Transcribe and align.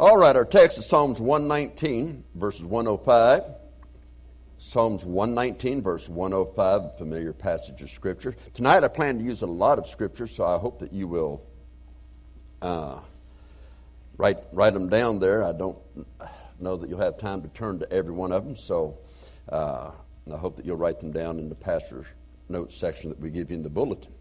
All 0.00 0.16
right, 0.16 0.36
our 0.36 0.44
text 0.44 0.78
is 0.78 0.86
Psalms 0.86 1.20
119, 1.20 2.22
verses 2.36 2.62
105. 2.62 3.42
Psalms 4.56 5.04
119, 5.04 5.82
verse 5.82 6.08
105, 6.08 6.96
familiar 6.98 7.32
passage 7.32 7.82
of 7.82 7.90
Scripture. 7.90 8.36
Tonight 8.54 8.84
I 8.84 8.88
plan 8.88 9.18
to 9.18 9.24
use 9.24 9.42
a 9.42 9.46
lot 9.46 9.76
of 9.76 9.88
Scripture, 9.88 10.28
so 10.28 10.44
I 10.44 10.56
hope 10.56 10.78
that 10.78 10.92
you 10.92 11.08
will 11.08 11.42
uh, 12.62 13.00
write, 14.18 14.36
write 14.52 14.72
them 14.72 14.88
down 14.88 15.18
there. 15.18 15.42
I 15.42 15.52
don't 15.52 15.76
know 16.60 16.76
that 16.76 16.88
you'll 16.88 17.00
have 17.00 17.18
time 17.18 17.42
to 17.42 17.48
turn 17.48 17.80
to 17.80 17.92
every 17.92 18.12
one 18.12 18.30
of 18.30 18.44
them, 18.44 18.54
so 18.54 18.98
uh, 19.48 19.90
I 20.32 20.36
hope 20.36 20.54
that 20.58 20.64
you'll 20.64 20.76
write 20.76 21.00
them 21.00 21.10
down 21.10 21.40
in 21.40 21.48
the 21.48 21.56
pastor's 21.56 22.06
notes 22.48 22.78
section 22.78 23.10
that 23.10 23.18
we 23.18 23.30
give 23.30 23.50
you 23.50 23.56
in 23.56 23.64
the 23.64 23.68
bulletin. 23.68 24.12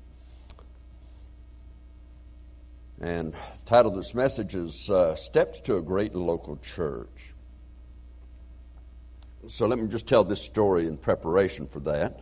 And 2.99 3.33
the 3.33 3.65
title 3.65 3.91
of 3.91 3.97
this 3.97 4.15
message 4.15 4.55
is 4.55 4.89
uh, 4.89 5.15
Steps 5.15 5.61
to 5.61 5.77
a 5.77 5.81
Great 5.81 6.15
Local 6.15 6.57
Church. 6.57 7.33
So 9.47 9.67
let 9.67 9.77
me 9.77 9.87
just 9.87 10.07
tell 10.07 10.23
this 10.23 10.41
story 10.41 10.87
in 10.87 10.97
preparation 10.97 11.67
for 11.67 11.79
that. 11.81 12.21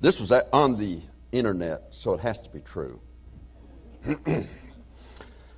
This 0.00 0.20
was 0.20 0.30
on 0.30 0.76
the 0.76 1.00
internet, 1.32 1.86
so 1.90 2.12
it 2.12 2.20
has 2.20 2.40
to 2.42 2.50
be 2.50 2.60
true. 2.60 3.00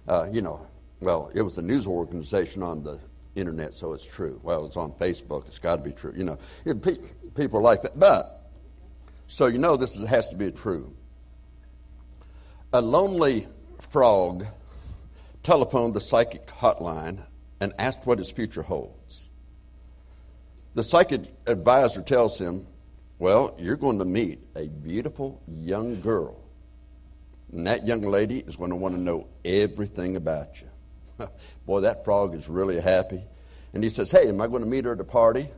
uh, 0.09 0.29
you 0.33 0.41
know, 0.41 0.67
well, 1.01 1.31
it 1.35 1.43
was 1.43 1.59
a 1.59 1.63
news 1.63 1.87
organization 1.87 2.63
on 2.63 2.83
the 2.85 2.99
internet, 3.35 3.75
so 3.75 3.93
it's 3.93 4.07
true. 4.07 4.41
Well, 4.43 4.67
it's 4.67 4.77
on 4.77 4.93
Facebook, 4.93 5.47
it's 5.47 5.59
got 5.59 5.77
to 5.77 5.83
be 5.83 5.93
true. 5.93 6.15
You 6.17 6.25
know, 6.25 6.39
people 7.35 7.59
are 7.59 7.63
like 7.63 7.83
that. 7.83 7.99
But, 7.99 8.51
so 9.27 9.47
you 9.47 9.59
know 9.59 9.77
this 9.77 10.01
has 10.05 10.29
to 10.29 10.37
be 10.37 10.53
true. 10.53 10.95
A 12.73 12.81
lonely 12.81 13.49
frog 13.83 14.47
telephoned 15.43 15.95
the 15.95 16.01
psychic 16.01 16.47
hotline 16.47 17.23
and 17.61 17.73
asked 17.79 18.07
what 18.07 18.19
his 18.19 18.31
future 18.31 18.63
holds. 18.63 19.29
The 20.75 20.83
psychic 20.83 21.23
advisor 21.47 22.03
tells 22.03 22.39
him, 22.39 22.67
Well, 23.19 23.57
you're 23.59 23.77
going 23.77 23.99
to 23.99 24.05
meet 24.05 24.41
a 24.55 24.69
beautiful 24.69 25.43
young 25.49 26.01
girl. 26.01 26.37
And 27.53 27.67
that 27.67 27.87
young 27.87 28.03
lady 28.03 28.39
is 28.39 28.57
going 28.57 28.71
to 28.71 28.77
want 28.77 28.95
to 28.95 29.01
know 29.01 29.27
everything 29.45 30.17
about 30.17 30.61
you. 30.61 31.29
Boy, 31.67 31.81
that 31.81 32.05
frog 32.05 32.35
is 32.35 32.49
really 32.49 32.81
happy. 32.81 33.23
And 33.75 33.83
he 33.83 33.91
says, 33.91 34.11
Hey, 34.11 34.29
am 34.29 34.41
I 34.41 34.47
going 34.47 34.63
to 34.63 34.69
meet 34.69 34.85
her 34.85 34.93
at 34.93 35.01
a 35.01 35.05
party? 35.05 35.49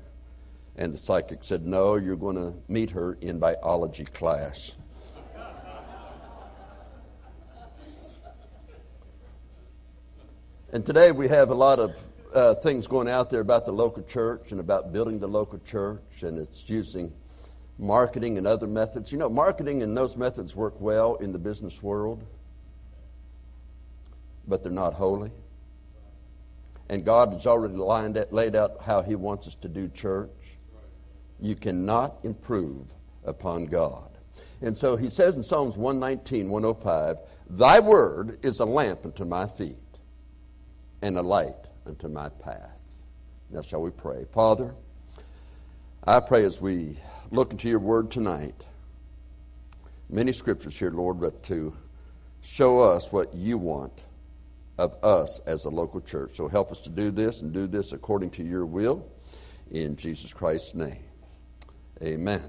And 0.77 0.95
the 0.95 0.99
psychic 0.99 1.45
said, 1.45 1.67
No, 1.67 1.97
you're 1.97 2.17
going 2.17 2.37
to 2.37 2.55
meet 2.69 2.91
her 2.93 3.15
in 3.21 3.39
biology 3.39 4.05
class. 4.05 4.73
And 10.73 10.87
today 10.87 11.13
we 11.13 11.29
have 11.29 11.51
a 11.51 11.55
lot 11.55 11.79
of 11.79 12.03
uh, 12.35 12.55
things 12.55 12.87
going 12.87 13.07
out 13.07 13.29
there 13.29 13.41
about 13.41 13.67
the 13.67 13.73
local 13.73 14.03
church 14.03 14.53
and 14.53 14.61
about 14.61 14.91
building 14.91 15.19
the 15.19 15.29
local 15.29 15.59
church, 15.59 16.23
and 16.23 16.39
it's 16.39 16.69
using 16.69 17.13
marketing 17.79 18.39
and 18.39 18.47
other 18.47 18.67
methods. 18.67 19.13
You 19.13 19.19
know, 19.19 19.29
marketing 19.29 19.83
and 19.83 19.95
those 19.95 20.17
methods 20.17 20.57
work 20.57 20.81
well 20.81 21.17
in 21.17 21.31
the 21.31 21.39
business 21.39 21.83
world, 21.83 22.25
but 24.49 24.63
they're 24.63 24.73
not 24.73 24.95
holy. 24.95 25.31
And 26.89 27.05
God 27.05 27.35
has 27.35 27.47
already 27.47 27.75
lined, 27.75 28.25
laid 28.31 28.57
out 28.57 28.81
how 28.83 29.03
He 29.03 29.15
wants 29.15 29.47
us 29.47 29.55
to 29.57 29.69
do 29.69 29.89
church. 29.89 30.31
You 31.39 31.55
cannot 31.55 32.17
improve 32.23 32.87
upon 33.25 33.67
God. 33.67 34.09
And 34.63 34.77
so 34.77 34.97
He 34.97 35.11
says 35.11 35.37
in 35.37 35.43
Psalms 35.43 35.77
119, 35.77 36.49
105, 36.49 37.19
Thy 37.51 37.79
word 37.79 38.39
is 38.43 38.61
a 38.61 38.65
lamp 38.65 39.05
unto 39.05 39.27
my 39.27 39.47
feet 39.47 39.77
and 41.03 41.19
a 41.19 41.23
light 41.23 41.57
unto 41.85 42.09
my 42.09 42.29
path. 42.29 42.79
Now, 43.51 43.61
shall 43.61 43.83
we 43.83 43.91
pray? 43.91 44.25
Father, 44.33 44.75
I 46.05 46.21
pray 46.21 46.45
as 46.45 46.61
we 46.61 46.99
look 47.31 47.51
into 47.53 47.69
your 47.69 47.81
word 47.81 48.11
tonight, 48.11 48.67
many 50.09 50.33
scriptures 50.33 50.79
here, 50.79 50.91
Lord, 50.91 51.21
but 51.21 51.43
to 51.45 51.77
show 52.41 52.81
us 52.81 53.13
what 53.13 53.35
you 53.35 53.59
want 53.59 53.93
of 54.79 54.97
us 55.05 55.41
as 55.41 55.65
a 55.65 55.71
local 55.71 56.01
church. 56.01 56.37
So 56.37 56.49
help 56.49 56.73
us 56.73 56.81
to 56.83 56.91
do 56.91 57.11
this 57.11 57.43
and 57.43 57.53
do 57.53 57.67
this 57.67 57.93
according 57.93 58.31
to 58.31 58.43
your 58.43 58.65
will. 58.65 59.07
In 59.71 59.97
Jesus 59.97 60.33
Christ's 60.33 60.75
name. 60.75 61.05
Amen. 62.03 62.43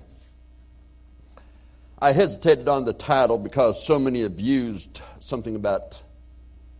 I 2.00 2.12
hesitated 2.12 2.68
on 2.68 2.86
the 2.86 2.94
title 2.94 3.38
because 3.38 3.86
so 3.86 3.97
many 3.97 4.24
have 4.24 4.40
used 4.40 5.02
something 5.19 5.56
about 5.56 6.02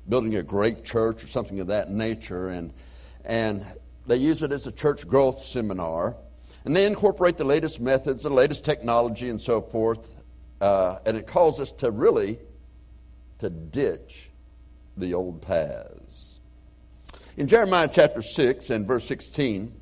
building 0.08 0.36
a 0.36 0.44
great 0.44 0.84
church 0.84 1.24
or 1.24 1.28
something 1.28 1.60
of 1.60 1.68
that 1.68 1.90
nature, 1.90 2.50
and, 2.50 2.74
and 3.24 3.66
they 4.06 4.18
use 4.18 4.44
it 4.44 4.52
as 4.52 4.68
a 4.68 4.72
church 4.72 5.08
growth 5.08 5.42
seminar. 5.42 6.16
And 6.66 6.76
they 6.76 6.86
incorporate 6.86 7.38
the 7.38 7.44
latest 7.44 7.80
methods, 7.80 8.24
the 8.24 8.30
latest 8.30 8.64
technology, 8.64 9.30
and 9.30 9.42
so 9.42 9.62
forth. 9.62 10.16
Uh, 10.62 10.98
and 11.06 11.18
it 11.18 11.28
calls 11.28 11.60
us 11.60 11.72
to 11.74 11.92
really 11.92 12.40
to 13.40 13.50
ditch 13.50 14.30
the 14.96 15.14
old 15.14 15.42
paths. 15.42 16.40
In 17.36 17.48
Jeremiah 17.48 17.90
chapter 17.92 18.22
6 18.22 18.70
and 18.70 18.88
verse 18.88 19.06
16, 19.06 19.74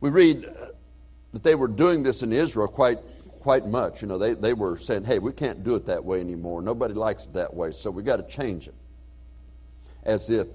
we 0.00 0.08
read 0.08 0.48
that 1.32 1.42
they 1.42 1.54
were 1.54 1.68
doing 1.68 2.02
this 2.02 2.22
in 2.22 2.32
Israel 2.32 2.68
quite 2.68 2.98
quite 3.40 3.66
much. 3.66 4.02
You 4.02 4.08
know, 4.08 4.18
they, 4.18 4.34
they 4.34 4.52
were 4.52 4.76
saying, 4.76 5.04
hey, 5.04 5.18
we 5.18 5.32
can't 5.32 5.64
do 5.64 5.74
it 5.74 5.86
that 5.86 6.04
way 6.04 6.20
anymore. 6.20 6.60
Nobody 6.60 6.92
likes 6.92 7.24
it 7.24 7.32
that 7.32 7.54
way, 7.54 7.70
so 7.70 7.90
we 7.90 8.02
got 8.02 8.16
to 8.16 8.22
change 8.22 8.68
it 8.68 8.74
as 10.04 10.30
if 10.30 10.46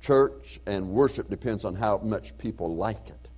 church 0.00 0.60
and 0.66 0.88
worship 0.90 1.28
depends 1.28 1.64
on 1.64 1.74
how 1.74 1.98
much 1.98 2.36
people 2.38 2.74
like 2.76 3.08
it 3.08 3.28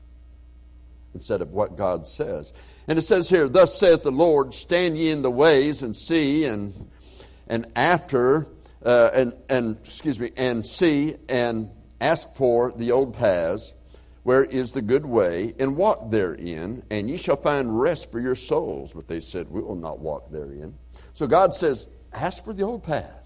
instead 1.14 1.42
of 1.42 1.52
what 1.52 1.76
God 1.76 2.06
says. 2.06 2.52
And 2.86 2.98
it 2.98 3.02
says 3.02 3.28
here, 3.28 3.48
Thus 3.48 3.78
saith 3.78 4.02
the 4.02 4.12
Lord, 4.12 4.54
stand 4.54 4.98
ye 4.98 5.10
in 5.10 5.22
the 5.22 5.30
ways 5.30 5.82
and 5.82 5.96
see, 5.96 6.44
and 6.44 6.90
and 7.46 7.66
after 7.74 8.46
uh, 8.84 9.10
and 9.12 9.32
and 9.48 9.76
excuse 9.84 10.18
me, 10.20 10.30
and 10.36 10.66
see 10.66 11.16
and 11.28 11.70
ask 12.00 12.32
for 12.34 12.72
the 12.72 12.92
old 12.92 13.14
paths, 13.14 13.74
where 14.22 14.44
is 14.44 14.72
the 14.72 14.82
good 14.82 15.06
way, 15.06 15.54
and 15.58 15.76
walk 15.76 16.10
therein, 16.10 16.82
and 16.90 17.10
ye 17.10 17.16
shall 17.16 17.36
find 17.36 17.80
rest 17.80 18.10
for 18.10 18.20
your 18.20 18.34
souls. 18.34 18.92
But 18.92 19.08
they 19.08 19.20
said, 19.20 19.50
We 19.50 19.60
will 19.60 19.76
not 19.76 19.98
walk 19.98 20.30
therein. 20.30 20.76
So 21.14 21.26
God 21.26 21.54
says, 21.54 21.86
Ask 22.12 22.44
for 22.44 22.52
the 22.52 22.62
old 22.62 22.84
paths. 22.84 23.19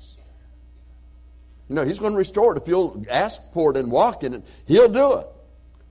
You 1.69 1.77
know, 1.77 1.85
He's 1.85 1.99
going 1.99 2.13
to 2.13 2.19
restore 2.19 2.57
it. 2.57 2.63
If 2.63 2.69
you'll 2.69 3.05
ask 3.11 3.41
for 3.53 3.71
it 3.71 3.77
and 3.77 3.91
walk 3.91 4.25
in 4.25 4.35
it, 4.35 4.45
He'll 4.67 4.89
do 4.89 5.19
it. 5.19 5.27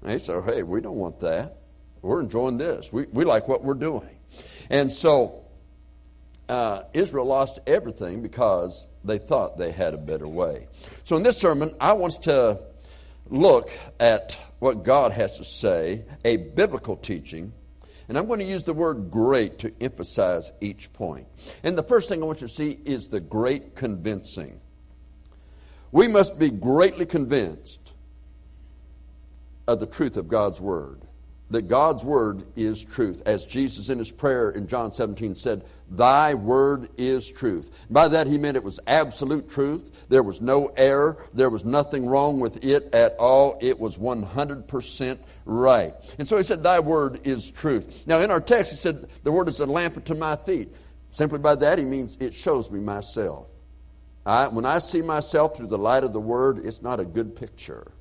And 0.01 0.11
they 0.11 0.17
say, 0.17 0.39
hey, 0.41 0.63
we 0.63 0.81
don't 0.81 0.97
want 0.97 1.19
that. 1.21 1.57
We're 2.01 2.19
enjoying 2.19 2.57
this. 2.57 2.91
We, 2.91 3.05
we 3.11 3.23
like 3.23 3.47
what 3.47 3.63
we're 3.63 3.73
doing. 3.73 4.09
And 4.69 4.91
so 4.91 5.45
uh, 6.49 6.83
Israel 6.93 7.25
lost 7.25 7.59
everything 7.65 8.21
because 8.21 8.85
they 9.03 9.17
thought 9.17 9.57
they 9.57 9.71
had 9.71 9.93
a 9.93 9.97
better 9.97 10.27
way. 10.27 10.67
So 11.05 11.15
in 11.15 11.23
this 11.23 11.37
sermon, 11.37 11.73
I 11.79 11.93
want 11.93 12.23
to 12.23 12.59
look 13.29 13.71
at 13.99 14.37
what 14.59 14.83
God 14.83 15.11
has 15.13 15.37
to 15.37 15.45
say, 15.45 16.03
a 16.25 16.37
biblical 16.37 16.97
teaching. 16.97 17.53
And 18.09 18.17
I'm 18.17 18.27
going 18.27 18.39
to 18.39 18.45
use 18.45 18.65
the 18.65 18.73
word 18.73 19.09
great 19.09 19.59
to 19.59 19.73
emphasize 19.81 20.51
each 20.59 20.91
point. 20.91 21.27
And 21.63 21.77
the 21.77 21.83
first 21.83 22.09
thing 22.09 22.21
I 22.21 22.25
want 22.25 22.41
you 22.41 22.47
to 22.47 22.53
see 22.53 22.77
is 22.85 23.07
the 23.07 23.21
great 23.21 23.75
convincing. 23.75 24.59
We 25.93 26.07
must 26.07 26.39
be 26.39 26.49
greatly 26.49 27.05
convinced 27.05 27.93
of 29.67 29.79
the 29.79 29.85
truth 29.85 30.17
of 30.17 30.27
God's 30.27 30.59
Word. 30.59 31.01
That 31.51 31.67
God's 31.67 32.03
Word 32.03 32.45
is 32.55 32.83
truth. 32.83 33.21
As 33.27 33.45
Jesus 33.45 33.89
in 33.89 33.99
his 33.99 34.11
prayer 34.11 34.49
in 34.49 34.65
John 34.65 34.91
17 34.91 35.35
said, 35.35 35.65
Thy 35.91 36.33
Word 36.33 36.89
is 36.97 37.29
truth. 37.29 37.69
By 37.91 38.07
that 38.07 38.25
he 38.25 38.39
meant 38.39 38.57
it 38.57 38.63
was 38.63 38.79
absolute 38.87 39.47
truth. 39.47 39.91
There 40.09 40.23
was 40.23 40.41
no 40.41 40.73
error. 40.77 41.23
There 41.31 41.51
was 41.51 41.63
nothing 41.63 42.07
wrong 42.07 42.39
with 42.39 42.65
it 42.65 42.91
at 42.91 43.15
all. 43.17 43.59
It 43.61 43.79
was 43.79 43.99
100% 43.99 45.19
right. 45.45 45.93
And 46.17 46.27
so 46.27 46.37
he 46.37 46.43
said, 46.43 46.63
Thy 46.63 46.79
Word 46.79 47.19
is 47.23 47.51
truth. 47.51 48.07
Now 48.07 48.19
in 48.19 48.31
our 48.31 48.41
text, 48.41 48.71
he 48.71 48.77
said, 48.77 49.07
The 49.21 49.31
Word 49.31 49.47
is 49.47 49.59
a 49.59 49.67
lamp 49.67 49.95
unto 49.95 50.15
my 50.15 50.37
feet. 50.37 50.73
Simply 51.11 51.37
by 51.37 51.53
that, 51.53 51.77
he 51.77 51.85
means 51.85 52.17
it 52.19 52.33
shows 52.33 52.71
me 52.71 52.79
myself. 52.79 53.52
I, 54.25 54.47
when 54.47 54.65
I 54.65 54.79
see 54.79 55.01
myself 55.01 55.57
through 55.57 55.67
the 55.67 55.77
light 55.77 56.03
of 56.03 56.13
the 56.13 56.19
Word, 56.19 56.65
it's 56.65 56.81
not 56.81 56.99
a 56.99 57.05
good 57.05 57.35
picture. 57.35 57.91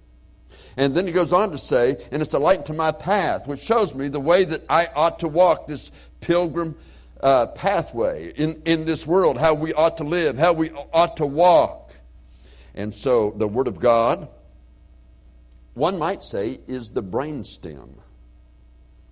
And 0.76 0.94
then 0.94 1.06
he 1.06 1.12
goes 1.12 1.32
on 1.32 1.50
to 1.50 1.58
say, 1.58 1.98
and 2.10 2.22
it's 2.22 2.34
a 2.34 2.38
light 2.38 2.66
to 2.66 2.72
my 2.72 2.92
path, 2.92 3.46
which 3.46 3.60
shows 3.60 3.94
me 3.94 4.08
the 4.08 4.20
way 4.20 4.44
that 4.44 4.62
I 4.68 4.88
ought 4.94 5.18
to 5.20 5.28
walk 5.28 5.66
this 5.66 5.90
pilgrim 6.20 6.76
uh, 7.20 7.46
pathway 7.46 8.32
in, 8.34 8.62
in 8.64 8.84
this 8.84 9.06
world, 9.06 9.38
how 9.38 9.54
we 9.54 9.72
ought 9.72 9.98
to 9.98 10.04
live, 10.04 10.38
how 10.38 10.52
we 10.52 10.70
ought 10.92 11.18
to 11.18 11.26
walk. 11.26 11.92
And 12.74 12.94
so 12.94 13.34
the 13.36 13.48
Word 13.48 13.68
of 13.68 13.80
God, 13.80 14.28
one 15.74 15.98
might 15.98 16.24
say, 16.24 16.60
is 16.66 16.90
the 16.90 17.02
brainstem 17.02 17.96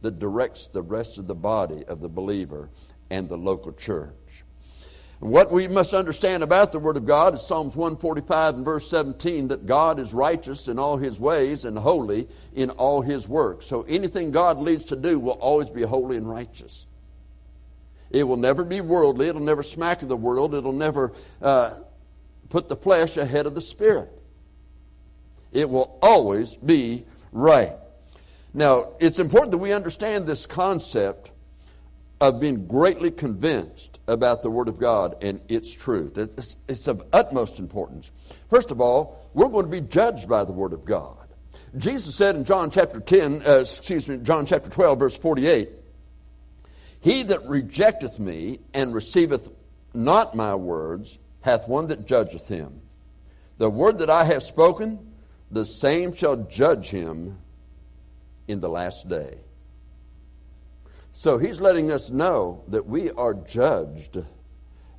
that 0.03 0.19
directs 0.19 0.69
the 0.69 0.83
rest 0.83 1.19
of 1.19 1.27
the 1.27 1.35
body 1.35 1.85
of 1.85 2.01
the 2.01 2.09
believer 2.09 2.71
and 3.11 3.29
the 3.29 3.37
local 3.37 3.73
church. 3.73 4.45
What 5.21 5.53
we 5.53 5.69
must 5.69 5.93
understand 5.93 6.43
about 6.43 6.73
the 6.73 6.79
Word 6.79 6.97
of 6.97 7.05
God 7.05 7.35
is 7.35 7.47
Psalms 7.47 7.77
145 7.77 8.55
and 8.55 8.65
verse 8.65 8.89
17 8.89 9.49
that 9.49 9.67
God 9.67 10.01
is 10.01 10.15
righteous 10.15 10.67
in 10.67 10.79
all 10.79 10.97
His 10.97 11.21
ways 11.21 11.67
and 11.67 11.79
holy 11.79 12.27
in 12.55 12.71
all 12.71 13.03
His 13.03 13.29
works. 13.29 13.67
So 13.67 13.83
anything 13.83 14.31
God 14.31 14.59
leads 14.59 14.87
to 14.87 14.97
do 14.97 15.19
will 15.19 15.33
always 15.35 15.69
be 15.69 15.83
holy 15.83 16.17
and 16.17 16.27
righteous. 16.27 16.87
It 18.11 18.25
will 18.25 18.39
never 18.39 18.65
be 18.65 18.81
worldly. 18.81 19.29
It'll 19.29 19.43
never 19.43 19.63
smack 19.63 20.01
of 20.01 20.09
the 20.09 20.17
world. 20.17 20.55
It'll 20.55 20.73
never 20.73 21.13
uh, 21.43 21.75
put 22.49 22.69
the 22.69 22.77
flesh 22.77 23.19
ahead 23.19 23.45
of 23.45 23.55
the 23.55 23.61
spirit. 23.61 24.11
It 25.53 25.69
will 25.69 25.99
always 26.01 26.57
be 26.57 27.05
right. 27.31 27.75
Now, 28.55 28.95
it's 28.99 29.19
important 29.19 29.51
that 29.51 29.59
we 29.59 29.75
understand 29.75 30.27
this 30.27 30.47
concept 30.47 31.31
of 32.21 32.39
being 32.39 32.67
greatly 32.67 33.11
convinced 33.11 33.99
about 34.07 34.43
the 34.43 34.51
Word 34.51 34.69
of 34.69 34.79
God 34.79 35.17
and 35.23 35.41
its 35.49 35.73
truth. 35.73 36.19
It's, 36.19 36.57
it's, 36.69 36.87
of 36.87 37.03
utmost 37.13 37.59
importance. 37.59 38.11
First 38.51 38.71
of 38.71 38.81
all, 38.81 39.27
we're 39.33 39.49
going 39.49 39.65
to 39.65 39.71
be 39.71 39.81
judged 39.81 40.29
by 40.29 40.45
the 40.45 40.53
Word 40.53 40.73
of 40.73 40.85
God. 40.85 41.17
Jesus 41.79 42.15
said 42.15 42.37
in 42.37 42.45
John 42.45 42.71
chapter 42.71 43.01
10, 43.01 43.43
uh, 43.47 43.61
excuse 43.61 44.09
me, 44.09 44.19
John 44.19 44.45
chapter 44.45 44.69
12, 44.69 44.99
verse 44.99 45.17
48, 45.17 45.71
He 47.01 47.23
that 47.25 47.47
rejecteth 47.47 48.19
me 48.19 48.59
and 48.75 48.93
receiveth 48.93 49.49
not 49.95 50.35
my 50.35 50.55
words 50.55 51.19
hath 51.41 51.69
one 51.69 51.87
that 51.87 52.07
judgeth 52.07 52.49
him. 52.49 52.81
The 53.59 53.71
word 53.71 53.99
that 53.99 54.11
I 54.11 54.25
have 54.25 54.43
spoken, 54.43 55.15
the 55.51 55.65
same 55.65 56.13
shall 56.13 56.37
judge 56.37 56.89
him 56.89 57.39
in 58.49 58.61
the 58.61 58.69
last 58.69 59.09
day. 59.09 59.39
So 61.21 61.37
he's 61.37 61.61
letting 61.61 61.93
us 61.93 62.09
know 62.09 62.65
that 62.69 62.87
we 62.87 63.11
are 63.11 63.35
judged 63.35 64.25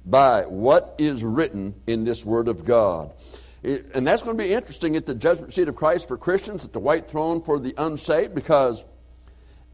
by 0.05 0.43
what 0.43 0.93
is 0.99 1.23
written 1.23 1.73
in 1.87 2.03
this 2.03 2.23
Word 2.23 2.47
of 2.47 2.63
God. 2.63 3.11
It, 3.63 3.87
and 3.95 4.05
that's 4.05 4.21
going 4.21 4.37
to 4.37 4.43
be 4.43 4.53
interesting 4.53 4.95
at 4.95 5.07
the 5.07 5.15
judgment 5.15 5.51
seat 5.51 5.67
of 5.67 5.75
Christ 5.75 6.07
for 6.07 6.17
Christians, 6.17 6.63
at 6.63 6.73
the 6.73 6.79
white 6.79 7.09
throne 7.09 7.41
for 7.41 7.57
the 7.57 7.73
unsaved, 7.75 8.35
because 8.35 8.85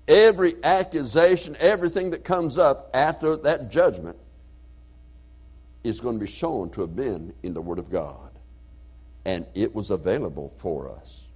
every 0.07 0.53
accusation, 0.63 1.57
everything 1.59 2.11
that 2.11 2.23
comes 2.23 2.57
up 2.57 2.91
after 2.93 3.35
that 3.35 3.69
judgment 3.69 4.15
is 5.83 5.99
going 5.99 6.15
to 6.15 6.23
be 6.23 6.31
shown 6.31 6.69
to 6.69 6.79
have 6.79 6.95
been 6.95 7.33
in 7.43 7.55
the 7.55 7.61
Word 7.61 7.77
of 7.77 7.91
God. 7.91 8.31
And 9.25 9.45
it 9.53 9.75
was 9.75 9.89
available 9.89 10.53
for 10.59 10.89
us. 10.89 11.26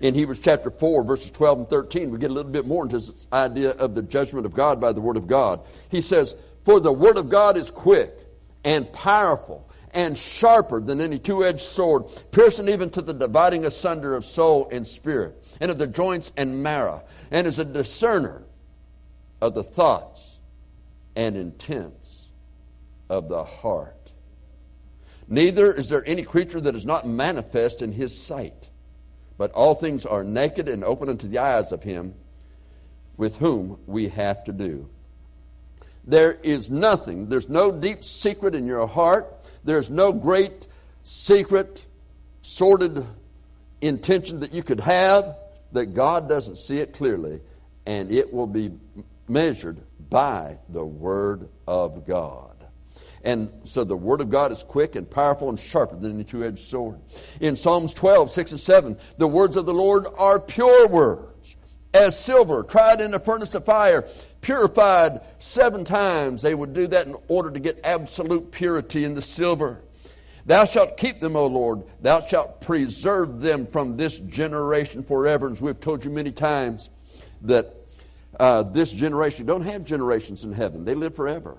In 0.00 0.14
Hebrews 0.14 0.40
chapter 0.40 0.70
4, 0.70 1.04
verses 1.04 1.30
12 1.30 1.58
and 1.58 1.68
13, 1.68 2.10
we 2.10 2.18
get 2.18 2.30
a 2.30 2.34
little 2.34 2.50
bit 2.50 2.66
more 2.66 2.84
into 2.84 2.96
this 2.96 3.26
idea 3.32 3.70
of 3.72 3.94
the 3.94 4.02
judgment 4.02 4.46
of 4.46 4.54
God 4.54 4.80
by 4.80 4.92
the 4.92 5.00
Word 5.00 5.16
of 5.16 5.26
God. 5.26 5.60
He 5.90 6.00
says, 6.00 6.36
For 6.64 6.80
the 6.80 6.92
Word 6.92 7.18
of 7.18 7.28
God 7.28 7.56
is 7.56 7.70
quick 7.70 8.18
and 8.64 8.90
powerful 8.92 9.68
and 9.92 10.16
sharper 10.16 10.80
than 10.80 11.00
any 11.00 11.18
two 11.18 11.44
edged 11.44 11.60
sword, 11.60 12.04
piercing 12.30 12.68
even 12.68 12.90
to 12.90 13.02
the 13.02 13.12
dividing 13.12 13.66
asunder 13.66 14.14
of 14.14 14.24
soul 14.24 14.68
and 14.70 14.86
spirit, 14.86 15.44
and 15.60 15.70
of 15.70 15.78
the 15.78 15.86
joints 15.86 16.32
and 16.36 16.62
marrow, 16.62 17.02
and 17.30 17.46
is 17.46 17.58
a 17.58 17.64
discerner 17.64 18.42
of 19.40 19.54
the 19.54 19.64
thoughts 19.64 20.38
and 21.16 21.36
intents 21.36 22.28
of 23.08 23.28
the 23.28 23.44
heart. 23.44 23.96
Neither 25.28 25.72
is 25.72 25.88
there 25.88 26.02
any 26.06 26.22
creature 26.22 26.60
that 26.60 26.74
is 26.74 26.86
not 26.86 27.06
manifest 27.06 27.82
in 27.82 27.92
his 27.92 28.16
sight 28.16 28.69
but 29.40 29.52
all 29.52 29.74
things 29.74 30.04
are 30.04 30.22
naked 30.22 30.68
and 30.68 30.84
open 30.84 31.08
unto 31.08 31.26
the 31.26 31.38
eyes 31.38 31.72
of 31.72 31.82
him 31.82 32.14
with 33.16 33.38
whom 33.38 33.78
we 33.86 34.06
have 34.08 34.44
to 34.44 34.52
do. 34.52 34.86
There 36.04 36.32
is 36.42 36.68
nothing, 36.68 37.30
there's 37.30 37.48
no 37.48 37.72
deep 37.72 38.04
secret 38.04 38.54
in 38.54 38.66
your 38.66 38.86
heart, 38.86 39.34
there's 39.64 39.88
no 39.88 40.12
great 40.12 40.66
secret, 41.04 41.86
sordid 42.42 43.02
intention 43.80 44.40
that 44.40 44.52
you 44.52 44.62
could 44.62 44.80
have 44.80 45.38
that 45.72 45.94
God 45.94 46.28
doesn't 46.28 46.56
see 46.56 46.76
it 46.76 46.92
clearly, 46.92 47.40
and 47.86 48.12
it 48.12 48.30
will 48.30 48.46
be 48.46 48.72
measured 49.26 49.80
by 50.10 50.58
the 50.68 50.84
Word 50.84 51.48
of 51.66 52.06
God. 52.06 52.49
And 53.22 53.50
so 53.64 53.84
the 53.84 53.96
Word 53.96 54.20
of 54.20 54.30
God 54.30 54.50
is 54.50 54.62
quick 54.62 54.96
and 54.96 55.08
powerful 55.08 55.50
and 55.50 55.60
sharper 55.60 55.96
than 55.96 56.14
any 56.14 56.24
two 56.24 56.44
edged 56.44 56.66
sword. 56.66 56.98
In 57.40 57.54
Psalms 57.54 57.92
12, 57.92 58.30
6 58.30 58.50
and 58.52 58.60
7, 58.60 58.98
the 59.18 59.28
words 59.28 59.56
of 59.56 59.66
the 59.66 59.74
Lord 59.74 60.06
are 60.16 60.40
pure 60.40 60.88
words, 60.88 61.56
as 61.92 62.18
silver 62.18 62.62
tried 62.62 63.00
in 63.00 63.12
a 63.14 63.18
furnace 63.18 63.54
of 63.54 63.64
fire, 63.64 64.08
purified 64.40 65.20
seven 65.38 65.84
times. 65.84 66.40
They 66.40 66.54
would 66.54 66.72
do 66.72 66.86
that 66.86 67.06
in 67.06 67.16
order 67.28 67.50
to 67.50 67.60
get 67.60 67.80
absolute 67.84 68.50
purity 68.52 69.04
in 69.04 69.14
the 69.14 69.22
silver. 69.22 69.82
Thou 70.46 70.64
shalt 70.64 70.96
keep 70.96 71.20
them, 71.20 71.36
O 71.36 71.46
Lord. 71.46 71.82
Thou 72.00 72.22
shalt 72.26 72.62
preserve 72.62 73.42
them 73.42 73.66
from 73.66 73.96
this 73.96 74.18
generation 74.18 75.02
forever. 75.02 75.50
As 75.50 75.60
we've 75.60 75.78
told 75.78 76.04
you 76.04 76.10
many 76.10 76.32
times, 76.32 76.88
that 77.42 77.74
uh, 78.38 78.62
this 78.62 78.90
generation 78.90 79.46
don't 79.46 79.62
have 79.62 79.84
generations 79.84 80.44
in 80.44 80.52
heaven, 80.52 80.84
they 80.84 80.94
live 80.94 81.14
forever. 81.14 81.58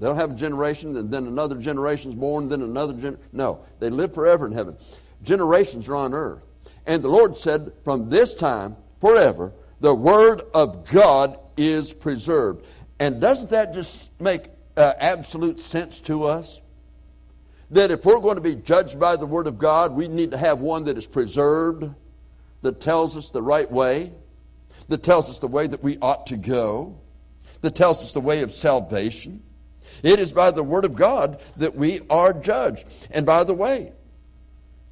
They'll 0.00 0.14
have 0.14 0.30
a 0.30 0.34
generation, 0.34 0.96
and 0.96 1.10
then 1.10 1.26
another 1.26 1.56
generation's 1.56 2.14
born, 2.14 2.48
then 2.48 2.62
another 2.62 2.94
gen. 2.94 3.18
No, 3.32 3.60
they 3.80 3.90
live 3.90 4.14
forever 4.14 4.46
in 4.46 4.52
heaven. 4.52 4.76
Generations 5.22 5.88
are 5.90 5.96
on 5.96 6.14
earth. 6.14 6.46
And 6.86 7.02
the 7.02 7.10
Lord 7.10 7.36
said, 7.36 7.72
from 7.84 8.08
this 8.08 8.32
time, 8.32 8.76
forever, 9.02 9.52
the 9.80 9.94
Word 9.94 10.40
of 10.54 10.90
God 10.90 11.38
is 11.58 11.92
preserved. 11.92 12.64
And 12.98 13.20
doesn't 13.20 13.50
that 13.50 13.74
just 13.74 14.18
make 14.18 14.48
uh, 14.74 14.94
absolute 14.98 15.60
sense 15.60 16.00
to 16.02 16.24
us? 16.24 16.62
That 17.70 17.90
if 17.90 18.06
we're 18.06 18.20
going 18.20 18.36
to 18.36 18.40
be 18.40 18.54
judged 18.54 18.98
by 18.98 19.16
the 19.16 19.26
Word 19.26 19.46
of 19.46 19.58
God, 19.58 19.92
we 19.92 20.08
need 20.08 20.30
to 20.30 20.38
have 20.38 20.60
one 20.60 20.84
that 20.84 20.96
is 20.96 21.06
preserved, 21.06 21.84
that 22.62 22.80
tells 22.80 23.18
us 23.18 23.28
the 23.28 23.42
right 23.42 23.70
way, 23.70 24.12
that 24.88 25.02
tells 25.02 25.28
us 25.28 25.40
the 25.40 25.46
way 25.46 25.66
that 25.66 25.82
we 25.82 25.98
ought 26.00 26.28
to 26.28 26.38
go, 26.38 26.98
that 27.60 27.74
tells 27.74 28.02
us 28.02 28.12
the 28.12 28.20
way 28.20 28.40
of 28.40 28.50
salvation 28.54 29.42
it 30.02 30.18
is 30.18 30.32
by 30.32 30.50
the 30.50 30.62
Word 30.62 30.84
of 30.84 30.94
God 30.94 31.40
that 31.56 31.74
we 31.74 32.00
are 32.08 32.32
judged. 32.32 32.86
And 33.10 33.24
by 33.26 33.44
the 33.44 33.54
way, 33.54 33.92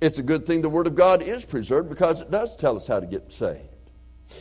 it's 0.01 0.19
a 0.19 0.23
good 0.23 0.47
thing 0.47 0.63
the 0.63 0.69
Word 0.69 0.87
of 0.87 0.95
God 0.95 1.23
is 1.23 1.45
preserved 1.45 1.89
because 1.89 2.21
it 2.21 2.31
does 2.31 2.57
tell 2.57 2.77
us 2.77 2.87
how 2.87 3.01
to 3.01 3.07
get 3.07 3.33
saved. 3.33 3.63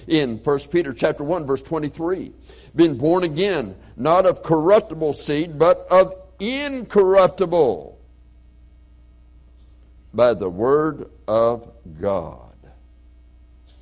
In 0.07 0.37
1 0.37 0.59
Peter 0.71 0.93
chapter 0.93 1.23
1, 1.23 1.45
verse 1.45 1.61
23, 1.61 2.31
been 2.75 2.97
born 2.97 3.23
again, 3.23 3.75
not 3.95 4.25
of 4.25 4.43
corruptible 4.43 5.13
seed, 5.13 5.57
but 5.57 5.87
of 5.89 6.13
incorruptible 6.39 7.97
by 10.13 10.33
the 10.33 10.50
word 10.50 11.09
of 11.27 11.71
God, 12.01 12.53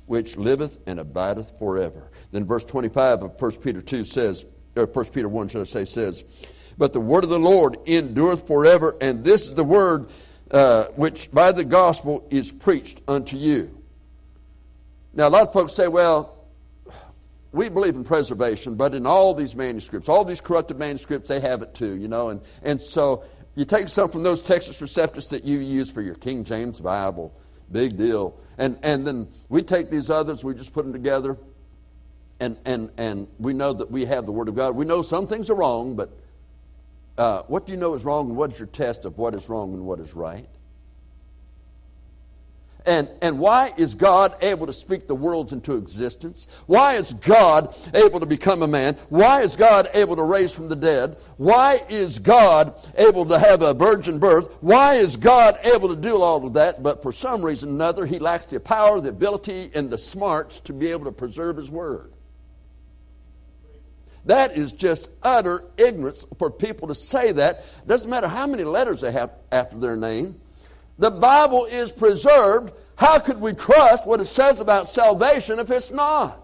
which 0.06 0.36
liveth 0.36 0.78
and 0.86 1.00
abideth 1.00 1.58
forever. 1.58 2.10
Then 2.32 2.44
verse 2.44 2.64
25 2.64 3.22
of 3.22 3.40
1 3.40 3.52
Peter 3.56 3.80
2 3.80 4.04
says, 4.04 4.44
or 4.76 4.86
1 4.86 5.04
Peter 5.06 5.28
1, 5.28 5.48
should 5.48 5.62
I 5.62 5.64
say, 5.64 5.84
says, 5.84 6.24
but 6.78 6.92
the 6.92 7.00
word 7.00 7.24
of 7.24 7.30
the 7.30 7.38
Lord 7.38 7.78
endureth 7.86 8.46
forever, 8.46 8.96
and 9.00 9.24
this 9.24 9.46
is 9.46 9.54
the 9.54 9.64
word 9.64 10.08
uh, 10.50 10.84
which 10.96 11.30
by 11.32 11.52
the 11.52 11.64
gospel 11.64 12.26
is 12.30 12.52
preached 12.52 13.02
unto 13.08 13.36
you. 13.36 13.70
Now, 15.14 15.28
a 15.28 15.30
lot 15.30 15.42
of 15.42 15.52
folks 15.52 15.72
say, 15.72 15.88
well, 15.88 16.36
we 17.52 17.70
believe 17.70 17.96
in 17.96 18.04
preservation, 18.04 18.74
but 18.74 18.94
in 18.94 19.06
all 19.06 19.32
these 19.32 19.56
manuscripts, 19.56 20.08
all 20.08 20.24
these 20.24 20.42
corrupted 20.42 20.78
manuscripts, 20.78 21.28
they 21.28 21.40
have 21.40 21.62
it 21.62 21.74
too, 21.74 21.96
you 21.96 22.06
know. 22.06 22.28
And, 22.28 22.42
and 22.62 22.80
so 22.80 23.24
you 23.54 23.64
take 23.64 23.88
some 23.88 24.10
from 24.10 24.22
those 24.22 24.42
Textus 24.42 24.82
Receptus 24.82 25.30
that 25.30 25.44
you 25.44 25.58
use 25.58 25.90
for 25.90 26.02
your 26.02 26.16
King 26.16 26.44
James 26.44 26.80
Bible, 26.80 27.34
big 27.72 27.96
deal. 27.96 28.38
And, 28.58 28.78
and 28.82 29.06
then 29.06 29.28
we 29.48 29.62
take 29.62 29.90
these 29.90 30.10
others, 30.10 30.44
we 30.44 30.54
just 30.54 30.74
put 30.74 30.84
them 30.84 30.92
together, 30.92 31.38
and, 32.38 32.58
and, 32.66 32.90
and 32.98 33.28
we 33.38 33.54
know 33.54 33.72
that 33.72 33.90
we 33.90 34.04
have 34.04 34.26
the 34.26 34.32
Word 34.32 34.48
of 34.48 34.54
God. 34.54 34.76
We 34.76 34.84
know 34.84 35.00
some 35.00 35.26
things 35.26 35.48
are 35.48 35.54
wrong, 35.54 35.96
but 35.96 36.10
uh, 37.18 37.42
what 37.42 37.66
do 37.66 37.72
you 37.72 37.78
know 37.78 37.94
is 37.94 38.04
wrong, 38.04 38.28
and 38.28 38.36
what 38.36 38.52
is 38.52 38.58
your 38.58 38.68
test 38.68 39.04
of 39.04 39.18
what 39.18 39.34
is 39.34 39.48
wrong 39.48 39.72
and 39.72 39.86
what 39.86 40.00
is 40.00 40.14
right? 40.14 40.48
And, 42.86 43.10
and 43.20 43.40
why 43.40 43.72
is 43.76 43.96
God 43.96 44.36
able 44.42 44.66
to 44.66 44.72
speak 44.72 45.08
the 45.08 45.14
worlds 45.14 45.52
into 45.52 45.74
existence? 45.74 46.46
Why 46.66 46.94
is 46.94 47.14
God 47.14 47.74
able 47.92 48.20
to 48.20 48.26
become 48.26 48.62
a 48.62 48.68
man? 48.68 48.94
Why 49.08 49.40
is 49.40 49.56
God 49.56 49.88
able 49.92 50.14
to 50.14 50.22
raise 50.22 50.54
from 50.54 50.68
the 50.68 50.76
dead? 50.76 51.16
Why 51.36 51.82
is 51.88 52.20
God 52.20 52.74
able 52.96 53.26
to 53.26 53.40
have 53.40 53.62
a 53.62 53.74
virgin 53.74 54.20
birth? 54.20 54.56
Why 54.60 54.94
is 54.94 55.16
God 55.16 55.58
able 55.64 55.88
to 55.88 55.96
do 55.96 56.22
all 56.22 56.46
of 56.46 56.52
that? 56.52 56.80
But 56.80 57.02
for 57.02 57.10
some 57.10 57.42
reason 57.42 57.70
or 57.70 57.72
another, 57.72 58.06
he 58.06 58.20
lacks 58.20 58.46
the 58.46 58.60
power, 58.60 59.00
the 59.00 59.08
ability, 59.08 59.72
and 59.74 59.90
the 59.90 59.98
smarts 59.98 60.60
to 60.60 60.72
be 60.72 60.92
able 60.92 61.06
to 61.06 61.12
preserve 61.12 61.56
his 61.56 61.70
word. 61.70 62.12
That 64.26 64.56
is 64.56 64.72
just 64.72 65.08
utter 65.22 65.64
ignorance 65.76 66.26
for 66.38 66.50
people 66.50 66.88
to 66.88 66.94
say 66.94 67.32
that. 67.32 67.64
Doesn't 67.86 68.10
matter 68.10 68.28
how 68.28 68.46
many 68.46 68.64
letters 68.64 69.00
they 69.00 69.12
have 69.12 69.32
after 69.52 69.78
their 69.78 69.96
name. 69.96 70.40
The 70.98 71.10
Bible 71.10 71.66
is 71.66 71.92
preserved. 71.92 72.72
How 72.96 73.20
could 73.20 73.40
we 73.40 73.52
trust 73.52 74.06
what 74.06 74.20
it 74.20 74.26
says 74.26 74.60
about 74.60 74.88
salvation 74.88 75.58
if 75.58 75.70
it's 75.70 75.90
not? 75.90 76.42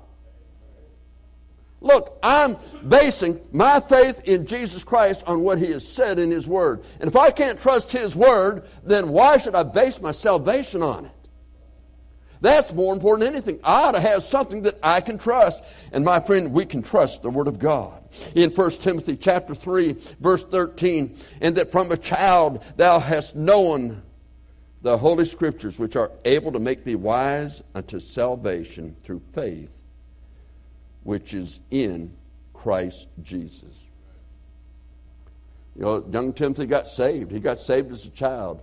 Look, 1.81 2.17
I'm 2.23 2.57
basing 2.87 3.41
my 3.51 3.81
faith 3.81 4.23
in 4.29 4.47
Jesus 4.47 4.85
Christ 4.85 5.25
on 5.27 5.41
what 5.41 5.59
He 5.59 5.73
has 5.73 5.87
said 5.87 6.21
in 6.21 6.31
His 6.31 6.47
Word. 6.47 6.85
And 7.01 7.09
if 7.09 7.17
I 7.17 7.33
can't 7.33 7.59
trust 7.59 7.91
His 7.91 8.15
Word, 8.15 8.69
then 8.85 9.09
why 9.09 9.39
should 9.39 9.57
I 9.57 9.65
base 9.65 10.01
my 10.01 10.13
salvation 10.13 10.83
on 10.83 11.07
it? 11.07 11.22
That's 12.43 12.75
more 12.75 12.93
important 12.93 13.27
than 13.27 13.35
anything. 13.35 13.59
I 13.65 13.85
ought 13.85 13.93
to 13.93 14.01
have 14.01 14.23
something 14.23 14.61
that 14.63 14.79
I 14.83 15.01
can 15.01 15.17
trust. 15.17 15.65
And 15.93 16.05
my 16.05 16.21
friend, 16.21 16.53
we 16.53 16.67
can 16.67 16.83
trust 16.83 17.23
the 17.23 17.31
Word 17.31 17.49
of 17.49 17.59
God. 17.59 18.03
In 18.35 18.51
1 18.51 18.71
Timothy 18.73 19.17
chapter 19.17 19.55
3, 19.55 19.97
verse 20.21 20.45
13, 20.45 21.17
and 21.41 21.57
that 21.57 21.73
from 21.73 21.91
a 21.91 21.97
child 21.97 22.63
thou 22.77 22.99
hast 22.99 23.35
known 23.35 24.03
the 24.83 24.99
Holy 24.99 25.25
Scriptures, 25.25 25.79
which 25.79 25.97
are 25.97 26.13
able 26.27 26.53
to 26.53 26.59
make 26.59 26.85
thee 26.85 26.97
wise 26.97 27.63
unto 27.75 27.99
salvation 27.99 28.95
through 29.03 29.23
faith 29.33 29.83
which 31.05 31.35
is 31.35 31.61
in 31.71 32.13
Christ 32.53 33.09
Jesus. 33.23 33.87
You 35.75 35.83
know, 35.83 36.05
young 36.11 36.33
Timothy 36.33 36.67
got 36.67 36.87
saved. 36.87 37.33
He 37.33 37.41
got 37.41 37.59
saved 37.59 37.91
as 37.93 38.05
a 38.07 38.11
child. 38.11 38.63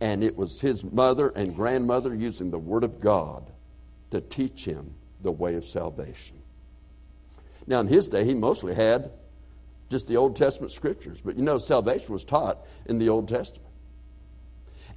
And 0.00 0.24
it 0.24 0.36
was 0.36 0.60
his 0.60 0.82
mother 0.82 1.28
and 1.30 1.54
grandmother 1.54 2.14
using 2.14 2.50
the 2.50 2.58
Word 2.58 2.84
of 2.84 3.00
God 3.00 3.50
to 4.10 4.20
teach 4.20 4.64
him 4.64 4.94
the 5.22 5.30
way 5.30 5.54
of 5.54 5.64
salvation. 5.64 6.36
Now, 7.66 7.80
in 7.80 7.86
his 7.86 8.08
day, 8.08 8.24
he 8.24 8.34
mostly 8.34 8.74
had 8.74 9.10
just 9.90 10.08
the 10.08 10.16
Old 10.16 10.36
Testament 10.36 10.72
scriptures. 10.72 11.20
But 11.20 11.36
you 11.36 11.42
know, 11.42 11.58
salvation 11.58 12.12
was 12.12 12.24
taught 12.24 12.58
in 12.86 12.98
the 12.98 13.08
Old 13.08 13.28
Testament. 13.28 13.66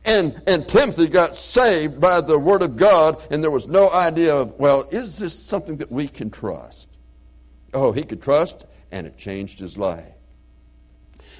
And, 0.05 0.41
and 0.47 0.67
Timothy 0.67 1.07
got 1.07 1.35
saved 1.35 1.99
by 1.99 2.21
the 2.21 2.37
Word 2.37 2.61
of 2.61 2.75
God, 2.75 3.21
and 3.31 3.43
there 3.43 3.51
was 3.51 3.67
no 3.67 3.91
idea 3.91 4.35
of, 4.35 4.53
well, 4.59 4.87
is 4.91 5.19
this 5.19 5.37
something 5.37 5.77
that 5.77 5.91
we 5.91 6.07
can 6.07 6.29
trust? 6.29 6.89
Oh, 7.73 7.91
he 7.91 8.03
could 8.03 8.21
trust, 8.21 8.65
and 8.91 9.07
it 9.07 9.17
changed 9.17 9.59
his 9.59 9.77
life. 9.77 10.05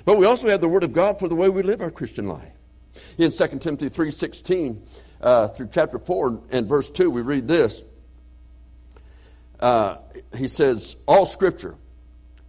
But 0.06 0.18
we 0.18 0.26
also 0.26 0.50
have 0.50 0.62
the 0.62 0.70
Word 0.70 0.84
of 0.84 0.94
God 0.94 1.20
for 1.20 1.28
the 1.28 1.36
way 1.36 1.50
we 1.50 1.62
live 1.62 1.82
our 1.82 1.92
Christian 1.92 2.28
life. 2.28 2.54
In 3.18 3.32
2 3.32 3.48
Timothy 3.60 3.90
3.16 3.90 4.80
uh, 5.22 5.48
through 5.50 5.70
chapter 5.72 6.00
4 6.00 6.42
and 6.52 6.68
verse 6.68 6.90
2, 6.90 7.10
we 7.10 7.22
read 7.22 7.48
this. 7.48 7.82
Uh, 9.60 9.98
he 10.36 10.48
says, 10.48 10.98
All 11.08 11.26
Scripture 11.26 11.76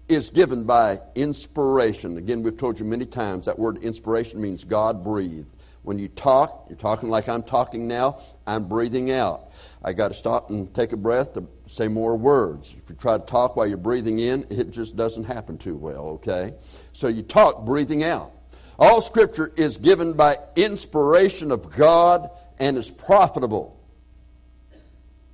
is 0.08 0.30
given 0.30 0.64
by 0.64 1.00
inspiration. 1.14 2.18
Again, 2.18 2.42
we've 2.42 2.56
told 2.56 2.78
you 2.78 2.84
many 2.84 3.06
times 3.06 3.46
that 3.46 3.58
word 3.58 3.78
inspiration 3.78 4.40
means 4.40 4.64
God 4.64 5.02
breathed. 5.02 5.56
When 5.82 5.98
you 5.98 6.08
talk, 6.08 6.66
you're 6.68 6.78
talking 6.78 7.10
like 7.10 7.28
I'm 7.28 7.42
talking 7.42 7.86
now, 7.86 8.18
I'm 8.46 8.68
breathing 8.68 9.10
out. 9.12 9.50
I 9.82 9.92
got 9.92 10.08
to 10.08 10.14
stop 10.14 10.48
and 10.48 10.72
take 10.74 10.92
a 10.92 10.96
breath 10.96 11.34
to 11.34 11.46
say 11.66 11.88
more 11.88 12.16
words. 12.16 12.74
If 12.76 12.88
you 12.88 12.96
try 12.96 13.18
to 13.18 13.24
talk 13.24 13.54
while 13.54 13.66
you're 13.66 13.76
breathing 13.76 14.18
in, 14.18 14.46
it 14.48 14.70
just 14.70 14.96
doesn't 14.96 15.24
happen 15.24 15.58
too 15.58 15.76
well, 15.76 16.06
okay? 16.06 16.54
So 16.94 17.08
you 17.08 17.22
talk 17.22 17.66
breathing 17.66 18.02
out. 18.02 18.33
All 18.78 19.00
scripture 19.00 19.52
is 19.56 19.76
given 19.76 20.14
by 20.14 20.36
inspiration 20.56 21.52
of 21.52 21.70
God 21.70 22.30
and 22.58 22.76
is 22.76 22.90
profitable. 22.90 23.78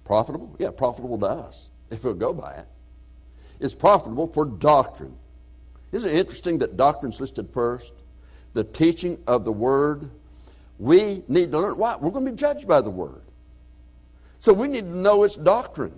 Profitable? 0.04 0.56
Yeah, 0.59 0.70
profitable 0.70 1.18
to 1.18 1.26
us, 1.26 1.68
if 1.90 2.04
we'll 2.04 2.14
go 2.14 2.32
by 2.32 2.54
it. 2.54 2.66
It's 3.61 3.75
profitable 3.75 4.26
for 4.26 4.44
doctrine. 4.44 5.16
Isn't 5.92 6.11
it 6.11 6.16
interesting 6.16 6.59
that 6.59 6.76
doctrine's 6.76 7.20
listed 7.20 7.50
first? 7.52 7.92
The 8.52 8.64
teaching 8.64 9.18
of 9.26 9.44
the 9.44 9.52
Word 9.52 10.11
we 10.80 11.23
need 11.28 11.52
to 11.52 11.61
learn. 11.61 11.76
Why? 11.76 11.97
We're 11.97 12.11
going 12.11 12.25
to 12.25 12.32
be 12.32 12.37
judged 12.37 12.66
by 12.66 12.80
the 12.80 12.90
Word. 12.90 13.20
So 14.40 14.54
we 14.54 14.66
need 14.66 14.87
to 14.87 14.97
know 14.97 15.25
its 15.25 15.37
doctrine. 15.37 15.92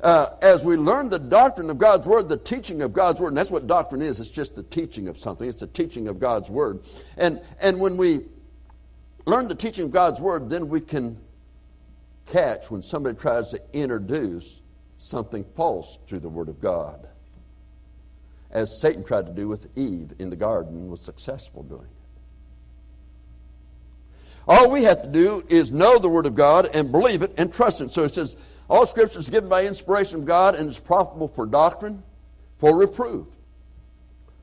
Uh, 0.00 0.28
as 0.42 0.64
we 0.64 0.76
learn 0.76 1.08
the 1.08 1.18
doctrine 1.18 1.70
of 1.70 1.78
God's 1.78 2.06
Word, 2.06 2.28
the 2.28 2.36
teaching 2.36 2.82
of 2.82 2.92
God's 2.92 3.20
Word, 3.20 3.28
and 3.28 3.36
that's 3.36 3.50
what 3.50 3.66
doctrine 3.66 4.02
is, 4.02 4.20
it's 4.20 4.28
just 4.28 4.54
the 4.54 4.62
teaching 4.62 5.08
of 5.08 5.18
something, 5.18 5.48
it's 5.48 5.60
the 5.60 5.66
teaching 5.66 6.06
of 6.08 6.20
God's 6.20 6.48
Word. 6.48 6.80
And, 7.16 7.40
and 7.60 7.80
when 7.80 7.96
we 7.96 8.20
learn 9.26 9.48
the 9.48 9.54
teaching 9.56 9.86
of 9.86 9.90
God's 9.90 10.20
Word, 10.20 10.50
then 10.50 10.68
we 10.68 10.80
can 10.80 11.18
catch 12.26 12.70
when 12.70 12.82
somebody 12.82 13.16
tries 13.16 13.50
to 13.50 13.60
introduce 13.72 14.60
something 14.98 15.44
false 15.56 15.98
through 16.06 16.20
the 16.20 16.28
Word 16.28 16.48
of 16.48 16.60
God. 16.60 17.08
As 18.50 18.80
Satan 18.80 19.04
tried 19.04 19.26
to 19.26 19.32
do 19.32 19.48
with 19.48 19.66
Eve 19.76 20.12
in 20.18 20.30
the 20.30 20.36
garden, 20.36 20.88
was 20.88 21.00
successful 21.00 21.62
doing. 21.62 21.88
All 24.46 24.70
we 24.70 24.84
have 24.84 25.02
to 25.02 25.08
do 25.08 25.44
is 25.50 25.70
know 25.70 25.98
the 25.98 26.08
Word 26.08 26.24
of 26.24 26.34
God 26.34 26.74
and 26.74 26.90
believe 26.90 27.22
it 27.22 27.34
and 27.36 27.52
trust 27.52 27.82
it. 27.82 27.90
So 27.90 28.04
it 28.04 28.14
says, 28.14 28.36
all 28.68 28.86
Scripture 28.86 29.18
is 29.18 29.30
given 29.30 29.48
by 29.48 29.64
inspiration 29.64 30.20
of 30.20 30.24
God 30.24 30.54
and 30.54 30.68
is 30.68 30.78
profitable 30.78 31.28
for 31.28 31.46
doctrine, 31.46 32.02
for 32.58 32.76
reproof. 32.76 33.26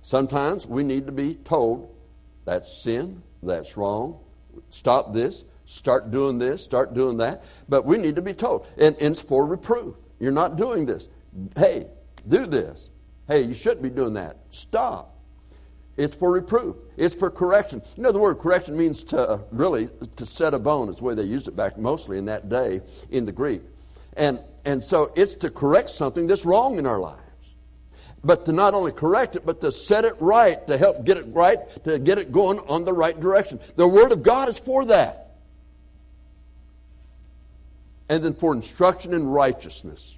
Sometimes 0.02 0.68
we 0.68 0.84
need 0.84 1.06
to 1.06 1.12
be 1.12 1.36
told 1.36 1.96
that's 2.46 2.72
sin, 2.72 3.22
that's 3.42 3.76
wrong, 3.78 4.20
stop 4.70 5.14
this, 5.14 5.46
start 5.66 6.12
doing 6.12 6.38
this, 6.38 6.64
start 6.64 6.94
doing 6.94 7.18
that. 7.18 7.44
But 7.70 7.86
we 7.86 7.98
need 7.98 8.16
to 8.16 8.22
be 8.22 8.34
told. 8.34 8.68
And, 8.78 8.96
it's 9.00 9.22
for 9.22 9.46
reproof. 9.46 9.96
You're 10.20 10.32
not 10.32 10.56
doing 10.56 10.86
this. 10.86 11.10
Hey, 11.56 11.88
do 12.28 12.46
this. 12.46 12.92
Hey, 13.28 13.42
you 13.42 13.54
shouldn't 13.54 13.82
be 13.82 13.90
doing 13.90 14.14
that. 14.14 14.38
Stop. 14.52 15.16
It's 15.98 16.14
for 16.14 16.32
reproof. 16.32 16.76
It's 16.98 17.16
for 17.16 17.30
correction. 17.30 17.82
You 17.96 18.04
know, 18.04 18.12
the 18.12 18.20
word 18.20 18.40
correction 18.40 18.78
means 18.78 19.04
to 19.06 19.30
uh, 19.30 19.40
really 19.52 19.90
to 20.18 20.26
set 20.26 20.54
a 20.54 20.60
bone. 20.60 20.90
It's 20.90 21.00
the 21.00 21.06
way 21.06 21.16
they 21.16 21.24
used 21.24 21.48
it 21.48 21.56
back 21.56 21.78
mostly 21.78 22.18
in 22.18 22.26
that 22.26 22.50
day 22.50 22.82
in 23.12 23.26
the 23.26 23.32
Greek. 23.32 23.62
And, 24.16 24.40
and 24.64 24.84
so 24.84 25.12
it's 25.16 25.36
to 25.38 25.50
correct 25.50 25.90
something 25.90 26.28
that's 26.28 26.46
wrong 26.46 26.78
in 26.78 26.86
our 26.86 27.00
lives. 27.00 27.22
But 28.24 28.46
to 28.46 28.54
not 28.54 28.74
only 28.74 28.92
correct 28.92 29.36
it, 29.36 29.46
but 29.46 29.62
to 29.62 29.72
set 29.72 30.04
it 30.04 30.16
right, 30.20 30.66
to 30.68 30.78
help 30.78 31.06
get 31.06 31.18
it 31.18 31.28
right, 31.28 31.60
to 31.84 32.00
get 32.00 32.18
it 32.18 32.32
going 32.32 32.60
on 32.60 32.84
the 32.84 32.94
right 32.94 33.20
direction. 33.20 33.60
The 33.76 33.88
Word 33.88 34.12
of 34.12 34.24
God 34.24 34.50
is 34.50 34.58
for 34.58 34.86
that. 34.86 35.36
And 38.10 38.24
then 38.24 38.34
for 38.34 38.54
instruction 38.54 39.14
in 39.14 39.28
righteousness. 39.28 40.18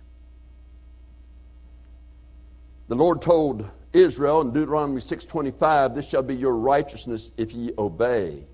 The 2.87 2.95
Lord 2.95 3.21
told 3.21 3.69
Israel 3.91 4.41
in 4.41 4.51
Deuteronomy 4.51 5.01
6:25, 5.01 5.95
this 5.95 6.07
shall 6.07 6.23
be 6.23 6.35
your 6.35 6.55
righteousness 6.55 7.31
if 7.37 7.53
ye 7.53 7.73
obey 7.77 8.45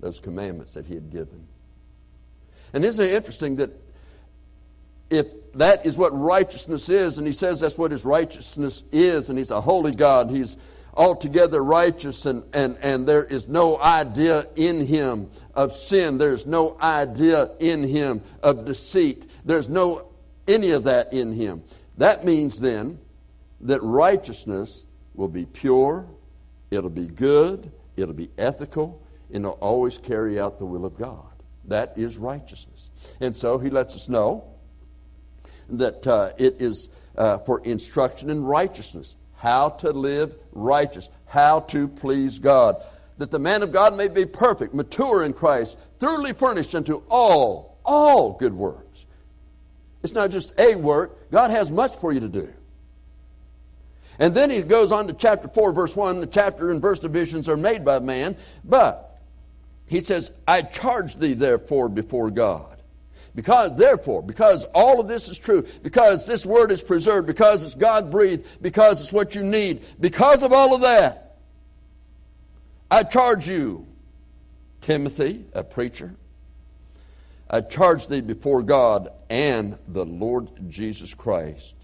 those 0.00 0.20
commandments 0.20 0.74
that 0.74 0.84
he 0.84 0.94
had 0.94 1.10
given. 1.10 1.46
And 2.74 2.84
isn't 2.84 3.02
it 3.02 3.12
interesting 3.12 3.56
that 3.56 3.70
if 5.10 5.26
that 5.54 5.86
is 5.86 5.96
what 5.96 6.18
righteousness 6.18 6.88
is, 6.88 7.18
and 7.18 7.26
he 7.26 7.32
says 7.32 7.60
that's 7.60 7.78
what 7.78 7.90
his 7.90 8.04
righteousness 8.04 8.84
is, 8.92 9.30
and 9.30 9.38
he's 9.38 9.50
a 9.50 9.60
holy 9.60 9.94
God, 9.94 10.30
he's 10.30 10.56
altogether 10.94 11.62
righteous, 11.62 12.26
and, 12.26 12.44
and, 12.54 12.76
and 12.82 13.06
there 13.06 13.24
is 13.24 13.48
no 13.48 13.78
idea 13.78 14.46
in 14.56 14.84
him 14.86 15.30
of 15.54 15.72
sin, 15.72 16.18
there's 16.18 16.46
no 16.46 16.76
idea 16.80 17.50
in 17.58 17.82
him 17.82 18.22
of 18.42 18.64
deceit, 18.64 19.26
there's 19.44 19.68
no 19.68 20.08
any 20.46 20.70
of 20.70 20.84
that 20.84 21.12
in 21.12 21.32
him. 21.32 21.62
That 21.98 22.24
means 22.24 22.58
then 22.58 22.98
that 23.62 23.82
righteousness 23.82 24.86
will 25.14 25.28
be 25.28 25.46
pure, 25.46 26.06
it'll 26.70 26.90
be 26.90 27.06
good, 27.06 27.72
it'll 27.96 28.14
be 28.14 28.30
ethical, 28.36 29.02
and 29.32 29.44
it'll 29.44 29.52
always 29.52 29.98
carry 29.98 30.38
out 30.38 30.58
the 30.58 30.66
will 30.66 30.84
of 30.84 30.96
God. 30.98 31.24
That 31.66 31.96
is 31.96 32.18
righteousness. 32.18 32.90
And 33.20 33.34
so 33.36 33.58
he 33.58 33.70
lets 33.70 33.94
us 33.94 34.08
know 34.08 34.53
that 35.70 36.06
uh, 36.06 36.32
it 36.38 36.60
is 36.60 36.88
uh, 37.16 37.38
for 37.38 37.60
instruction 37.64 38.30
in 38.30 38.44
righteousness, 38.44 39.16
how 39.36 39.70
to 39.70 39.90
live 39.90 40.34
righteous, 40.52 41.08
how 41.26 41.60
to 41.60 41.88
please 41.88 42.38
God, 42.38 42.82
that 43.18 43.30
the 43.30 43.38
man 43.38 43.62
of 43.62 43.72
God 43.72 43.96
may 43.96 44.08
be 44.08 44.26
perfect, 44.26 44.74
mature 44.74 45.24
in 45.24 45.32
Christ, 45.32 45.78
thoroughly 45.98 46.32
furnished 46.32 46.74
unto 46.74 47.02
all, 47.08 47.78
all 47.84 48.32
good 48.32 48.54
works. 48.54 49.06
It's 50.02 50.12
not 50.12 50.30
just 50.30 50.58
a 50.58 50.74
work, 50.74 51.30
God 51.30 51.50
has 51.50 51.70
much 51.70 51.94
for 51.96 52.12
you 52.12 52.20
to 52.20 52.28
do. 52.28 52.52
And 54.18 54.34
then 54.34 54.50
he 54.50 54.62
goes 54.62 54.92
on 54.92 55.08
to 55.08 55.12
chapter 55.12 55.48
4, 55.48 55.72
verse 55.72 55.96
1. 55.96 56.20
The 56.20 56.26
chapter 56.26 56.70
and 56.70 56.80
verse 56.80 57.00
divisions 57.00 57.48
are 57.48 57.56
made 57.56 57.84
by 57.84 57.98
man. 57.98 58.36
But 58.64 59.18
he 59.86 60.00
says, 60.00 60.32
I 60.46 60.62
charge 60.62 61.16
thee 61.16 61.34
therefore 61.34 61.88
before 61.88 62.30
God. 62.30 62.73
Because, 63.34 63.76
therefore, 63.76 64.22
because 64.22 64.64
all 64.74 65.00
of 65.00 65.08
this 65.08 65.28
is 65.28 65.36
true, 65.36 65.66
because 65.82 66.26
this 66.26 66.46
word 66.46 66.70
is 66.70 66.84
preserved, 66.84 67.26
because 67.26 67.64
it's 67.64 67.74
God 67.74 68.10
breathed, 68.10 68.46
because 68.62 69.00
it's 69.00 69.12
what 69.12 69.34
you 69.34 69.42
need, 69.42 69.82
because 69.98 70.42
of 70.42 70.52
all 70.52 70.74
of 70.74 70.82
that, 70.82 71.36
I 72.90 73.02
charge 73.02 73.48
you, 73.48 73.86
Timothy, 74.82 75.46
a 75.52 75.64
preacher, 75.64 76.14
I 77.50 77.60
charge 77.60 78.06
thee 78.06 78.20
before 78.20 78.62
God 78.62 79.08
and 79.28 79.78
the 79.88 80.04
Lord 80.04 80.70
Jesus 80.70 81.12
Christ 81.12 81.74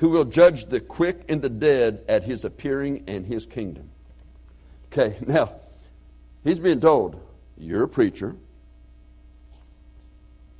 who 0.00 0.08
will 0.08 0.24
judge 0.24 0.64
the 0.64 0.80
quick 0.80 1.26
and 1.28 1.42
the 1.42 1.50
dead 1.50 2.02
at 2.08 2.22
his 2.22 2.46
appearing 2.46 3.04
and 3.06 3.26
his 3.26 3.44
kingdom. 3.44 3.90
Okay, 4.86 5.14
now, 5.26 5.52
he's 6.42 6.58
being 6.58 6.80
told, 6.80 7.20
you're 7.58 7.84
a 7.84 7.88
preacher, 7.88 8.34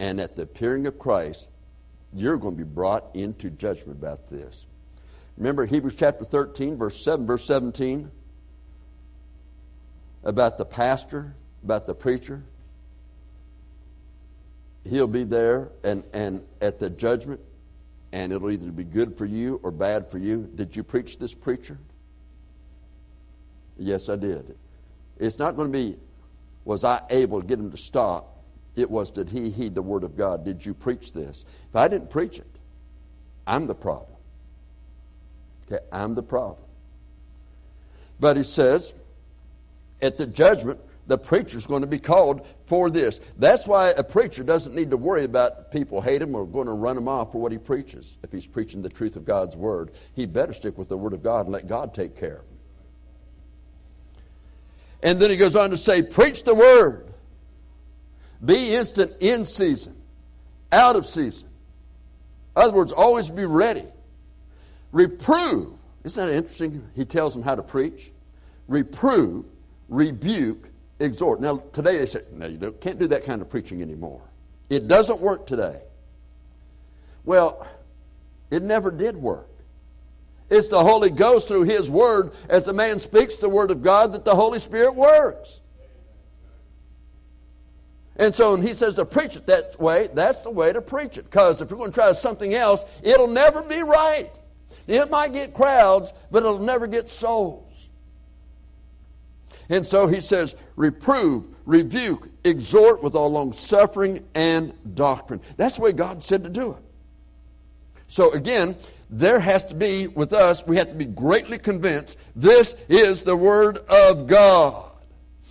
and 0.00 0.18
at 0.18 0.34
the 0.34 0.42
appearing 0.42 0.86
of 0.86 0.98
Christ, 0.98 1.48
you're 2.12 2.38
going 2.38 2.56
to 2.56 2.64
be 2.64 2.68
brought 2.68 3.14
into 3.14 3.50
judgment 3.50 3.98
about 3.98 4.28
this. 4.28 4.66
Remember 5.36 5.66
Hebrews 5.66 5.94
chapter 5.94 6.24
13, 6.24 6.76
verse 6.76 7.04
7, 7.04 7.26
verse 7.26 7.44
17, 7.44 8.10
about 10.24 10.58
the 10.58 10.64
pastor, 10.64 11.34
about 11.62 11.86
the 11.86 11.94
preacher. 11.94 12.42
He'll 14.84 15.06
be 15.06 15.24
there 15.24 15.70
and, 15.84 16.02
and 16.14 16.44
at 16.62 16.78
the 16.78 16.88
judgment, 16.88 17.40
and 18.12 18.32
it'll 18.32 18.50
either 18.50 18.72
be 18.72 18.84
good 18.84 19.18
for 19.18 19.26
you 19.26 19.60
or 19.62 19.70
bad 19.70 20.10
for 20.10 20.18
you. 20.18 20.50
Did 20.54 20.74
you 20.74 20.82
preach 20.82 21.18
this 21.18 21.34
preacher? 21.34 21.78
Yes, 23.76 24.08
I 24.08 24.16
did. 24.16 24.56
It's 25.18 25.38
not 25.38 25.56
going 25.56 25.70
to 25.70 25.78
be, 25.78 25.98
was 26.64 26.84
I 26.84 27.02
able 27.10 27.42
to 27.42 27.46
get 27.46 27.58
him 27.58 27.70
to 27.70 27.76
stop? 27.76 28.39
It 28.80 28.90
was, 28.90 29.10
did 29.10 29.28
he 29.28 29.50
heed 29.50 29.74
the 29.74 29.82
word 29.82 30.04
of 30.04 30.16
God? 30.16 30.44
Did 30.44 30.64
you 30.64 30.74
preach 30.74 31.12
this? 31.12 31.44
If 31.68 31.76
I 31.76 31.88
didn't 31.88 32.10
preach 32.10 32.38
it, 32.38 32.46
I'm 33.46 33.66
the 33.66 33.74
problem. 33.74 34.16
Okay, 35.66 35.84
I'm 35.92 36.14
the 36.14 36.22
problem. 36.22 36.64
But 38.18 38.36
he 38.36 38.42
says, 38.42 38.94
at 40.02 40.18
the 40.18 40.26
judgment, 40.26 40.80
the 41.06 41.18
preacher's 41.18 41.66
going 41.66 41.80
to 41.80 41.88
be 41.88 41.98
called 41.98 42.46
for 42.66 42.90
this. 42.90 43.20
That's 43.36 43.66
why 43.66 43.88
a 43.90 44.04
preacher 44.04 44.44
doesn't 44.44 44.74
need 44.74 44.90
to 44.90 44.96
worry 44.96 45.24
about 45.24 45.72
people 45.72 46.00
hate 46.00 46.22
him 46.22 46.34
or 46.34 46.46
going 46.46 46.66
to 46.66 46.72
run 46.72 46.96
him 46.96 47.08
off 47.08 47.32
for 47.32 47.40
what 47.40 47.50
he 47.50 47.58
preaches. 47.58 48.18
If 48.22 48.30
he's 48.30 48.46
preaching 48.46 48.82
the 48.82 48.88
truth 48.88 49.16
of 49.16 49.24
God's 49.24 49.56
word, 49.56 49.90
he 50.14 50.26
better 50.26 50.52
stick 50.52 50.78
with 50.78 50.88
the 50.88 50.96
word 50.96 51.12
of 51.12 51.22
God 51.22 51.46
and 51.46 51.52
let 51.52 51.66
God 51.66 51.94
take 51.94 52.18
care 52.18 52.36
of 52.36 52.42
him. 52.42 52.58
And 55.02 55.20
then 55.20 55.30
he 55.30 55.36
goes 55.36 55.56
on 55.56 55.70
to 55.70 55.76
say, 55.76 56.02
Preach 56.02 56.44
the 56.44 56.54
word. 56.54 57.09
Be 58.44 58.74
instant 58.74 59.12
in 59.20 59.44
season, 59.44 59.94
out 60.72 60.96
of 60.96 61.06
season. 61.06 61.48
In 62.56 62.62
other 62.62 62.72
words, 62.72 62.92
always 62.92 63.28
be 63.28 63.44
ready. 63.44 63.84
Reprove. 64.92 65.72
Isn't 66.04 66.26
that 66.26 66.34
interesting? 66.34 66.88
He 66.96 67.04
tells 67.04 67.34
them 67.34 67.42
how 67.42 67.54
to 67.54 67.62
preach. 67.62 68.10
Reprove, 68.66 69.44
rebuke, 69.88 70.68
exhort. 70.98 71.40
Now, 71.40 71.62
today 71.72 71.98
they 71.98 72.06
say, 72.06 72.22
no, 72.32 72.46
you 72.46 72.74
can't 72.80 72.98
do 72.98 73.08
that 73.08 73.24
kind 73.24 73.42
of 73.42 73.50
preaching 73.50 73.82
anymore. 73.82 74.22
It 74.68 74.88
doesn't 74.88 75.20
work 75.20 75.46
today. 75.46 75.82
Well, 77.24 77.66
it 78.50 78.62
never 78.62 78.90
did 78.90 79.16
work. 79.16 79.48
It's 80.48 80.68
the 80.68 80.82
Holy 80.82 81.10
Ghost 81.10 81.46
through 81.46 81.64
His 81.64 81.90
Word, 81.90 82.32
as 82.48 82.66
a 82.66 82.72
man 82.72 82.98
speaks 82.98 83.36
the 83.36 83.48
Word 83.48 83.70
of 83.70 83.82
God, 83.82 84.12
that 84.12 84.24
the 84.24 84.34
Holy 84.34 84.58
Spirit 84.58 84.96
works. 84.96 85.59
And 88.16 88.34
so 88.34 88.52
when 88.52 88.62
he 88.62 88.74
says 88.74 88.96
to 88.96 89.04
preach 89.04 89.36
it 89.36 89.46
that 89.46 89.80
way, 89.80 90.08
that's 90.12 90.42
the 90.42 90.50
way 90.50 90.72
to 90.72 90.82
preach 90.82 91.16
it. 91.16 91.24
Because 91.24 91.62
if 91.62 91.70
you're 91.70 91.78
going 91.78 91.90
to 91.90 91.94
try 91.94 92.12
something 92.12 92.54
else, 92.54 92.84
it'll 93.02 93.28
never 93.28 93.62
be 93.62 93.82
right. 93.82 94.30
It 94.86 95.10
might 95.10 95.32
get 95.32 95.54
crowds, 95.54 96.12
but 96.30 96.42
it'll 96.42 96.58
never 96.58 96.86
get 96.86 97.08
souls. 97.08 97.88
And 99.68 99.86
so 99.86 100.08
he 100.08 100.20
says, 100.20 100.56
reprove, 100.74 101.44
rebuke, 101.64 102.28
exhort 102.42 103.02
with 103.02 103.14
all 103.14 103.30
long 103.30 103.52
suffering 103.52 104.26
and 104.34 104.74
doctrine. 104.96 105.40
That's 105.56 105.76
the 105.76 105.82
way 105.82 105.92
God 105.92 106.22
said 106.22 106.42
to 106.42 106.50
do 106.50 106.72
it. 106.72 106.82
So 108.08 108.32
again, 108.32 108.76
there 109.08 109.38
has 109.38 109.66
to 109.66 109.74
be, 109.74 110.08
with 110.08 110.32
us, 110.32 110.66
we 110.66 110.76
have 110.76 110.88
to 110.88 110.94
be 110.94 111.04
greatly 111.04 111.58
convinced 111.58 112.16
this 112.34 112.74
is 112.88 113.22
the 113.22 113.36
Word 113.36 113.78
of 113.88 114.26
God. 114.26 114.90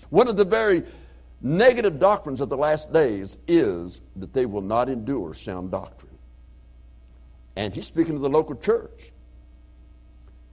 One 0.10 0.28
of 0.28 0.36
the 0.36 0.46
very 0.46 0.84
negative 1.42 2.00
doctrines 2.00 2.42
of 2.42 2.50
the 2.50 2.58
last 2.58 2.92
days 2.92 3.38
is 3.48 4.02
that 4.16 4.34
they 4.34 4.46
will 4.46 4.62
not 4.62 4.90
endure 4.90 5.34
sound 5.34 5.72
doctrine. 5.72 6.18
And 7.56 7.74
he's 7.74 7.86
speaking 7.86 8.14
to 8.14 8.20
the 8.20 8.30
local 8.30 8.56
church. 8.56 9.12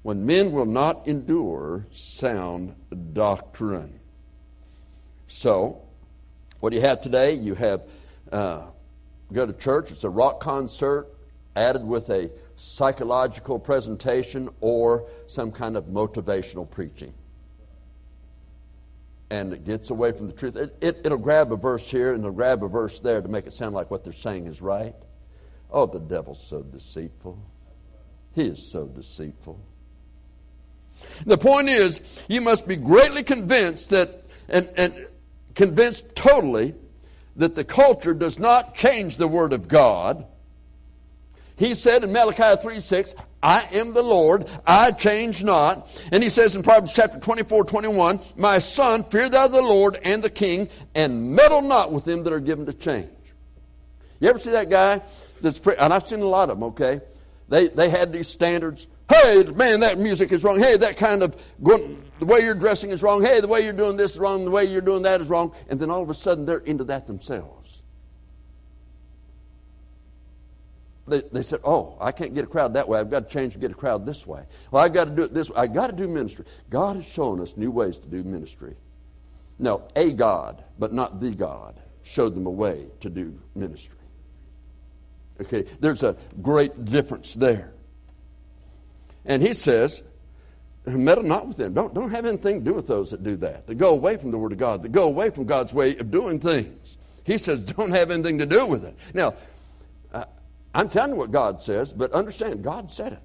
When 0.02 0.24
men 0.24 0.52
will 0.52 0.66
not 0.66 1.08
endure 1.08 1.86
sound 1.90 2.74
doctrine. 3.12 3.98
So, 5.26 5.82
what 6.60 6.70
do 6.70 6.76
you 6.76 6.82
have 6.82 7.00
today? 7.00 7.34
You 7.34 7.54
have 7.56 7.82
uh, 8.30 8.66
go 9.32 9.46
to 9.46 9.52
church, 9.52 9.90
it's 9.90 10.04
a 10.04 10.10
rock 10.10 10.40
concert 10.40 11.08
added 11.56 11.84
with 11.84 12.10
a 12.10 12.30
psychological 12.56 13.58
presentation 13.58 14.48
or 14.60 15.06
some 15.26 15.50
kind 15.50 15.76
of 15.76 15.86
motivational 15.86 16.68
preaching. 16.68 17.12
And 19.30 19.52
it 19.52 19.64
gets 19.64 19.90
away 19.90 20.12
from 20.12 20.28
the 20.28 20.32
truth. 20.32 20.56
It, 20.56 20.76
it, 20.80 21.00
it'll 21.04 21.18
grab 21.18 21.52
a 21.52 21.56
verse 21.56 21.88
here 21.90 22.12
and 22.12 22.20
it'll 22.20 22.32
grab 22.32 22.62
a 22.62 22.68
verse 22.68 23.00
there 23.00 23.20
to 23.20 23.28
make 23.28 23.46
it 23.46 23.52
sound 23.52 23.74
like 23.74 23.90
what 23.90 24.04
they're 24.04 24.12
saying 24.12 24.46
is 24.46 24.62
right. 24.62 24.94
Oh, 25.70 25.86
the 25.86 25.98
devil's 25.98 26.46
so 26.46 26.62
deceitful. 26.62 27.38
He 28.34 28.42
is 28.42 28.70
so 28.70 28.86
deceitful. 28.86 29.60
The 31.24 31.38
point 31.38 31.68
is, 31.68 32.00
you 32.28 32.40
must 32.40 32.68
be 32.68 32.76
greatly 32.76 33.24
convinced 33.24 33.90
that, 33.90 34.24
and, 34.48 34.70
and 34.76 35.06
convinced 35.54 36.14
totally, 36.14 36.74
that 37.34 37.54
the 37.54 37.64
culture 37.64 38.14
does 38.14 38.38
not 38.38 38.74
change 38.74 39.16
the 39.16 39.28
Word 39.28 39.52
of 39.52 39.68
God 39.68 40.24
he 41.56 41.74
said 41.74 42.04
in 42.04 42.12
Malachi 42.12 42.60
3 42.60 42.80
6, 42.80 43.14
I 43.46 43.68
am 43.74 43.92
the 43.92 44.02
Lord, 44.02 44.48
I 44.66 44.90
change 44.90 45.44
not. 45.44 45.88
And 46.10 46.20
he 46.20 46.30
says 46.30 46.56
in 46.56 46.64
Proverbs 46.64 46.92
chapter 46.92 47.20
24, 47.20 47.62
21, 47.62 48.18
My 48.34 48.58
son, 48.58 49.04
fear 49.04 49.28
thou 49.28 49.46
the 49.46 49.62
Lord 49.62 50.00
and 50.02 50.20
the 50.20 50.28
king, 50.28 50.68
and 50.96 51.30
meddle 51.30 51.62
not 51.62 51.92
with 51.92 52.04
them 52.04 52.24
that 52.24 52.32
are 52.32 52.40
given 52.40 52.66
to 52.66 52.72
change. 52.72 53.08
You 54.18 54.30
ever 54.30 54.40
see 54.40 54.50
that 54.50 54.68
guy 54.68 55.00
that's, 55.42 55.60
pre- 55.60 55.76
and 55.76 55.94
I've 55.94 56.08
seen 56.08 56.22
a 56.22 56.26
lot 56.26 56.50
of 56.50 56.56
them, 56.56 56.64
okay? 56.70 57.00
They, 57.48 57.68
they 57.68 57.88
had 57.88 58.12
these 58.12 58.26
standards. 58.26 58.88
Hey, 59.08 59.44
man, 59.44 59.78
that 59.78 60.00
music 60.00 60.32
is 60.32 60.42
wrong. 60.42 60.58
Hey, 60.58 60.76
that 60.78 60.96
kind 60.96 61.22
of, 61.22 61.36
going, 61.62 62.02
the 62.18 62.26
way 62.26 62.40
you're 62.40 62.54
dressing 62.56 62.90
is 62.90 63.00
wrong. 63.00 63.22
Hey, 63.22 63.40
the 63.40 63.46
way 63.46 63.62
you're 63.62 63.72
doing 63.72 63.96
this 63.96 64.14
is 64.14 64.18
wrong. 64.18 64.44
The 64.44 64.50
way 64.50 64.64
you're 64.64 64.80
doing 64.80 65.02
that 65.02 65.20
is 65.20 65.28
wrong. 65.28 65.54
And 65.68 65.78
then 65.78 65.88
all 65.88 66.02
of 66.02 66.10
a 66.10 66.14
sudden 66.14 66.46
they're 66.46 66.58
into 66.58 66.82
that 66.84 67.06
themselves. 67.06 67.55
They, 71.08 71.22
they 71.32 71.42
said, 71.42 71.60
Oh, 71.64 71.96
I 72.00 72.12
can't 72.12 72.34
get 72.34 72.44
a 72.44 72.48
crowd 72.48 72.74
that 72.74 72.88
way. 72.88 72.98
I've 72.98 73.10
got 73.10 73.28
to 73.28 73.38
change 73.38 73.52
to 73.52 73.58
get 73.58 73.70
a 73.70 73.74
crowd 73.74 74.04
this 74.06 74.26
way. 74.26 74.42
Well, 74.70 74.82
I've 74.82 74.92
got 74.92 75.04
to 75.04 75.10
do 75.10 75.22
it 75.22 75.32
this 75.32 75.50
way. 75.50 75.56
I've 75.56 75.72
got 75.74 75.88
to 75.88 75.92
do 75.92 76.08
ministry. 76.08 76.44
God 76.68 76.96
has 76.96 77.04
shown 77.04 77.40
us 77.40 77.56
new 77.56 77.70
ways 77.70 77.98
to 77.98 78.08
do 78.08 78.22
ministry. 78.24 78.76
No, 79.58 79.88
a 79.94 80.12
God, 80.12 80.62
but 80.78 80.92
not 80.92 81.20
the 81.20 81.30
God, 81.30 81.80
showed 82.02 82.34
them 82.34 82.46
a 82.46 82.50
way 82.50 82.86
to 83.00 83.08
do 83.08 83.38
ministry. 83.54 83.98
Okay, 85.40 85.64
there's 85.80 86.02
a 86.02 86.16
great 86.42 86.84
difference 86.84 87.34
there. 87.34 87.72
And 89.24 89.42
he 89.42 89.52
says, 89.52 90.02
meddle 90.86 91.24
not 91.24 91.48
with 91.48 91.56
them. 91.56 91.74
Don't, 91.74 91.92
don't 91.92 92.10
have 92.10 92.24
anything 92.24 92.60
to 92.60 92.70
do 92.70 92.74
with 92.74 92.86
those 92.86 93.10
that 93.10 93.22
do 93.22 93.36
that, 93.36 93.66
that 93.66 93.74
go 93.74 93.90
away 93.90 94.16
from 94.16 94.30
the 94.30 94.38
Word 94.38 94.52
of 94.52 94.58
God, 94.58 94.82
that 94.82 94.92
go 94.92 95.04
away 95.04 95.30
from 95.30 95.44
God's 95.44 95.74
way 95.74 95.96
of 95.96 96.10
doing 96.10 96.38
things. 96.38 96.96
He 97.24 97.38
says, 97.38 97.60
don't 97.60 97.90
have 97.90 98.10
anything 98.10 98.38
to 98.38 98.46
do 98.46 98.66
with 98.66 98.84
it. 98.84 98.96
Now, 99.12 99.34
I'm 100.76 100.90
telling 100.90 101.12
you 101.12 101.16
what 101.16 101.30
God 101.30 101.62
says, 101.62 101.90
but 101.90 102.12
understand, 102.12 102.62
God 102.62 102.90
said 102.90 103.14
it. 103.14 103.22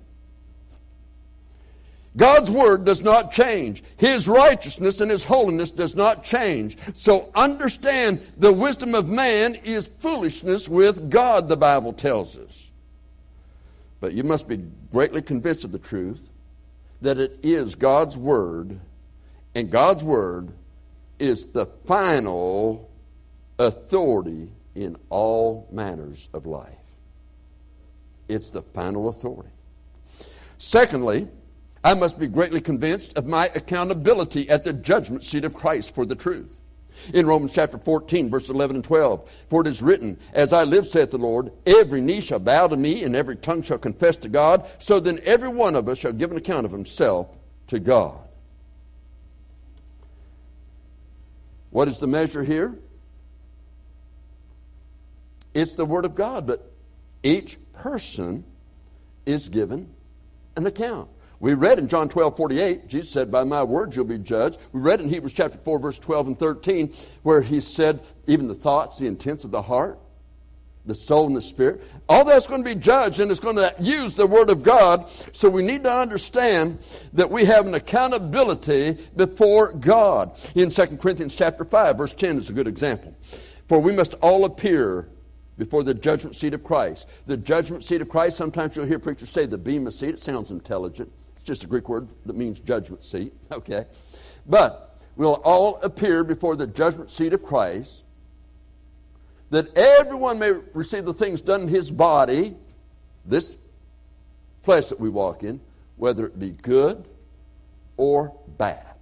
God's 2.16 2.50
word 2.50 2.86
does 2.86 3.02
not 3.02 3.34
change. 3.34 3.84
His 3.98 4.26
righteousness 4.26 5.02
and 5.02 5.12
his 5.12 5.26
holiness 5.26 5.70
does 5.70 5.94
not 5.94 6.24
change. 6.24 6.78
So 6.94 7.30
understand 7.36 8.22
the 8.38 8.54
wisdom 8.54 8.96
of 8.96 9.10
man 9.10 9.56
is 9.66 9.90
foolishness 10.00 10.70
with 10.70 11.10
God, 11.10 11.50
the 11.50 11.58
Bible 11.58 11.92
tells 11.92 12.38
us. 12.38 12.72
But 14.00 14.14
you 14.14 14.24
must 14.24 14.48
be 14.48 14.66
greatly 14.92 15.22
convinced 15.22 15.66
of 15.66 15.74
the 15.74 15.80
truth 15.80 16.30
that 17.02 17.18
it 17.18 17.38
is 17.44 17.76
God's 17.76 18.16
word, 18.16 18.80
and 19.56 19.70
God's 19.70 20.06
word 20.06 20.54
is 21.20 21.48
the 21.48 21.66
final 21.66 22.90
authority 23.60 24.50
in 24.74 24.96
all 25.10 25.68
manners 25.70 26.30
of 26.34 26.46
life. 26.46 26.81
It's 28.32 28.50
the 28.50 28.62
final 28.62 29.10
authority. 29.10 29.50
Secondly, 30.58 31.28
I 31.84 31.96
must 31.96 32.18
be 32.18 32.28
greatly 32.28 32.62
convinced 32.62 33.18
of 33.18 33.26
my 33.26 33.48
accountability 33.48 34.50
at 34.50 34.64
the 34.64 34.72
judgment 34.72 35.24
seat 35.24 35.44
of 35.44 35.54
Christ 35.54 35.94
for 35.94 36.06
the 36.06 36.16
truth. 36.16 36.60
In 37.14 37.26
Romans 37.26 37.52
chapter 37.52 37.78
14, 37.78 38.30
verse 38.30 38.50
11 38.50 38.78
and 38.78 38.86
12, 38.86 39.30
for 39.50 39.62
it 39.62 39.68
is 39.68 39.82
written, 39.82 40.18
As 40.34 40.54
I 40.54 40.64
live, 40.64 40.88
saith 40.88 41.12
the 41.12 41.18
Lord, 41.18 41.52
every 41.66 42.00
knee 42.00 42.22
shall 42.22 42.40
bow 42.40 42.68
to 42.68 42.78
me, 42.78 43.04
and 43.04 43.16
every 43.16 43.36
tongue 43.36 43.64
shall 43.64 43.78
confess 43.78 44.16
to 44.18 44.30
God. 44.30 44.70
So 44.78 45.00
then 45.00 45.20
every 45.24 45.50
one 45.50 45.76
of 45.76 45.90
us 45.90 45.98
shall 45.98 46.14
give 46.14 46.32
an 46.32 46.38
account 46.38 46.66
of 46.66 46.72
himself 46.72 47.28
to 47.68 47.80
God. 47.80 48.20
What 51.72 51.88
is 51.88 52.00
the 52.00 52.08
measure 52.08 52.44
here? 52.44 52.78
It's 55.54 55.74
the 55.74 55.86
Word 55.86 56.06
of 56.06 56.16
God, 56.16 56.46
but 56.46 56.71
each 57.24 57.58
person 57.74 58.44
is 59.26 59.50
given 59.50 59.94
an 60.56 60.66
account. 60.66 61.10
We 61.40 61.56
read 61.56 61.80
in 61.80 61.88
John 61.88 62.08
12, 62.08 62.38
48, 62.38 62.88
Jesus 62.88 63.10
said, 63.10 63.32
By 63.32 63.44
my 63.44 63.64
words 63.64 63.96
you'll 63.96 64.06
be 64.06 64.20
judged. 64.20 64.60
We 64.74 64.80
read 64.82 65.02
in 65.02 65.10
Hebrews 65.10 65.34
chapter 65.34 65.58
4, 65.58 65.80
verse 65.80 65.98
12 65.98 66.28
and 66.28 66.40
13, 66.40 66.94
where 67.24 67.42
he 67.42 67.62
said, 67.62 68.02
Even 68.28 68.48
the 68.48 68.54
thoughts, 68.54 69.00
the 69.00 69.08
intents 69.08 69.44
of 69.44 69.52
the 69.52 69.62
heart. 69.64 69.98
the 70.86 70.96
soul 70.96 71.28
and 71.28 71.36
the 71.36 71.42
spirit. 71.42 71.84
All 72.10 72.26
that's 72.26 72.48
going 72.48 72.64
to 72.64 72.70
be 72.70 72.80
judged 72.80 73.20
and 73.20 73.30
it's 73.30 73.40
going 73.40 73.56
to 73.56 73.74
use 73.80 74.16
the 74.16 74.26
Word 74.28 74.50
of 74.50 74.64
God. 74.64 75.10
So 75.32 75.50
we 75.50 75.62
need 75.64 75.84
to 75.84 75.92
understand 75.92 76.80
that 77.14 77.30
we 77.30 77.46
have 77.46 77.68
an 77.68 77.76
accountability 77.76 78.98
before 79.16 79.74
God. 79.74 80.36
In 80.56 80.70
2 80.70 80.98
Corinthians 80.98 81.36
chapter 81.36 81.66
5, 81.66 81.98
verse 81.98 82.14
10 82.14 82.38
is 82.38 82.50
a 82.50 82.54
good 82.54 82.68
example. 82.68 83.16
For 83.68 83.80
we 83.80 83.92
must 83.94 84.16
all 84.16 84.44
appear 84.46 85.08
before 85.62 85.84
the 85.84 85.94
judgment 85.94 86.36
seat 86.36 86.56
of 86.56 86.64
Christ. 86.64 87.08
The 87.28 87.38
judgment 87.38 87.84
seat 87.84 88.02
of 88.02 88.10
Christ, 88.10 88.36
sometimes 88.36 88.76
you'll 88.76 88.88
hear 88.88 88.98
preachers 88.98 89.30
say 89.30 89.46
the 89.46 89.60
bema 89.60 89.92
seat. 89.92 90.16
It 90.16 90.20
sounds 90.20 90.50
intelligent. 90.50 91.12
It's 91.36 91.44
just 91.44 91.64
a 91.64 91.68
Greek 91.68 91.88
word 91.88 92.08
that 92.26 92.36
means 92.36 92.60
judgment 92.60 93.04
seat. 93.04 93.32
Okay. 93.52 93.86
But 94.48 94.98
we'll 95.16 95.40
all 95.44 95.80
appear 95.84 96.24
before 96.24 96.56
the 96.56 96.66
judgment 96.66 97.12
seat 97.12 97.34
of 97.34 97.44
Christ 97.44 98.02
that 99.52 99.78
everyone 99.78 100.40
may 100.40 100.54
receive 100.74 101.06
the 101.06 101.14
things 101.14 101.42
done 101.42 101.62
in 101.62 101.68
his 101.68 101.92
body, 101.92 102.56
this 103.24 103.56
flesh 104.64 104.88
that 104.88 105.00
we 105.00 105.12
walk 105.12 105.44
in, 105.44 105.62
whether 105.96 106.26
it 106.26 106.40
be 106.40 106.54
good 106.54 107.08
or 107.98 108.36
bad. 108.58 108.96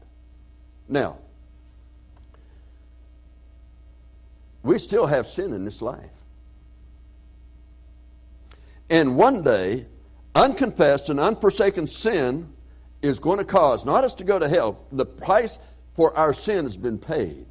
Now, 0.89 1.19
we 4.62 4.78
still 4.78 5.06
have 5.06 5.26
sin 5.26 5.54
in 5.54 5.63
this 5.63 5.82
life. 5.82 6.18
And 8.89 9.15
one 9.15 9.43
day, 9.43 9.86
unconfessed 10.36 11.10
and 11.10 11.19
unforsaken 11.19 11.88
sin 11.88 12.52
is 13.02 13.19
going 13.19 13.38
to 13.38 13.45
cause 13.45 13.86
not 13.86 14.04
us 14.04 14.15
to 14.15 14.23
go 14.23 14.39
to 14.39 14.49
hell. 14.49 14.86
The 14.91 15.06
price 15.06 15.60
for 15.95 16.15
our 16.17 16.34
sin 16.34 16.65
has 16.65 16.78
been 16.78 16.97
paid 16.97 17.49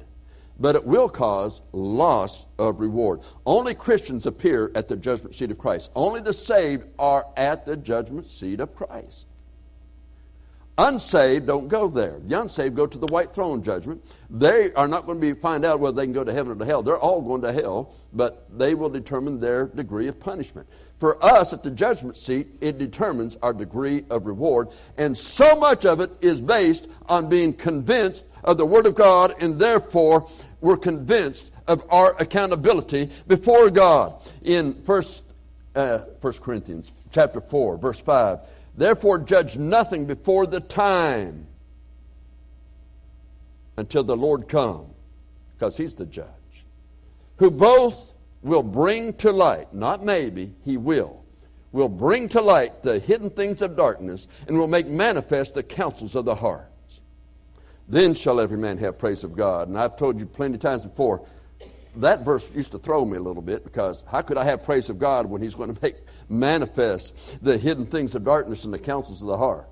but 0.59 0.75
it 0.75 0.85
will 0.85 1.09
cause 1.09 1.61
loss 1.71 2.45
of 2.57 2.79
reward. 2.79 3.21
Only 3.45 3.73
Christians 3.73 4.25
appear 4.25 4.71
at 4.75 4.87
the 4.87 4.97
judgment 4.97 5.35
seat 5.35 5.51
of 5.51 5.57
Christ. 5.57 5.89
Only 5.95 6.19
the 6.19 6.33
saved 6.33 6.87
are 6.99 7.25
at 7.37 7.65
the 7.65 7.77
judgment 7.77 8.27
seat 8.27 8.59
of 8.59 8.75
Christ. 8.75 9.27
Unsaved 10.77 11.45
don't 11.45 11.67
go 11.67 11.89
there. 11.89 12.19
The 12.25 12.39
unsaved 12.39 12.75
go 12.75 12.87
to 12.87 12.97
the 12.97 13.07
white 13.07 13.33
throne 13.33 13.61
judgment. 13.61 14.03
They 14.29 14.71
are 14.73 14.87
not 14.87 15.05
going 15.05 15.19
to 15.19 15.21
be 15.21 15.37
find 15.37 15.65
out 15.65 15.79
whether 15.79 15.95
they 15.95 16.05
can 16.05 16.13
go 16.13 16.23
to 16.23 16.31
heaven 16.31 16.53
or 16.53 16.55
to 16.55 16.65
hell. 16.65 16.81
They're 16.81 16.97
all 16.97 17.21
going 17.21 17.41
to 17.41 17.51
hell, 17.51 17.93
but 18.13 18.45
they 18.57 18.75
will 18.75 18.89
determine 18.89 19.39
their 19.39 19.67
degree 19.67 20.07
of 20.07 20.19
punishment. 20.19 20.67
For 20.99 21.23
us 21.23 21.53
at 21.53 21.63
the 21.63 21.71
judgment 21.71 22.17
seat, 22.17 22.47
it 22.59 22.77
determines 22.77 23.37
our 23.41 23.53
degree 23.53 24.03
of 24.09 24.25
reward, 24.25 24.67
and 24.97 25.17
so 25.17 25.55
much 25.55 25.85
of 25.85 26.01
it 26.01 26.11
is 26.21 26.41
based 26.41 26.87
on 27.07 27.29
being 27.29 27.53
convinced 27.53 28.25
of 28.43 28.57
the 28.57 28.65
Word 28.65 28.85
of 28.85 28.95
God, 28.95 29.33
and 29.41 29.57
therefore 29.57 30.29
we're 30.59 30.77
convinced 30.77 31.51
of 31.67 31.85
our 31.89 32.15
accountability 32.19 33.09
before 33.27 33.69
God. 33.69 34.15
In 34.43 34.73
First, 34.83 35.23
uh, 35.73 35.99
First 36.21 36.41
Corinthians 36.41 36.91
chapter 37.11 37.39
4, 37.39 37.77
verse 37.77 37.99
5, 38.01 38.39
therefore 38.75 39.19
judge 39.19 39.57
nothing 39.57 40.05
before 40.05 40.47
the 40.47 40.59
time 40.59 41.47
until 43.77 44.03
the 44.03 44.17
Lord 44.17 44.49
come, 44.49 44.87
because 45.53 45.77
he's 45.77 45.95
the 45.95 46.05
judge, 46.05 46.27
who 47.37 47.49
both 47.49 48.08
will 48.41 48.63
bring 48.63 49.13
to 49.13 49.31
light, 49.31 49.73
not 49.73 50.03
maybe, 50.03 50.53
he 50.63 50.77
will, 50.77 51.23
will 51.71 51.89
bring 51.89 52.29
to 52.29 52.41
light 52.41 52.83
the 52.83 52.99
hidden 52.99 53.29
things 53.29 53.61
of 53.61 53.75
darkness 53.75 54.27
and 54.47 54.57
will 54.57 54.67
make 54.67 54.87
manifest 54.87 55.53
the 55.53 55.63
counsels 55.63 56.15
of 56.15 56.25
the 56.25 56.35
heart. 56.35 56.71
Then 57.87 58.13
shall 58.13 58.39
every 58.39 58.57
man 58.57 58.77
have 58.77 58.99
praise 58.99 59.23
of 59.23 59.35
God. 59.35 59.67
And 59.67 59.77
I've 59.77 59.95
told 59.95 60.19
you 60.19 60.25
plenty 60.25 60.55
of 60.55 60.61
times 60.61 60.83
before, 60.83 61.25
that 61.95 62.23
verse 62.23 62.47
used 62.53 62.71
to 62.71 62.79
throw 62.79 63.03
me 63.03 63.17
a 63.17 63.21
little 63.21 63.41
bit 63.41 63.63
because 63.63 64.05
how 64.07 64.21
could 64.21 64.37
I 64.37 64.43
have 64.43 64.63
praise 64.63 64.89
of 64.89 64.99
God 64.99 65.25
when 65.25 65.41
He's 65.41 65.55
going 65.55 65.73
to 65.73 65.81
make 65.81 65.95
manifest 66.29 67.43
the 67.43 67.57
hidden 67.57 67.87
things 67.87 68.13
of 68.13 68.23
darkness 68.23 68.63
and 68.63 68.73
the 68.73 68.79
counsels 68.79 69.21
of 69.21 69.27
the 69.27 69.37
heart? 69.37 69.67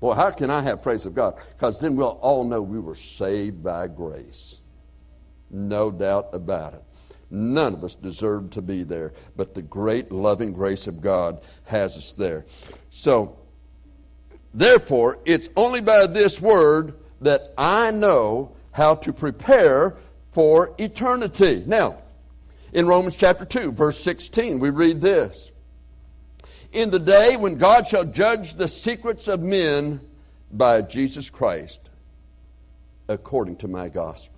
Boy, 0.00 0.14
how 0.14 0.30
can 0.30 0.50
I 0.50 0.60
have 0.62 0.82
praise 0.82 1.06
of 1.06 1.14
God? 1.14 1.40
Because 1.48 1.80
then 1.80 1.96
we'll 1.96 2.18
all 2.20 2.44
know 2.44 2.62
we 2.62 2.78
were 2.78 2.94
saved 2.94 3.64
by 3.64 3.88
grace. 3.88 4.60
No 5.50 5.90
doubt 5.90 6.30
about 6.32 6.74
it. 6.74 6.84
None 7.30 7.74
of 7.74 7.84
us 7.84 7.94
deserved 7.94 8.54
to 8.54 8.62
be 8.62 8.82
there, 8.84 9.12
but 9.36 9.54
the 9.54 9.62
great 9.62 10.10
loving 10.10 10.52
grace 10.52 10.86
of 10.86 11.00
God 11.00 11.42
has 11.64 11.96
us 11.96 12.14
there. 12.14 12.46
So, 12.90 13.38
Therefore, 14.54 15.18
it's 15.24 15.48
only 15.56 15.80
by 15.80 16.06
this 16.06 16.40
word 16.40 16.94
that 17.20 17.52
I 17.56 17.90
know 17.90 18.56
how 18.72 18.94
to 18.96 19.12
prepare 19.12 19.96
for 20.32 20.74
eternity. 20.78 21.62
Now, 21.66 21.98
in 22.72 22.86
Romans 22.86 23.16
chapter 23.16 23.44
2, 23.44 23.72
verse 23.72 24.00
16, 24.00 24.58
we 24.58 24.70
read 24.70 25.00
this 25.00 25.50
In 26.72 26.90
the 26.90 26.98
day 26.98 27.36
when 27.36 27.56
God 27.56 27.86
shall 27.86 28.04
judge 28.04 28.54
the 28.54 28.68
secrets 28.68 29.28
of 29.28 29.40
men 29.40 30.00
by 30.50 30.82
Jesus 30.82 31.28
Christ, 31.28 31.90
according 33.08 33.56
to 33.56 33.68
my 33.68 33.88
gospel. 33.88 34.37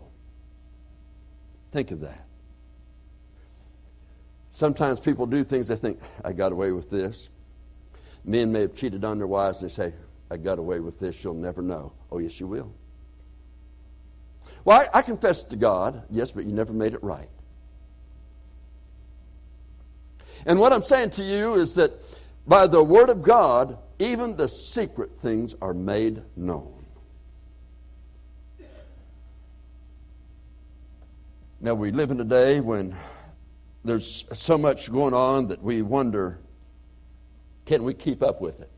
Think 1.72 1.90
of 1.90 2.00
that. 2.00 2.26
Sometimes 4.50 5.00
people 5.00 5.26
do 5.26 5.44
things 5.44 5.68
they 5.68 5.76
think, 5.76 6.00
I 6.24 6.32
got 6.32 6.52
away 6.52 6.72
with 6.72 6.90
this. 6.90 7.30
Men 8.24 8.52
may 8.52 8.62
have 8.62 8.74
cheated 8.74 9.04
on 9.04 9.18
their 9.18 9.26
wives 9.26 9.62
and 9.62 9.70
they 9.70 9.74
say, 9.74 9.94
I 10.30 10.36
got 10.36 10.58
away 10.58 10.80
with 10.80 10.98
this, 10.98 11.22
you'll 11.24 11.34
never 11.34 11.62
know. 11.62 11.92
Oh, 12.10 12.18
yes, 12.18 12.38
you 12.38 12.46
will. 12.46 12.72
Well, 14.64 14.80
I, 14.80 14.98
I 14.98 15.02
confess 15.02 15.42
to 15.44 15.56
God, 15.56 16.02
yes, 16.10 16.32
but 16.32 16.44
you 16.44 16.52
never 16.52 16.72
made 16.72 16.92
it 16.92 17.02
right. 17.02 17.28
And 20.46 20.58
what 20.58 20.72
I'm 20.72 20.82
saying 20.82 21.10
to 21.10 21.22
you 21.22 21.54
is 21.54 21.74
that 21.76 21.92
by 22.46 22.66
the 22.66 22.82
Word 22.82 23.08
of 23.08 23.22
God, 23.22 23.78
even 23.98 24.36
the 24.36 24.48
secret 24.48 25.18
things 25.18 25.54
are 25.60 25.74
made 25.74 26.22
known. 26.36 26.79
Now, 31.62 31.74
we 31.74 31.90
live 31.90 32.10
in 32.10 32.18
a 32.20 32.24
day 32.24 32.60
when 32.60 32.96
there's 33.84 34.24
so 34.32 34.56
much 34.56 34.90
going 34.90 35.12
on 35.12 35.48
that 35.48 35.62
we 35.62 35.82
wonder 35.82 36.38
can 37.66 37.84
we 37.84 37.92
keep 37.92 38.22
up 38.22 38.40
with 38.40 38.60
it? 38.60 38.70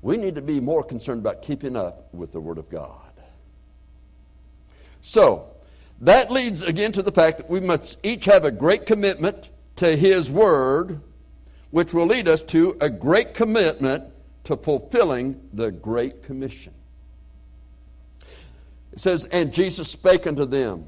We 0.00 0.16
need 0.16 0.34
to 0.36 0.40
be 0.40 0.58
more 0.58 0.82
concerned 0.82 1.20
about 1.20 1.42
keeping 1.42 1.76
up 1.76 2.12
with 2.14 2.32
the 2.32 2.40
Word 2.40 2.56
of 2.56 2.70
God. 2.70 3.12
So, 5.02 5.54
that 6.00 6.30
leads 6.30 6.62
again 6.62 6.90
to 6.92 7.02
the 7.02 7.12
fact 7.12 7.36
that 7.36 7.50
we 7.50 7.60
must 7.60 7.98
each 8.02 8.24
have 8.24 8.44
a 8.44 8.50
great 8.50 8.86
commitment 8.86 9.50
to 9.76 9.94
His 9.94 10.30
Word, 10.30 11.02
which 11.70 11.92
will 11.92 12.06
lead 12.06 12.28
us 12.28 12.42
to 12.44 12.78
a 12.80 12.88
great 12.88 13.34
commitment 13.34 14.04
to 14.44 14.56
fulfilling 14.56 15.38
the 15.52 15.70
Great 15.70 16.22
Commission. 16.22 16.72
It 18.92 19.00
says, 19.00 19.26
And 19.26 19.52
Jesus 19.52 19.90
spake 19.90 20.26
unto 20.26 20.46
them, 20.46 20.86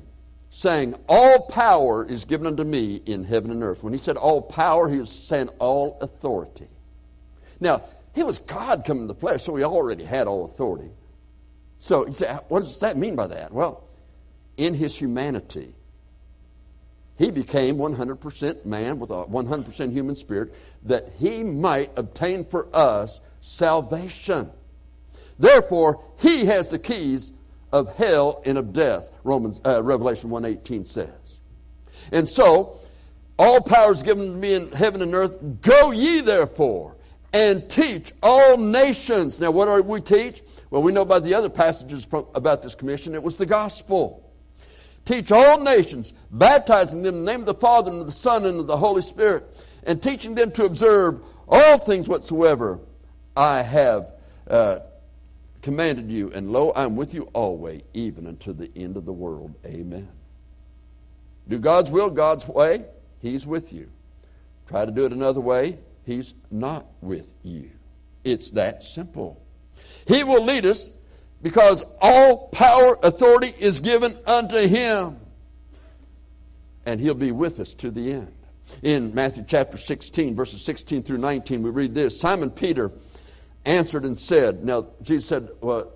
saying, 0.50 0.94
All 1.08 1.40
power 1.40 2.04
is 2.04 2.24
given 2.24 2.46
unto 2.46 2.64
me 2.64 3.02
in 3.06 3.24
heaven 3.24 3.50
and 3.50 3.62
earth. 3.62 3.82
When 3.82 3.92
he 3.92 3.98
said 3.98 4.16
all 4.16 4.42
power, 4.42 4.88
he 4.88 4.98
was 4.98 5.10
saying 5.10 5.50
all 5.58 5.98
authority. 6.00 6.68
Now, 7.60 7.82
he 8.14 8.22
was 8.22 8.38
God 8.38 8.84
come 8.84 8.98
in 8.98 9.06
the 9.06 9.14
flesh, 9.14 9.42
so 9.42 9.56
he 9.56 9.64
already 9.64 10.04
had 10.04 10.26
all 10.26 10.44
authority. 10.44 10.90
So 11.80 12.06
you 12.06 12.12
say, 12.12 12.36
what 12.48 12.60
does 12.60 12.80
that 12.80 12.96
mean 12.96 13.14
by 13.14 13.28
that? 13.28 13.52
Well, 13.52 13.84
in 14.56 14.74
his 14.74 14.96
humanity, 14.96 15.74
he 17.16 17.30
became 17.30 17.76
100% 17.76 18.64
man 18.64 18.98
with 18.98 19.10
a 19.10 19.24
100% 19.24 19.92
human 19.92 20.14
spirit 20.14 20.54
that 20.84 21.12
he 21.18 21.42
might 21.42 21.90
obtain 21.96 22.44
for 22.44 22.68
us 22.74 23.20
salvation. 23.40 24.50
Therefore, 25.38 26.02
he 26.18 26.46
has 26.46 26.68
the 26.68 26.78
keys 26.78 27.32
of 27.72 27.94
hell 27.96 28.42
and 28.44 28.58
of 28.58 28.72
death, 28.72 29.10
Romans, 29.24 29.60
uh, 29.64 29.82
Revelation 29.82 30.30
1.18 30.30 30.86
says. 30.86 31.40
And 32.12 32.28
so, 32.28 32.78
all 33.38 33.60
power 33.60 33.92
is 33.92 34.02
given 34.02 34.26
to 34.26 34.32
me 34.32 34.54
in 34.54 34.72
heaven 34.72 35.02
and 35.02 35.14
earth. 35.14 35.38
Go 35.60 35.90
ye 35.90 36.20
therefore 36.20 36.96
and 37.32 37.68
teach 37.70 38.12
all 38.22 38.56
nations. 38.56 39.38
Now, 39.40 39.50
what 39.50 39.68
are 39.68 39.82
we 39.82 40.00
teach? 40.00 40.42
Well, 40.70 40.82
we 40.82 40.92
know 40.92 41.04
by 41.04 41.20
the 41.20 41.34
other 41.34 41.48
passages 41.48 42.06
about 42.34 42.62
this 42.62 42.74
commission, 42.74 43.14
it 43.14 43.22
was 43.22 43.36
the 43.36 43.46
gospel. 43.46 44.24
Teach 45.04 45.32
all 45.32 45.60
nations, 45.60 46.12
baptizing 46.30 47.02
them 47.02 47.14
in 47.14 47.24
the 47.24 47.32
name 47.32 47.40
of 47.40 47.46
the 47.46 47.54
Father 47.54 47.90
and 47.90 48.00
of 48.00 48.06
the 48.06 48.12
Son 48.12 48.44
and 48.44 48.60
of 48.60 48.66
the 48.66 48.76
Holy 48.76 49.00
Spirit, 49.00 49.44
and 49.84 50.02
teaching 50.02 50.34
them 50.34 50.50
to 50.52 50.64
observe 50.64 51.20
all 51.48 51.78
things 51.78 52.08
whatsoever 52.08 52.80
I 53.34 53.62
have 53.62 54.12
uh, 54.48 54.80
commanded 55.62 56.10
you. 56.10 56.30
And 56.32 56.52
lo, 56.52 56.70
I 56.70 56.84
am 56.84 56.96
with 56.96 57.14
you 57.14 57.28
always, 57.32 57.82
even 57.94 58.26
unto 58.26 58.52
the 58.52 58.70
end 58.76 58.96
of 58.96 59.04
the 59.04 59.12
world. 59.12 59.54
Amen. 59.64 60.08
Do 61.48 61.58
God's 61.58 61.90
will, 61.90 62.10
God's 62.10 62.46
way, 62.46 62.84
He's 63.20 63.46
with 63.46 63.72
you. 63.72 63.88
Try 64.68 64.84
to 64.84 64.92
do 64.92 65.06
it 65.06 65.12
another 65.12 65.40
way, 65.40 65.78
He's 66.04 66.34
not 66.50 66.86
with 67.00 67.26
you. 67.42 67.70
It's 68.24 68.50
that 68.52 68.82
simple. 68.82 69.40
He 70.06 70.24
will 70.24 70.44
lead 70.44 70.66
us 70.66 70.90
because 71.42 71.84
all 72.00 72.48
power, 72.48 72.98
authority 73.02 73.54
is 73.58 73.80
given 73.80 74.16
unto 74.26 74.58
Him. 74.66 75.18
and 76.86 77.00
he'll 77.00 77.14
be 77.14 77.32
with 77.32 77.60
us 77.60 77.74
to 77.74 77.90
the 77.90 78.12
end. 78.12 78.32
In 78.82 79.14
Matthew 79.14 79.44
chapter 79.46 79.76
16, 79.76 80.34
verses 80.34 80.62
16 80.64 81.02
through 81.02 81.18
19, 81.18 81.62
we 81.62 81.70
read 81.70 81.94
this 81.94 82.18
Simon 82.18 82.50
Peter 82.50 82.90
answered 83.68 84.04
and 84.04 84.18
said, 84.18 84.64
Now, 84.64 84.88
Jesus 85.02 85.28
said, 85.28 85.50
Well, 85.60 85.92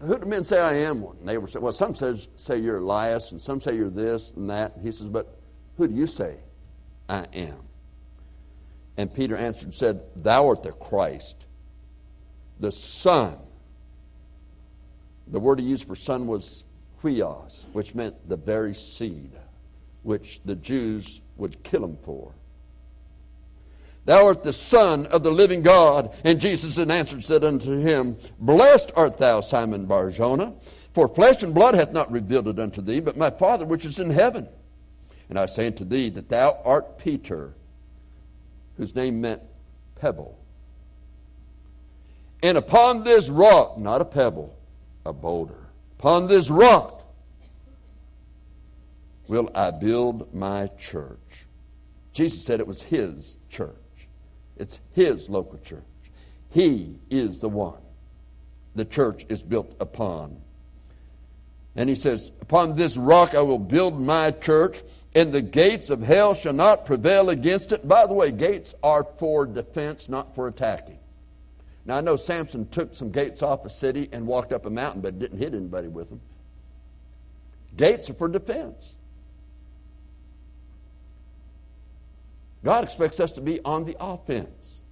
who 0.00 0.18
do 0.18 0.26
men 0.26 0.44
say 0.44 0.60
I 0.60 0.74
am? 0.74 1.02
And 1.02 1.28
they 1.28 1.38
were 1.38 1.46
saying, 1.46 1.64
Well, 1.64 1.72
some 1.72 1.94
says, 1.94 2.28
say 2.36 2.58
you're 2.58 2.78
Elias, 2.78 3.32
and 3.32 3.40
some 3.40 3.60
say 3.60 3.74
you're 3.74 3.90
this 3.90 4.32
and 4.32 4.50
that. 4.50 4.76
And 4.76 4.84
he 4.84 4.92
says, 4.92 5.08
But 5.08 5.34
who 5.76 5.88
do 5.88 5.94
you 5.94 6.06
say 6.06 6.38
I 7.08 7.26
am? 7.32 7.58
And 8.96 9.12
Peter 9.12 9.36
answered 9.36 9.64
and 9.64 9.74
said, 9.74 10.02
Thou 10.16 10.48
art 10.48 10.62
the 10.62 10.72
Christ, 10.72 11.36
the 12.60 12.70
Son. 12.70 13.38
The 15.26 15.40
word 15.40 15.58
he 15.58 15.64
used 15.64 15.86
for 15.86 15.96
son 15.96 16.26
was 16.26 16.64
huios, 17.02 17.64
which 17.72 17.94
meant 17.94 18.28
the 18.28 18.36
very 18.36 18.74
seed, 18.74 19.32
which 20.02 20.42
the 20.44 20.54
Jews 20.54 21.22
would 21.38 21.62
kill 21.62 21.82
him 21.82 21.96
for. 22.02 22.34
Thou 24.04 24.26
art 24.26 24.42
the 24.42 24.52
Son 24.52 25.06
of 25.06 25.22
the 25.22 25.30
living 25.30 25.62
God. 25.62 26.14
And 26.24 26.40
Jesus 26.40 26.78
in 26.78 26.90
answer 26.90 27.20
said 27.20 27.44
unto 27.44 27.78
him, 27.78 28.16
Blessed 28.38 28.92
art 28.96 29.18
thou, 29.18 29.40
Simon 29.40 29.86
Barjona, 29.86 30.54
for 30.92 31.08
flesh 31.08 31.42
and 31.42 31.54
blood 31.54 31.74
hath 31.74 31.92
not 31.92 32.12
revealed 32.12 32.48
it 32.48 32.58
unto 32.58 32.82
thee, 32.82 33.00
but 33.00 33.16
my 33.16 33.30
Father 33.30 33.64
which 33.64 33.84
is 33.84 33.98
in 33.98 34.10
heaven. 34.10 34.48
And 35.28 35.38
I 35.38 35.46
say 35.46 35.66
unto 35.66 35.84
thee 35.84 36.10
that 36.10 36.28
thou 36.28 36.60
art 36.64 36.98
Peter, 36.98 37.54
whose 38.76 38.94
name 38.94 39.20
meant 39.20 39.42
pebble. 39.96 40.38
And 42.42 42.58
upon 42.58 43.04
this 43.04 43.30
rock, 43.30 43.78
not 43.78 44.02
a 44.02 44.04
pebble, 44.04 44.54
a 45.06 45.14
boulder, 45.14 45.66
upon 45.98 46.26
this 46.26 46.50
rock 46.50 47.02
will 49.28 49.50
I 49.54 49.70
build 49.70 50.34
my 50.34 50.66
church. 50.78 51.18
Jesus 52.12 52.44
said 52.44 52.60
it 52.60 52.66
was 52.66 52.82
his 52.82 53.38
church. 53.48 53.83
It's 54.56 54.80
his 54.92 55.28
local 55.28 55.58
church. 55.58 55.82
He 56.50 56.98
is 57.10 57.40
the 57.40 57.48
one 57.48 57.78
the 58.74 58.84
church 58.84 59.24
is 59.28 59.42
built 59.42 59.74
upon. 59.80 60.36
And 61.76 61.88
he 61.88 61.94
says, 61.94 62.32
Upon 62.40 62.76
this 62.76 62.96
rock 62.96 63.34
I 63.34 63.42
will 63.42 63.58
build 63.58 64.00
my 64.00 64.30
church, 64.30 64.82
and 65.14 65.32
the 65.32 65.42
gates 65.42 65.90
of 65.90 66.02
hell 66.02 66.34
shall 66.34 66.52
not 66.52 66.86
prevail 66.86 67.30
against 67.30 67.72
it. 67.72 67.86
By 67.86 68.06
the 68.06 68.14
way, 68.14 68.30
gates 68.30 68.74
are 68.82 69.04
for 69.04 69.46
defense, 69.46 70.08
not 70.08 70.34
for 70.34 70.46
attacking. 70.48 70.98
Now, 71.86 71.96
I 71.96 72.00
know 72.00 72.16
Samson 72.16 72.68
took 72.68 72.94
some 72.94 73.10
gates 73.10 73.42
off 73.42 73.64
a 73.64 73.70
city 73.70 74.08
and 74.12 74.26
walked 74.26 74.52
up 74.52 74.66
a 74.66 74.70
mountain, 74.70 75.02
but 75.02 75.18
didn't 75.18 75.38
hit 75.38 75.54
anybody 75.54 75.88
with 75.88 76.08
them. 76.08 76.20
Gates 77.76 78.08
are 78.08 78.14
for 78.14 78.28
defense. 78.28 78.94
God 82.64 82.82
expects 82.82 83.20
us 83.20 83.32
to 83.32 83.42
be 83.42 83.60
on 83.60 83.84
the 83.84 83.96
offense 84.00 84.82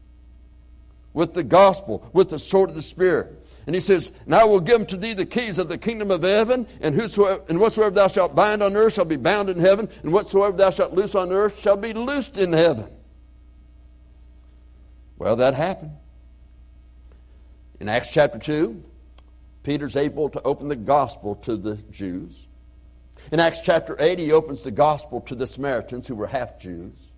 with 1.15 1.35
the 1.35 1.43
gospel, 1.43 2.09
with 2.13 2.29
the 2.29 2.39
sword 2.39 2.69
of 2.69 2.77
the 2.77 2.83
Spirit. 2.83 3.45
And 3.67 3.75
he 3.75 3.81
says, 3.81 4.13
And 4.27 4.35
I 4.35 4.45
will 4.45 4.61
give 4.61 4.81
unto 4.81 4.97
thee 4.97 5.15
the 5.15 5.27
keys 5.27 5.59
of 5.59 5.69
the 5.69 5.79
kingdom 5.79 6.11
of 6.11 6.23
heaven, 6.23 6.67
and, 6.81 6.95
whosoever, 6.95 7.43
and 7.49 7.59
whatsoever 7.59 7.95
thou 7.95 8.09
shalt 8.09 8.35
bind 8.35 8.63
on 8.63 8.77
earth 8.77 8.95
shall 8.95 9.05
be 9.07 9.17
bound 9.17 9.49
in 9.49 9.59
heaven, 9.59 9.89
and 10.03 10.13
whatsoever 10.13 10.57
thou 10.57 10.71
shalt 10.71 10.93
loose 10.93 11.15
on 11.15 11.33
earth 11.33 11.61
shall 11.61 11.77
be 11.77 11.93
loosed 11.93 12.37
in 12.37 12.53
heaven. 12.53 12.89
Well, 15.17 15.37
that 15.37 15.55
happened. 15.55 15.93
In 17.81 17.89
Acts 17.89 18.11
chapter 18.11 18.39
2, 18.39 18.83
Peter's 19.63 19.97
able 19.97 20.29
to 20.31 20.43
open 20.43 20.69
the 20.69 20.77
gospel 20.77 21.37
to 21.37 21.57
the 21.57 21.77
Jews. 21.91 22.47
In 23.31 23.41
Acts 23.41 23.61
chapter 23.61 23.97
8, 23.99 24.19
he 24.19 24.33
opens 24.33 24.63
the 24.63 24.71
gospel 24.71 25.21
to 25.23 25.35
the 25.35 25.47
Samaritans 25.47 26.07
who 26.07 26.17
were 26.17 26.27
half 26.27 26.59
Jews. 26.59 27.12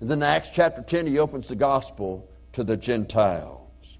And 0.00 0.10
then 0.10 0.18
in 0.18 0.22
Acts 0.22 0.50
chapter 0.52 0.82
10, 0.82 1.06
he 1.06 1.18
opens 1.18 1.48
the 1.48 1.56
gospel 1.56 2.28
to 2.54 2.64
the 2.64 2.76
Gentiles. 2.76 3.98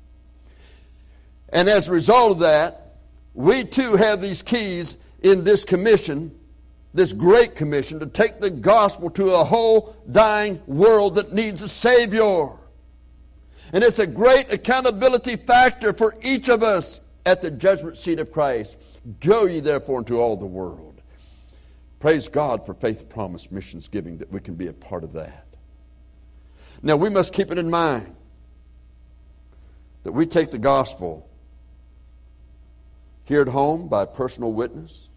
And 1.51 1.69
as 1.69 1.89
a 1.89 1.93
result 1.93 2.33
of 2.33 2.39
that, 2.41 2.97
we 3.35 3.65
too 3.65 3.97
have 3.97 4.21
these 4.21 4.43
keys 4.43 4.97
in 5.23 5.45
this 5.45 5.65
commission, 5.65 6.37
this 6.95 7.13
great 7.13 7.55
commission, 7.55 8.01
to 8.01 8.07
take 8.07 8.41
the 8.41 8.51
gospel 8.51 9.11
to 9.11 9.35
a 9.35 9.45
whole 9.45 9.95
dying 10.11 10.61
world 10.67 11.17
that 11.17 11.33
needs 11.33 11.63
a 11.63 11.69
Savior. 11.69 12.49
And 13.73 13.85
it's 13.85 13.99
a 13.99 14.07
great 14.07 14.53
accountability 14.53 15.37
factor 15.37 15.93
for 15.93 16.17
each 16.23 16.49
of 16.49 16.63
us 16.63 17.01
at 17.27 17.43
the 17.43 17.51
judgment 17.51 17.97
seat 17.97 18.19
of 18.19 18.33
Christ. 18.33 18.77
Go 19.21 19.45
ye 19.45 19.61
therefore 19.61 19.99
into 19.99 20.19
all 20.19 20.37
the 20.37 20.47
world. 20.47 21.01
Praise 22.01 22.29
God 22.29 22.65
for 22.65 22.75
faith 22.75 23.09
promise 23.09 23.51
missions 23.51 23.89
giving 23.89 24.19
that 24.19 24.33
we 24.33 24.41
can 24.41 24.55
be 24.55 24.69
a 24.69 24.73
part 24.73 25.05
of 25.05 25.13
that. 25.13 25.47
Now, 26.83 26.97
we 26.97 27.11
must 27.11 27.33
keep 27.33 27.51
it 27.51 27.59
in 27.59 27.69
mind 27.69 28.15
that 30.03 30.13
we 30.13 30.25
take 30.25 30.51
the 30.51 30.59
gospel 30.59 31.29
here 33.25 33.43
at 33.43 33.49
home 33.49 33.89
by 33.89 34.07
personal 34.07 34.53
witness, 34.53 35.09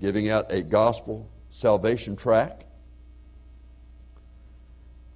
giving 0.00 0.30
out 0.30 0.50
a 0.50 0.62
gospel 0.62 1.28
salvation 1.48 2.16
tract, 2.16 2.64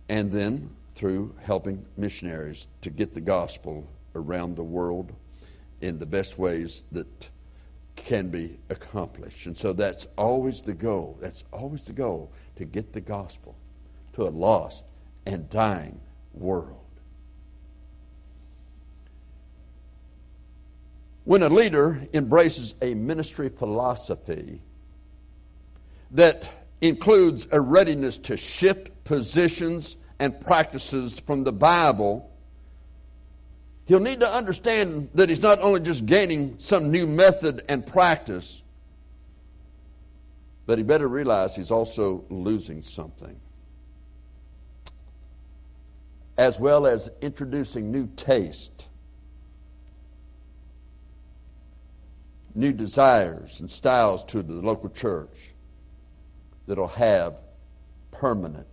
and 0.08 0.30
then 0.30 0.70
through 0.92 1.34
helping 1.42 1.84
missionaries 1.96 2.68
to 2.82 2.90
get 2.90 3.14
the 3.14 3.20
gospel 3.20 3.84
around 4.14 4.54
the 4.54 4.62
world 4.62 5.12
in 5.80 5.98
the 5.98 6.06
best 6.06 6.38
ways 6.38 6.84
that 6.92 7.28
can 7.96 8.28
be 8.28 8.58
accomplished. 8.70 9.46
And 9.46 9.56
so 9.56 9.72
that's 9.72 10.06
always 10.16 10.62
the 10.62 10.72
goal. 10.72 11.18
That's 11.20 11.42
always 11.52 11.84
the 11.84 11.92
goal 11.92 12.30
to 12.56 12.64
get 12.64 12.92
the 12.92 13.00
gospel 13.00 13.56
to 14.12 14.28
a 14.28 14.30
lost 14.30 14.84
and 15.26 15.48
dying 15.48 16.00
world. 16.32 16.80
When 21.24 21.42
a 21.42 21.48
leader 21.48 22.06
embraces 22.12 22.74
a 22.82 22.94
ministry 22.94 23.48
philosophy 23.48 24.60
that 26.10 26.44
includes 26.80 27.48
a 27.50 27.60
readiness 27.60 28.18
to 28.18 28.36
shift 28.36 29.04
positions 29.04 29.96
and 30.18 30.38
practices 30.38 31.18
from 31.20 31.44
the 31.44 31.52
Bible, 31.52 32.30
he'll 33.86 34.00
need 34.00 34.20
to 34.20 34.28
understand 34.28 35.08
that 35.14 35.30
he's 35.30 35.42
not 35.42 35.62
only 35.62 35.80
just 35.80 36.04
gaining 36.04 36.56
some 36.58 36.90
new 36.90 37.06
method 37.06 37.62
and 37.70 37.86
practice, 37.86 38.62
but 40.66 40.76
he 40.76 40.84
better 40.84 41.08
realize 41.08 41.56
he's 41.56 41.70
also 41.70 42.24
losing 42.28 42.82
something 42.82 43.40
as 46.36 46.58
well 46.58 46.86
as 46.86 47.10
introducing 47.20 47.90
new 47.90 48.08
taste, 48.16 48.88
new 52.54 52.72
desires 52.72 53.60
and 53.60 53.70
styles 53.70 54.24
to 54.24 54.42
the 54.42 54.54
local 54.54 54.90
church 54.90 55.52
that'll 56.66 56.86
have 56.88 57.36
permanent 58.10 58.66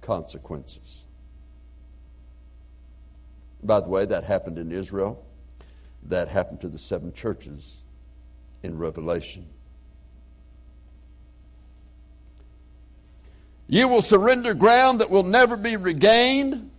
consequences. 0.00 1.04
By 3.62 3.80
the 3.80 3.88
way, 3.88 4.04
that 4.04 4.24
happened 4.24 4.58
in 4.58 4.70
Israel. 4.70 5.24
That 6.04 6.28
happened 6.28 6.60
to 6.60 6.68
the 6.68 6.78
seven 6.78 7.12
churches 7.12 7.82
in 8.62 8.78
Revelation. 8.78 9.46
You 13.66 13.88
will 13.88 14.00
surrender 14.00 14.54
ground 14.54 15.00
that 15.00 15.10
will 15.10 15.24
never 15.24 15.56
be 15.56 15.76
regained. 15.76 16.70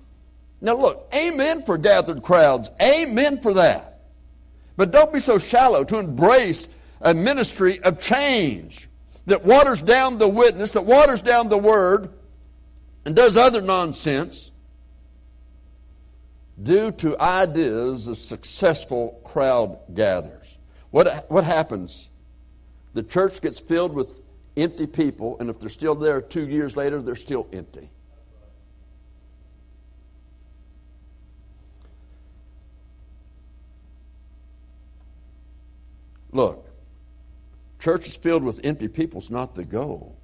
Now, 0.62 0.76
look, 0.76 1.10
amen 1.14 1.64
for 1.64 1.78
gathered 1.78 2.22
crowds. 2.22 2.70
Amen 2.82 3.42
for 3.42 3.54
that. 3.56 4.02
But 4.76 4.92
don't 4.92 5.14
be 5.14 5.20
so 5.20 5.38
shallow 5.38 5.84
to 5.86 5.98
embrace 5.98 6.68
a 7.02 7.14
ministry 7.14 7.80
of 7.82 8.00
change 8.00 8.90
that 9.26 9.46
waters 9.46 9.82
down 9.82 10.18
the 10.18 10.28
witness, 10.28 10.72
that 10.72 10.86
waters 10.86 11.22
down 11.22 11.50
the 11.50 11.58
word, 11.58 12.10
and 13.06 13.16
does 13.16 13.38
other 13.38 13.62
nonsense 13.62 14.52
due 16.62 16.92
to 16.92 17.20
ideas 17.20 18.08
of 18.08 18.18
successful 18.18 19.22
crowd 19.24 19.80
gathers. 19.94 20.58
What, 20.92 21.30
what 21.30 21.44
happens? 21.44 22.10
The 22.94 23.04
church 23.04 23.42
gets 23.42 23.60
filled 23.60 23.94
with 23.94 24.22
empty 24.58 24.88
people, 24.88 25.38
and 25.40 25.50
if 25.50 25.60
they're 25.60 25.70
still 25.70 25.96
there 25.96 26.22
two 26.22 26.48
years 26.48 26.76
later, 26.76 27.02
they're 27.02 27.16
still 27.16 27.48
empty. 27.54 27.90
Look, 36.32 36.70
churches 37.80 38.16
filled 38.16 38.44
with 38.44 38.62
empty 38.64 38.88
people 38.88 39.22
is 39.22 39.30
not 39.30 39.56
the 39.56 39.64
goal. 39.64 40.16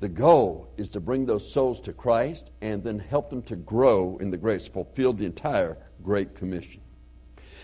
The 0.00 0.08
goal 0.08 0.68
is 0.76 0.88
to 0.90 1.00
bring 1.00 1.26
those 1.26 1.48
souls 1.48 1.80
to 1.82 1.92
Christ 1.92 2.50
and 2.60 2.82
then 2.82 2.98
help 2.98 3.30
them 3.30 3.42
to 3.42 3.54
grow 3.54 4.18
in 4.20 4.30
the 4.30 4.36
grace, 4.36 4.66
fulfill 4.66 5.12
the 5.12 5.26
entire 5.26 5.76
Great 6.02 6.34
Commission. 6.34 6.80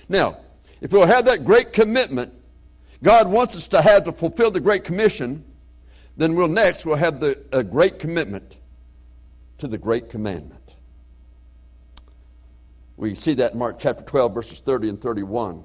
Now, 0.09 0.39
if 0.81 0.93
we'll 0.93 1.07
have 1.07 1.25
that 1.25 1.45
great 1.45 1.73
commitment, 1.73 2.33
God 3.03 3.29
wants 3.29 3.57
us 3.57 3.67
to 3.69 3.83
have 3.83 4.05
to 4.05 4.13
fulfill 4.13 4.53
the 4.53 4.61
Great 4.61 4.85
Commission, 4.85 5.45
then 6.17 6.35
we'll 6.37 6.47
next 6.47 6.87
we'll 6.87 6.97
have 6.97 7.19
the 7.19 7.41
a 7.53 7.65
great 7.65 7.99
commitment 7.99 8.57
to 9.59 9.67
the 9.67 9.79
great 9.79 10.09
commandment. 10.09 10.55
We 12.97 13.15
see 13.15 13.35
that 13.35 13.53
in 13.53 13.59
Mark 13.59 13.79
chapter 13.79 14.05
12, 14.05 14.35
verses 14.35 14.61
30 14.61 14.91
and 14.91 15.01
31. 15.01 15.65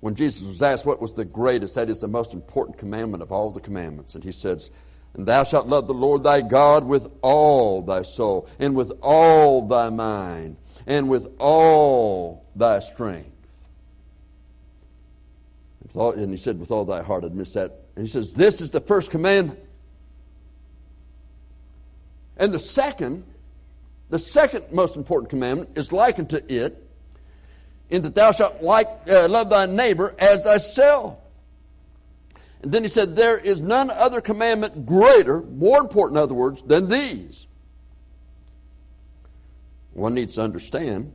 When 0.00 0.14
Jesus 0.14 0.46
was 0.46 0.62
asked 0.62 0.86
what 0.86 1.00
was 1.00 1.12
the 1.12 1.24
greatest, 1.24 1.74
that 1.74 1.90
is 1.90 2.00
the 2.00 2.08
most 2.08 2.32
important 2.32 2.78
commandment 2.78 3.22
of 3.22 3.30
all 3.30 3.50
the 3.50 3.60
commandments, 3.60 4.14
and 4.14 4.24
he 4.24 4.32
says, 4.32 4.70
And 5.14 5.26
thou 5.26 5.44
shalt 5.44 5.66
love 5.66 5.86
the 5.86 5.94
Lord 5.94 6.24
thy 6.24 6.40
God 6.40 6.84
with 6.84 7.06
all 7.20 7.82
thy 7.82 8.02
soul, 8.02 8.48
and 8.58 8.74
with 8.74 8.92
all 9.02 9.66
thy 9.66 9.90
mind, 9.90 10.56
and 10.86 11.08
with 11.08 11.28
all 11.38 12.46
thy 12.56 12.78
strength. 12.78 13.26
And 15.94 16.30
he 16.30 16.36
said, 16.36 16.58
With 16.58 16.70
all 16.70 16.84
thy 16.84 17.02
heart, 17.02 17.24
I'd 17.24 17.34
miss 17.34 17.52
that. 17.54 17.80
And 17.96 18.06
he 18.06 18.10
says, 18.10 18.32
This 18.32 18.60
is 18.60 18.70
the 18.70 18.80
first 18.80 19.10
commandment. 19.10 19.58
And 22.36 22.54
the 22.54 22.58
second 22.58 23.24
the 24.10 24.18
second 24.18 24.64
most 24.72 24.96
important 24.96 25.30
commandment 25.30 25.70
is 25.76 25.92
likened 25.92 26.30
to 26.30 26.52
it 26.52 26.89
in 27.90 28.02
that 28.02 28.14
thou 28.14 28.32
shalt 28.32 28.62
like, 28.62 28.86
uh, 29.08 29.28
love 29.28 29.50
thy 29.50 29.66
neighbor 29.66 30.14
as 30.18 30.44
thyself. 30.44 31.18
And 32.62 32.72
then 32.72 32.82
he 32.82 32.88
said, 32.88 33.16
There 33.16 33.38
is 33.38 33.60
none 33.60 33.90
other 33.90 34.20
commandment 34.20 34.86
greater, 34.86 35.42
more 35.42 35.78
important, 35.80 36.18
in 36.18 36.22
other 36.22 36.34
words, 36.34 36.62
than 36.62 36.88
these. 36.88 37.46
One 39.92 40.14
needs 40.14 40.34
to 40.34 40.42
understand 40.42 41.12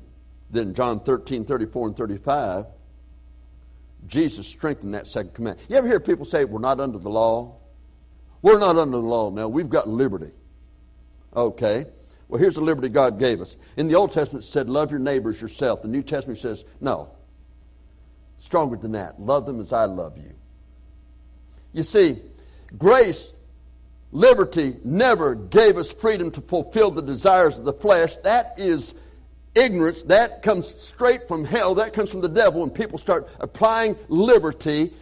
that 0.52 0.62
in 0.62 0.74
John 0.74 1.00
13, 1.00 1.46
34, 1.46 1.88
and 1.88 1.98
35, 1.98 2.66
Jesus 4.08 4.48
strengthened 4.48 4.94
that 4.94 5.08
second 5.08 5.34
commandment. 5.34 5.70
You 5.70 5.78
ever 5.78 5.88
hear 5.88 6.00
people 6.00 6.26
say, 6.26 6.46
We're 6.46 6.60
not 6.60 6.80
under 6.80 6.98
the 6.98 7.10
law? 7.10 7.56
We're 8.42 8.60
not 8.60 8.78
under 8.78 8.98
the 8.98 9.04
law 9.04 9.32
now. 9.32 9.48
We've 9.48 9.70
got 9.70 9.88
liberty. 9.88 10.32
Okay. 11.36 11.86
Well, 12.28 12.40
here's 12.40 12.56
the 12.56 12.62
liberty 12.62 12.90
God 12.90 13.20
gave 13.20 13.40
us. 13.42 13.58
In 13.78 13.88
the 13.88 13.96
Old 13.96 14.12
Testament, 14.12 14.44
it 14.44 14.48
said, 14.48 14.70
Love 14.70 14.92
your 14.92 15.00
neighbors 15.00 15.42
yourself. 15.42 15.82
The 15.82 15.88
New 15.88 16.02
Testament 16.02 16.40
says, 16.40 16.66
No. 16.82 17.10
Stronger 18.40 18.78
than 18.78 18.94
that. 18.94 19.20
Love 19.20 19.46
them 19.46 19.60
as 19.60 19.72
I 19.72 19.86
love 19.86 20.18
you. 20.18 20.32
You 21.74 21.84
see, 21.84 22.20
grace, 22.78 23.34
liberty 24.12 24.78
never 24.84 25.36
gave 25.36 25.78
us 25.78 25.92
freedom 25.92 26.32
to 26.32 26.42
fulfill 26.42 26.92
the 26.92 27.02
desires 27.02 27.60
of 27.60 27.66
the 27.66 27.74
flesh. 27.74 28.16
That 28.18 28.56
is 28.58 28.96
ignorance. 29.54 30.04
That 30.04 30.42
comes 30.42 30.76
straight 30.82 31.28
from 31.28 31.46
hell. 31.46 31.76
That 31.76 31.94
comes 31.94 32.10
from 32.10 32.22
the 32.22 32.30
devil 32.30 32.62
when 32.62 32.70
people 32.70 32.98
start 32.98 33.30
applying 33.40 33.98
liberty 34.08 34.94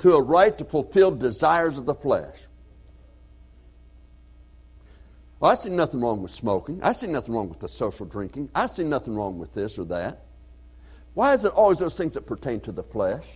to 0.00 0.14
a 0.14 0.22
right 0.22 0.56
to 0.58 0.64
fulfill 0.64 1.10
desires 1.10 1.78
of 1.78 1.86
the 1.86 1.94
flesh. 1.94 2.46
Well, 5.38 5.50
I 5.50 5.54
see 5.54 5.68
nothing 5.68 6.00
wrong 6.00 6.22
with 6.22 6.30
smoking. 6.30 6.82
I 6.82 6.92
see 6.92 7.06
nothing 7.06 7.34
wrong 7.34 7.48
with 7.48 7.60
the 7.60 7.68
social 7.68 8.06
drinking. 8.06 8.48
I 8.54 8.66
see 8.66 8.84
nothing 8.84 9.14
wrong 9.14 9.38
with 9.38 9.52
this 9.52 9.78
or 9.78 9.84
that. 9.86 10.22
Why 11.14 11.34
is 11.34 11.44
it 11.44 11.52
always 11.52 11.78
those 11.78 11.96
things 11.96 12.14
that 12.14 12.26
pertain 12.26 12.60
to 12.60 12.72
the 12.72 12.82
flesh? 12.82 13.26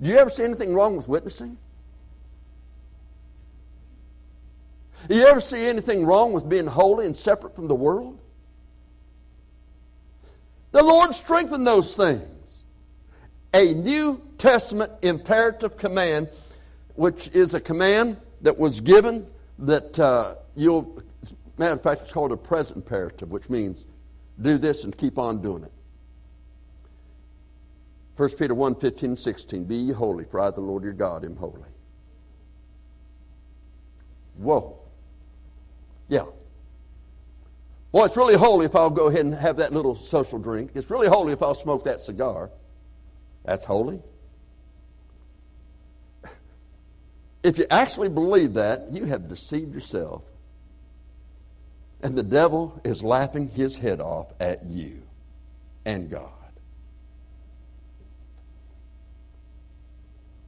Do 0.00 0.08
you 0.08 0.16
ever 0.16 0.30
see 0.30 0.44
anything 0.44 0.74
wrong 0.74 0.96
with 0.96 1.08
witnessing? 1.08 1.58
Do 5.08 5.14
you 5.14 5.26
ever 5.26 5.40
see 5.40 5.66
anything 5.66 6.04
wrong 6.04 6.32
with 6.32 6.48
being 6.48 6.66
holy 6.66 7.06
and 7.06 7.16
separate 7.16 7.54
from 7.54 7.68
the 7.68 7.74
world? 7.74 8.18
The 10.72 10.82
Lord 10.82 11.14
strengthened 11.14 11.66
those 11.66 11.96
things. 11.96 12.64
A 13.54 13.74
New 13.74 14.20
Testament 14.38 14.92
imperative 15.02 15.76
command, 15.76 16.28
which 16.94 17.28
is 17.28 17.54
a 17.54 17.60
command 17.60 18.16
that 18.42 18.58
was 18.58 18.80
given 18.80 19.26
that 19.58 19.98
uh, 19.98 20.36
you'll, 20.54 21.02
matter 21.56 21.72
of 21.72 21.82
fact, 21.82 22.02
it's 22.02 22.12
called 22.12 22.32
a 22.32 22.36
present 22.36 22.76
imperative, 22.78 23.30
which 23.30 23.48
means 23.50 23.86
do 24.40 24.58
this 24.58 24.84
and 24.84 24.96
keep 24.96 25.18
on 25.18 25.42
doing 25.42 25.64
it. 25.64 25.72
1 28.16 28.30
Peter 28.30 28.54
1 28.54 28.74
15 28.74 29.16
16. 29.16 29.64
Be 29.64 29.76
ye 29.76 29.92
holy, 29.92 30.24
for 30.24 30.40
I, 30.40 30.50
the 30.50 30.60
Lord 30.60 30.82
your 30.82 30.92
God, 30.92 31.24
am 31.24 31.36
holy. 31.36 31.60
Whoa. 34.36 34.78
Yeah. 36.08 36.24
Boy, 37.92 38.04
it's 38.04 38.16
really 38.16 38.36
holy 38.36 38.66
if 38.66 38.74
I'll 38.74 38.90
go 38.90 39.06
ahead 39.06 39.24
and 39.24 39.34
have 39.34 39.56
that 39.56 39.72
little 39.72 39.94
social 39.94 40.38
drink. 40.38 40.72
It's 40.74 40.90
really 40.90 41.08
holy 41.08 41.32
if 41.32 41.42
I'll 41.42 41.54
smoke 41.54 41.84
that 41.84 42.00
cigar. 42.00 42.50
That's 43.44 43.64
holy. 43.64 44.02
If 47.42 47.58
you 47.58 47.66
actually 47.70 48.08
believe 48.08 48.54
that, 48.54 48.92
you 48.92 49.04
have 49.04 49.28
deceived 49.28 49.72
yourself. 49.74 50.22
And 52.02 52.16
the 52.16 52.22
devil 52.22 52.80
is 52.84 53.02
laughing 53.02 53.48
his 53.48 53.76
head 53.76 54.00
off 54.00 54.32
at 54.40 54.64
you 54.66 55.02
and 55.84 56.10
God. 56.10 56.30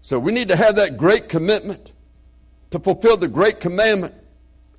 So 0.02 0.18
we 0.18 0.32
need 0.32 0.48
to 0.48 0.56
have 0.56 0.76
that 0.76 0.96
great 0.96 1.28
commitment 1.28 1.92
to 2.70 2.78
fulfill 2.78 3.16
the 3.16 3.28
great 3.28 3.60
commandment 3.60 4.14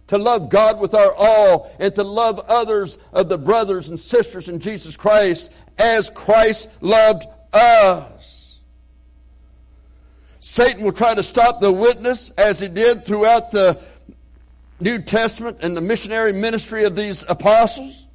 to 0.07 0.17
love 0.17 0.49
God 0.49 0.79
with 0.79 0.93
our 0.93 1.13
all 1.13 1.73
and 1.79 1.95
to 1.95 2.03
love 2.03 2.39
others 2.49 2.97
of 3.13 3.29
the 3.29 3.37
brothers 3.37 3.87
and 3.87 3.97
sisters 3.97 4.49
in 4.49 4.59
Jesus 4.59 4.97
Christ 4.97 5.49
as 5.77 6.09
Christ 6.09 6.67
loved 6.81 7.23
us. 7.53 8.10
Satan 10.41 10.83
will 10.83 10.91
try 10.91 11.13
to 11.13 11.21
stop 11.21 11.61
the 11.61 11.71
witness 11.71 12.31
as 12.31 12.59
he 12.59 12.67
did 12.67 13.05
throughout 13.05 13.51
the 13.51 13.79
New 14.79 14.99
Testament 14.99 15.59
and 15.61 15.77
the 15.77 15.81
missionary 15.81 16.33
ministry 16.33 16.83
of 16.83 16.95
these 16.95 17.23
apostles. 17.29 18.07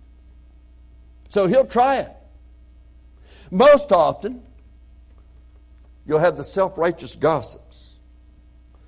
So 1.29 1.47
he'll 1.47 1.67
try 1.67 2.01
it. 2.01 2.11
Most 3.53 3.93
often, 3.93 4.43
you'll 6.05 6.19
have 6.19 6.37
the 6.37 6.43
self 6.43 6.77
righteous 6.77 7.15
gossips 7.15 8.01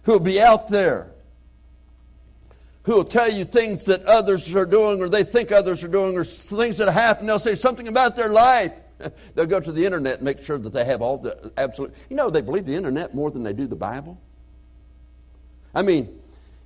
who'll 0.03 0.19
be 0.19 0.41
out 0.41 0.69
there 0.69 1.13
who 2.83 2.95
will 2.95 3.05
tell 3.05 3.31
you 3.31 3.45
things 3.45 3.85
that 3.85 4.03
others 4.05 4.53
are 4.57 4.67
doing 4.67 5.01
or 5.01 5.09
they 5.09 5.23
think 5.23 5.53
others 5.53 5.85
are 5.85 5.89
doing 5.89 6.17
or 6.17 6.25
things 6.25 6.79
that 6.79 6.91
happen. 6.91 7.27
They'll 7.27 7.39
say 7.39 7.55
something 7.55 7.87
about 7.87 8.17
their 8.17 8.31
life 8.31 8.73
They'll 9.35 9.47
go 9.47 9.61
to 9.61 9.73
the 9.73 9.85
internet 9.85 10.17
and 10.17 10.23
make 10.23 10.43
sure 10.43 10.59
that 10.59 10.73
they 10.73 10.85
have 10.85 11.03
all 11.03 11.19
the 11.19 11.53
absolute. 11.57 11.95
You 12.09 12.17
know, 12.17 12.31
they 12.31 12.41
believe 12.41 12.65
the 12.65 12.75
internet 12.75 13.15
more 13.15 13.31
than 13.31 13.43
they 13.43 13.53
do 13.53 13.67
the 13.67 13.77
Bible. 13.77 14.21
I 15.75 15.83
mean, 15.83 16.21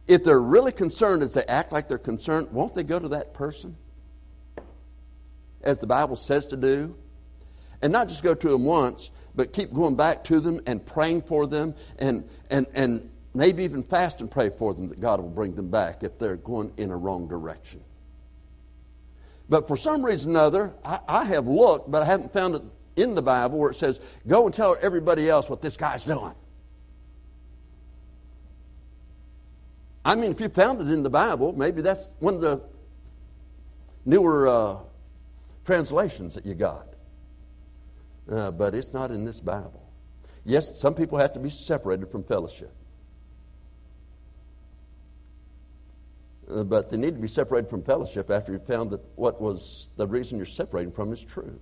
if 0.06 0.24
they're 0.24 0.40
really 0.40 0.72
concerned 0.72 1.22
as 1.22 1.34
they 1.34 1.44
act 1.44 1.72
like 1.72 1.88
they're 1.88 1.98
concerned, 1.98 2.48
won't 2.50 2.74
they 2.74 2.82
go 2.82 2.98
to 2.98 3.08
that 3.08 3.34
person? 3.34 3.76
As 5.62 5.78
the 5.78 5.86
Bible 5.86 6.16
says 6.16 6.46
to 6.46 6.56
do. 6.56 6.96
And 7.82 7.92
not 7.92 8.08
just 8.08 8.22
go 8.22 8.34
to 8.34 8.48
them 8.48 8.64
once, 8.64 9.10
but 9.34 9.52
keep 9.52 9.72
going 9.72 9.96
back 9.96 10.24
to 10.24 10.40
them 10.40 10.60
and 10.66 10.84
praying 10.84 11.22
for 11.22 11.46
them 11.46 11.74
and, 11.98 12.28
and, 12.50 12.66
and 12.74 13.10
maybe 13.34 13.64
even 13.64 13.82
fast 13.82 14.20
and 14.20 14.30
pray 14.30 14.50
for 14.50 14.74
them 14.74 14.88
that 14.88 15.00
God 15.00 15.20
will 15.20 15.30
bring 15.30 15.54
them 15.54 15.68
back 15.68 16.02
if 16.02 16.18
they're 16.18 16.36
going 16.36 16.72
in 16.76 16.90
a 16.90 16.96
wrong 16.96 17.26
direction. 17.26 17.80
But 19.52 19.68
for 19.68 19.76
some 19.76 20.02
reason 20.02 20.34
or 20.34 20.40
other, 20.40 20.72
I, 20.82 20.98
I 21.06 21.24
have 21.26 21.46
looked, 21.46 21.90
but 21.90 22.02
I 22.02 22.06
haven't 22.06 22.32
found 22.32 22.54
it 22.54 22.62
in 22.96 23.14
the 23.14 23.20
Bible 23.20 23.58
where 23.58 23.68
it 23.68 23.74
says, 23.74 24.00
go 24.26 24.46
and 24.46 24.54
tell 24.54 24.78
everybody 24.80 25.28
else 25.28 25.50
what 25.50 25.60
this 25.60 25.76
guy's 25.76 26.04
doing. 26.04 26.32
I 30.06 30.14
mean, 30.14 30.30
if 30.30 30.40
you 30.40 30.48
found 30.48 30.80
it 30.80 30.90
in 30.90 31.02
the 31.02 31.10
Bible, 31.10 31.52
maybe 31.52 31.82
that's 31.82 32.14
one 32.18 32.36
of 32.36 32.40
the 32.40 32.62
newer 34.06 34.48
uh, 34.48 34.76
translations 35.66 36.34
that 36.34 36.46
you 36.46 36.54
got. 36.54 36.86
Uh, 38.30 38.52
but 38.52 38.74
it's 38.74 38.94
not 38.94 39.10
in 39.10 39.26
this 39.26 39.38
Bible. 39.38 39.86
Yes, 40.46 40.80
some 40.80 40.94
people 40.94 41.18
have 41.18 41.34
to 41.34 41.40
be 41.40 41.50
separated 41.50 42.10
from 42.10 42.24
fellowship. 42.24 42.72
Uh, 46.50 46.64
but 46.64 46.90
they 46.90 46.96
need 46.96 47.14
to 47.14 47.20
be 47.20 47.28
separated 47.28 47.68
from 47.70 47.82
fellowship 47.82 48.30
after 48.30 48.52
you've 48.52 48.66
found 48.66 48.90
that 48.90 49.00
what 49.16 49.40
was 49.40 49.90
the 49.96 50.06
reason 50.06 50.36
you're 50.36 50.44
separating 50.44 50.92
from 50.92 51.12
is 51.12 51.24
true. 51.24 51.58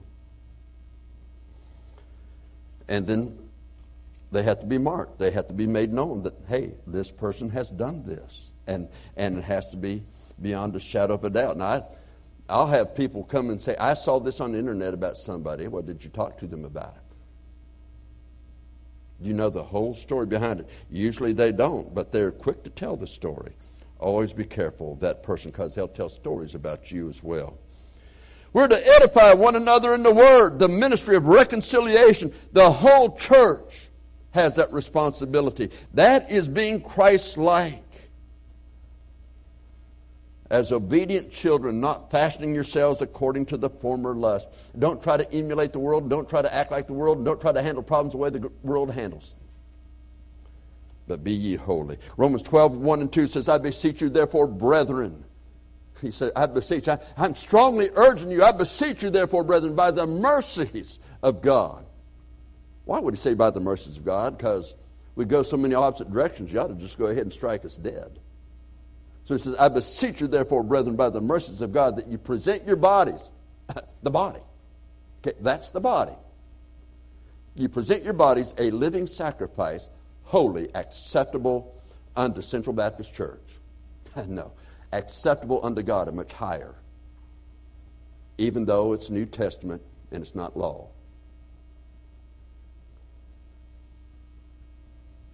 And 2.88 3.06
then 3.06 3.38
they 4.32 4.42
have 4.42 4.60
to 4.60 4.66
be 4.66 4.78
marked. 4.78 5.18
They 5.18 5.30
have 5.32 5.48
to 5.48 5.54
be 5.54 5.66
made 5.66 5.92
known 5.92 6.22
that, 6.22 6.34
hey, 6.48 6.74
this 6.86 7.10
person 7.10 7.50
has 7.50 7.70
done 7.70 8.04
this. 8.04 8.50
And, 8.66 8.88
and 9.16 9.38
it 9.38 9.44
has 9.44 9.70
to 9.70 9.76
be 9.76 10.02
beyond 10.40 10.74
a 10.76 10.80
shadow 10.80 11.14
of 11.14 11.24
a 11.24 11.30
doubt. 11.30 11.56
Now, 11.58 11.66
I, 11.66 11.82
I'll 12.48 12.66
have 12.66 12.94
people 12.94 13.24
come 13.24 13.50
and 13.50 13.60
say, 13.60 13.76
I 13.76 13.94
saw 13.94 14.18
this 14.18 14.40
on 14.40 14.52
the 14.52 14.58
internet 14.58 14.94
about 14.94 15.18
somebody. 15.18 15.68
Well, 15.68 15.82
did 15.82 16.02
you 16.02 16.10
talk 16.10 16.38
to 16.38 16.46
them 16.46 16.64
about 16.64 16.96
it? 16.96 17.02
Do 19.22 19.28
you 19.28 19.34
know 19.34 19.50
the 19.50 19.62
whole 19.62 19.92
story 19.92 20.26
behind 20.26 20.60
it? 20.60 20.68
Usually 20.90 21.32
they 21.32 21.52
don't, 21.52 21.94
but 21.94 22.10
they're 22.10 22.30
quick 22.30 22.64
to 22.64 22.70
tell 22.70 22.96
the 22.96 23.06
story. 23.06 23.52
Always 24.00 24.32
be 24.32 24.44
careful 24.44 24.94
of 24.94 25.00
that 25.00 25.22
person 25.22 25.50
because 25.50 25.74
they'll 25.74 25.86
tell 25.86 26.08
stories 26.08 26.54
about 26.54 26.90
you 26.90 27.10
as 27.10 27.22
well. 27.22 27.58
We're 28.54 28.66
to 28.66 28.86
edify 28.96 29.34
one 29.34 29.56
another 29.56 29.94
in 29.94 30.02
the 30.02 30.12
Word, 30.12 30.58
the 30.58 30.68
ministry 30.68 31.16
of 31.16 31.26
reconciliation. 31.26 32.32
The 32.52 32.72
whole 32.72 33.14
church 33.16 33.90
has 34.30 34.56
that 34.56 34.72
responsibility. 34.72 35.70
That 35.94 36.32
is 36.32 36.48
being 36.48 36.80
Christ 36.80 37.36
like. 37.36 37.84
As 40.48 40.72
obedient 40.72 41.30
children, 41.30 41.80
not 41.80 42.10
fashioning 42.10 42.54
yourselves 42.54 43.02
according 43.02 43.46
to 43.46 43.56
the 43.56 43.70
former 43.70 44.16
lust. 44.16 44.48
Don't 44.76 45.00
try 45.00 45.18
to 45.18 45.32
emulate 45.32 45.72
the 45.72 45.78
world. 45.78 46.08
Don't 46.08 46.28
try 46.28 46.42
to 46.42 46.52
act 46.52 46.72
like 46.72 46.86
the 46.86 46.92
world. 46.94 47.24
Don't 47.24 47.40
try 47.40 47.52
to 47.52 47.62
handle 47.62 47.84
problems 47.84 48.12
the 48.12 48.18
way 48.18 48.30
the 48.30 48.50
world 48.62 48.90
handles. 48.90 49.36
But 51.10 51.22
be 51.24 51.32
ye 51.32 51.56
holy. 51.56 51.98
Romans 52.16 52.42
12, 52.42 52.72
1 52.72 53.00
and 53.00 53.12
2 53.12 53.26
says, 53.26 53.48
I 53.48 53.58
beseech 53.58 54.00
you, 54.00 54.08
therefore, 54.08 54.46
brethren. 54.46 55.24
He 56.00 56.10
said, 56.10 56.32
I 56.34 56.46
beseech, 56.46 56.88
I, 56.88 56.98
I'm 57.18 57.34
strongly 57.34 57.90
urging 57.94 58.30
you, 58.30 58.42
I 58.42 58.52
beseech 58.52 59.02
you, 59.02 59.10
therefore, 59.10 59.44
brethren, 59.44 59.74
by 59.74 59.90
the 59.90 60.06
mercies 60.06 60.98
of 61.22 61.42
God 61.42 61.84
why 62.90 62.98
would 62.98 63.14
he 63.14 63.20
say 63.20 63.34
by 63.34 63.50
the 63.50 63.60
mercies 63.60 63.98
of 63.98 64.04
God? 64.04 64.36
Because 64.36 64.74
we 65.14 65.24
go 65.24 65.44
so 65.44 65.56
many 65.56 65.76
opposite 65.76 66.10
directions, 66.10 66.52
you 66.52 66.58
ought 66.58 66.66
to 66.66 66.74
just 66.74 66.98
go 66.98 67.06
ahead 67.06 67.22
and 67.22 67.32
strike 67.32 67.64
us 67.64 67.76
dead. 67.76 68.18
So 69.22 69.36
he 69.36 69.40
says, 69.40 69.56
I 69.58 69.68
beseech 69.68 70.20
you, 70.20 70.26
therefore, 70.26 70.64
brethren, 70.64 70.96
by 70.96 71.08
the 71.08 71.20
mercies 71.20 71.62
of 71.62 71.72
God, 71.72 71.94
that 71.98 72.08
you 72.08 72.18
present 72.18 72.66
your 72.66 72.74
bodies, 72.74 73.30
the 74.02 74.10
body. 74.10 74.40
Okay, 75.20 75.38
that's 75.40 75.70
the 75.70 75.78
body. 75.78 76.14
You 77.54 77.68
present 77.68 78.02
your 78.02 78.12
bodies 78.12 78.56
a 78.58 78.72
living 78.72 79.06
sacrifice, 79.06 79.88
holy, 80.30 80.68
acceptable 80.76 81.74
unto 82.14 82.40
Central 82.40 82.72
Baptist 82.72 83.12
Church. 83.12 83.58
no, 84.28 84.52
acceptable 84.92 85.58
unto 85.64 85.82
God, 85.82 86.06
a 86.06 86.12
much 86.12 86.32
higher. 86.32 86.76
Even 88.38 88.64
though 88.64 88.92
it's 88.92 89.10
New 89.10 89.26
Testament 89.26 89.82
and 90.12 90.22
it's 90.22 90.36
not 90.36 90.56
law. 90.56 90.88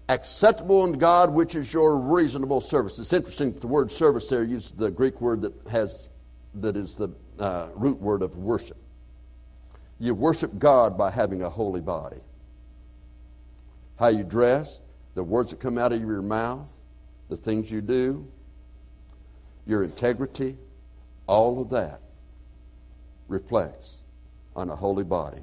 acceptable 0.09 0.83
unto 0.83 0.97
God, 0.97 1.31
which 1.31 1.57
is 1.57 1.73
your 1.73 1.97
reasonable 1.97 2.61
service. 2.61 2.99
It's 2.99 3.13
interesting 3.13 3.53
that 3.53 3.61
the 3.61 3.67
word 3.67 3.91
service 3.91 4.29
there 4.29 4.45
uses 4.45 4.71
the 4.71 4.91
Greek 4.91 5.21
word 5.21 5.43
that 5.43 5.53
has 5.69 6.09
that 6.55 6.77
is 6.77 6.97
the 6.97 7.09
uh, 7.39 7.69
root 7.75 8.01
word 8.01 8.23
of 8.23 8.37
worship. 8.37 8.79
You 9.99 10.15
worship 10.15 10.59
God 10.59 10.97
by 10.97 11.11
having 11.11 11.43
a 11.43 11.51
holy 11.51 11.81
body. 11.81 12.21
How 13.99 14.09
you 14.09 14.23
dress, 14.23 14.81
the 15.17 15.25
words 15.25 15.51
that 15.51 15.59
come 15.59 15.79
out 15.79 15.93
of 15.95 16.01
your 16.01 16.21
mouth, 16.21 16.71
the 17.31 17.37
things 17.37 17.71
you 17.71 17.81
do, 17.81 18.25
your 19.67 19.83
integrity, 19.83 20.59
all 21.27 21.61
of 21.61 21.71
that 21.71 22.01
reflects 23.27 23.97
on 24.55 24.69
a 24.69 24.77
holy 24.77 25.05
body. 25.05 25.43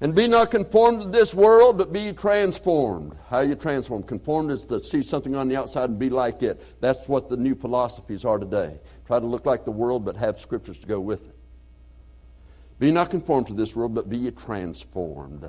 And 0.00 0.16
be 0.16 0.26
not 0.26 0.50
conformed 0.50 1.02
to 1.02 1.08
this 1.08 1.32
world, 1.32 1.78
but 1.78 1.92
be 1.92 2.12
transformed. 2.12 3.16
How 3.28 3.40
you 3.40 3.54
transform? 3.54 4.02
Conformed 4.02 4.50
is 4.50 4.64
to 4.64 4.82
see 4.82 5.02
something 5.02 5.36
on 5.36 5.46
the 5.48 5.56
outside 5.56 5.90
and 5.90 5.98
be 5.98 6.10
like 6.10 6.42
it. 6.42 6.60
That's 6.80 7.06
what 7.06 7.28
the 7.28 7.36
new 7.36 7.54
philosophies 7.54 8.24
are 8.24 8.38
today. 8.38 8.80
Try 9.06 9.20
to 9.20 9.26
look 9.26 9.46
like 9.46 9.64
the 9.64 9.70
world, 9.70 10.04
but 10.04 10.16
have 10.16 10.40
scriptures 10.40 10.78
to 10.78 10.88
go 10.88 10.98
with 10.98 11.28
it. 11.28 11.36
Be 12.80 12.90
not 12.90 13.10
conformed 13.10 13.46
to 13.46 13.54
this 13.54 13.76
world, 13.76 13.94
but 13.94 14.08
be 14.08 14.28
transformed. 14.32 15.46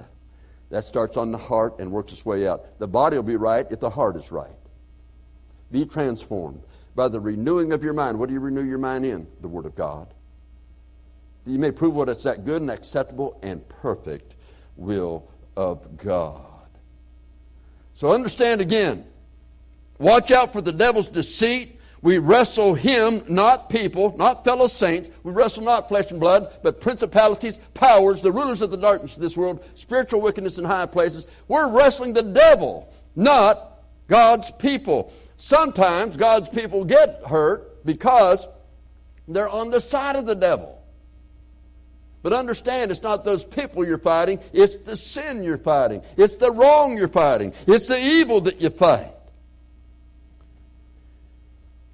That 0.72 0.86
starts 0.86 1.18
on 1.18 1.32
the 1.32 1.38
heart 1.38 1.80
and 1.80 1.92
works 1.92 2.14
its 2.14 2.26
way 2.26 2.48
out. 2.48 2.80
The 2.80 2.88
body 2.88 3.18
will 3.18 3.24
be 3.24 3.36
right 3.36 3.68
if 3.70 3.82
the 3.82 3.90
heart 3.90 4.16
is 4.16 4.32
right. 4.32 4.50
Be 5.70 5.86
transformed 5.86 6.64
by 6.96 7.10
the 7.10 7.20
renewing 7.20 7.74
of 7.74 7.84
your 7.84 7.94
mind. 7.94 8.18
What 8.18 8.30
do 8.30 8.34
you 8.34 8.40
renew 8.40 8.64
your 8.64 8.78
mind 8.78 9.06
in? 9.06 9.28
The 9.42 9.50
Word 9.50 9.66
of 9.66 9.76
God. 9.76 10.14
You 11.46 11.60
may 11.60 11.72
prove 11.72 11.94
what 11.94 12.08
it's 12.08 12.24
that 12.24 12.46
good 12.46 12.62
and 12.62 12.72
acceptable 12.72 13.38
and 13.44 13.68
perfect 13.68 14.36
will 14.78 15.28
of 15.58 15.98
God. 15.98 16.42
So 17.94 18.14
understand 18.14 18.62
again. 18.62 19.06
Watch 20.00 20.32
out 20.32 20.54
for 20.54 20.62
the 20.62 20.72
devil's 20.72 21.10
deceit. 21.10 21.81
We 22.02 22.18
wrestle 22.18 22.74
him, 22.74 23.24
not 23.28 23.70
people, 23.70 24.16
not 24.18 24.43
fellow 24.43 24.68
saints. 24.68 25.10
We 25.24 25.32
wrestle 25.32 25.64
not 25.64 25.88
flesh 25.88 26.10
and 26.10 26.20
blood, 26.20 26.52
but 26.64 26.82
principalities, 26.82 27.60
powers, 27.76 28.22
the 28.22 28.32
rulers 28.32 28.62
of 28.62 28.72
the 28.72 28.78
darkness 28.78 29.16
of 29.16 29.22
this 29.22 29.38
world, 29.38 29.64
spiritual 29.76 30.22
wickedness 30.22 30.58
in 30.58 30.66
high 30.66 30.88
places. 30.88 31.28
We're 31.47 31.68
wrestling 31.70 32.14
the 32.14 32.24
devil, 32.24 32.91
not 33.16 33.84
God's 34.08 34.49
people. 34.52 35.14
Sometimes 35.38 36.18
God's 36.18 36.49
people 36.49 36.86
get 36.86 37.22
hurt 37.28 37.86
because 37.86 38.47
they're 39.28 39.49
on 39.49 39.70
the 39.70 39.80
side 39.80 40.16
of 40.16 40.26
the 40.26 40.36
devil. 40.36 40.82
But 42.24 42.34
understand, 42.34 42.91
it's 42.91 43.04
not 43.04 43.24
those 43.24 43.43
people 43.43 43.86
you're 43.86 43.97
fighting, 43.97 44.39
it's 44.54 44.78
the 44.78 44.95
sin 44.95 45.43
you're 45.43 45.58
fighting. 45.58 46.02
It's 46.18 46.36
the 46.36 46.52
wrong 46.52 46.97
you're 46.97 47.08
fighting. 47.08 47.54
It's 47.68 47.88
the 47.88 47.99
evil 47.99 48.41
that 48.41 48.60
you 48.60 48.70
fight. 48.70 49.12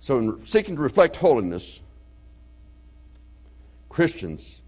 So, 0.08 0.20
in 0.20 0.45
seeking 0.45 0.78
to 0.78 0.82
reflect 0.82 1.18
holiness, 1.18 1.82
Christians 3.89 4.62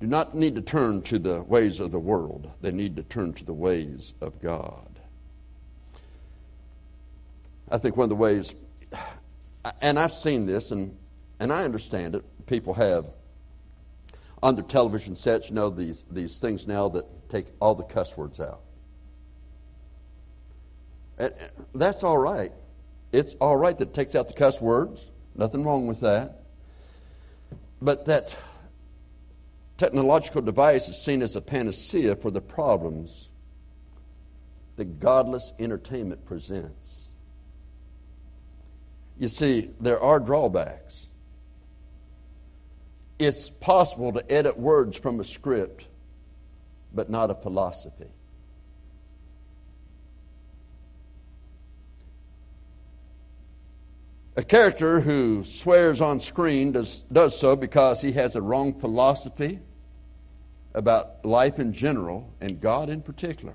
do 0.00 0.08
not 0.08 0.34
need 0.34 0.56
to 0.56 0.60
turn 0.60 1.02
to 1.02 1.20
the 1.20 1.44
ways 1.44 1.78
of 1.78 1.92
the 1.92 1.98
world, 2.00 2.50
they 2.60 2.72
need 2.72 2.96
to 2.96 3.04
turn 3.04 3.34
to 3.34 3.44
the 3.44 3.52
ways 3.52 4.14
of 4.20 4.42
God. 4.42 4.98
I 7.70 7.78
think 7.78 7.96
one 7.96 8.06
of 8.06 8.10
the 8.10 8.16
ways, 8.16 8.56
and 9.80 9.96
I've 9.96 10.12
seen 10.12 10.44
this 10.44 10.72
and, 10.72 10.98
and 11.38 11.52
I 11.52 11.62
understand 11.62 12.16
it, 12.16 12.24
people 12.46 12.74
have 12.74 13.06
on 14.42 14.56
their 14.56 14.64
television 14.64 15.14
sets, 15.14 15.50
you 15.50 15.54
know, 15.54 15.70
these, 15.70 16.04
these 16.10 16.40
things 16.40 16.66
now 16.66 16.88
that 16.88 17.30
take 17.30 17.46
all 17.60 17.76
the 17.76 17.84
cuss 17.84 18.16
words 18.16 18.40
out. 18.40 18.62
And 21.16 21.32
that's 21.76 22.02
all 22.02 22.18
right. 22.18 22.50
It's 23.12 23.34
all 23.34 23.56
right 23.56 23.76
that 23.76 23.88
it 23.88 23.94
takes 23.94 24.14
out 24.14 24.28
the 24.28 24.34
cuss 24.34 24.60
words. 24.60 25.10
Nothing 25.34 25.64
wrong 25.64 25.86
with 25.86 26.00
that. 26.00 26.42
But 27.80 28.06
that 28.06 28.34
technological 29.78 30.42
device 30.42 30.88
is 30.88 31.00
seen 31.00 31.22
as 31.22 31.36
a 31.36 31.40
panacea 31.40 32.16
for 32.16 32.30
the 32.30 32.40
problems 32.40 33.28
that 34.76 34.98
godless 34.98 35.52
entertainment 35.58 36.24
presents. 36.24 37.10
You 39.18 39.28
see, 39.28 39.70
there 39.80 40.00
are 40.00 40.18
drawbacks 40.18 41.10
it's 43.22 43.50
possible 43.50 44.12
to 44.12 44.32
edit 44.32 44.58
words 44.58 44.96
from 44.96 45.20
a 45.20 45.24
script, 45.24 45.86
but 46.92 47.08
not 47.08 47.30
a 47.30 47.34
philosophy. 47.34 48.10
A 54.34 54.42
character 54.42 55.00
who 55.00 55.44
swears 55.44 56.00
on 56.00 56.18
screen 56.18 56.72
does, 56.72 57.04
does 57.12 57.38
so 57.38 57.54
because 57.54 58.00
he 58.00 58.12
has 58.12 58.34
a 58.34 58.40
wrong 58.40 58.80
philosophy 58.80 59.58
about 60.72 61.22
life 61.24 61.58
in 61.58 61.74
general 61.74 62.32
and 62.40 62.58
God 62.58 62.88
in 62.88 63.02
particular. 63.02 63.54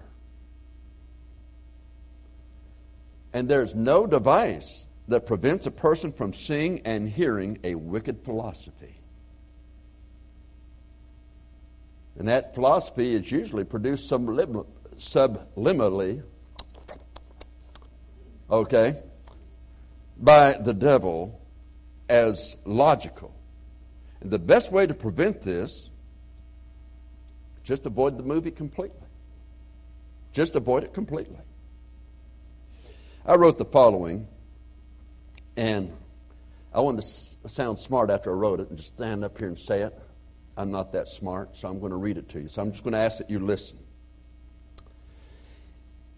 And 3.34 3.50
there's 3.50 3.74
no 3.74 4.06
device 4.06 4.86
that 5.08 5.26
prevents 5.26 5.66
a 5.66 5.72
person 5.72 6.12
from 6.12 6.32
seeing 6.32 6.82
and 6.86 7.10
hearing 7.10 7.58
a 7.64 7.74
wicked 7.74 8.24
philosophy. 8.24 9.00
And 12.20 12.28
that 12.28 12.54
philosophy 12.54 13.16
is 13.16 13.32
usually 13.32 13.64
produced 13.64 14.12
subliminally, 14.12 16.24
okay, 18.50 18.98
by 20.20 20.54
the 20.54 20.74
devil 20.74 21.42
as 22.10 22.58
logical. 22.66 23.34
And 24.22 24.32
the 24.32 24.40
best 24.40 24.72
way 24.72 24.88
to 24.88 24.94
prevent 24.94 25.42
this 25.42 25.90
just 27.64 27.86
avoid 27.86 28.18
the 28.18 28.24
movie 28.24 28.52
completely. 28.52 28.96
Just 30.32 30.56
avoid 30.56 30.86
it 30.86 30.94
completely. 30.94 31.36
I 33.26 33.36
wrote 33.36 33.58
the 33.58 33.66
following, 33.66 34.26
and 35.58 35.92
I 36.74 36.80
wanted 36.80 37.04
to 37.04 37.50
sound 37.50 37.78
smart 37.78 38.10
after 38.10 38.32
I 38.32 38.36
wrote 38.36 38.62
it 38.62 38.70
and 38.70 38.78
just 38.78 38.94
stand 38.94 39.26
up 39.26 39.38
here 39.38 39.50
and 39.50 39.58
say 39.58 39.82
it. 39.82 39.94
I'm 40.56 40.72
not 40.72 40.94
that 40.94 41.10
smart, 41.10 41.58
so 41.58 41.68
I'm 41.68 41.80
going 41.80 41.92
to 41.92 41.98
read 41.98 42.18
it 42.18 42.30
to 42.30 42.40
you. 42.40 42.48
So 42.48 42.62
I'm 42.62 42.72
just 42.72 42.86
going 42.86 42.94
to 42.94 43.00
ask 43.00 43.18
that 43.18 43.30
you 43.30 43.40
listen. 43.40 43.80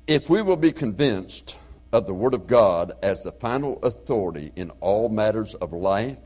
If 0.05 0.29
we 0.29 0.43
will 0.43 0.55
be 0.55 0.71
convinced 0.71 1.57
of 1.91 2.05
the 2.05 2.13
Word 2.13 2.33
of 2.33 2.47
God 2.47 2.91
as 3.01 3.23
the 3.23 3.31
final 3.31 3.79
authority 3.83 4.51
in 4.55 4.69
all 4.79 5.09
matters 5.09 5.55
of 5.55 5.73
life, 5.73 6.17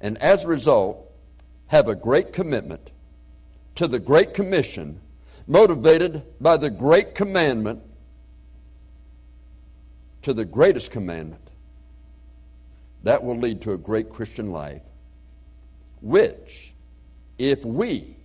and 0.00 0.16
as 0.18 0.44
a 0.44 0.48
result, 0.48 1.12
have 1.68 1.88
a 1.88 1.94
great 1.94 2.32
commitment 2.32 2.90
to 3.74 3.86
the 3.86 3.98
Great 3.98 4.34
Commission, 4.34 5.00
motivated 5.46 6.22
by 6.40 6.56
the 6.56 6.70
Great 6.70 7.14
Commandment 7.14 7.82
to 10.22 10.32
the 10.32 10.44
greatest 10.44 10.90
commandment, 10.90 11.50
that 13.04 13.22
will 13.22 13.38
lead 13.38 13.60
to 13.60 13.72
a 13.72 13.78
great 13.78 14.10
Christian 14.10 14.50
life 14.50 14.82
which, 16.00 16.72
if 17.38 17.64
we 17.64 18.16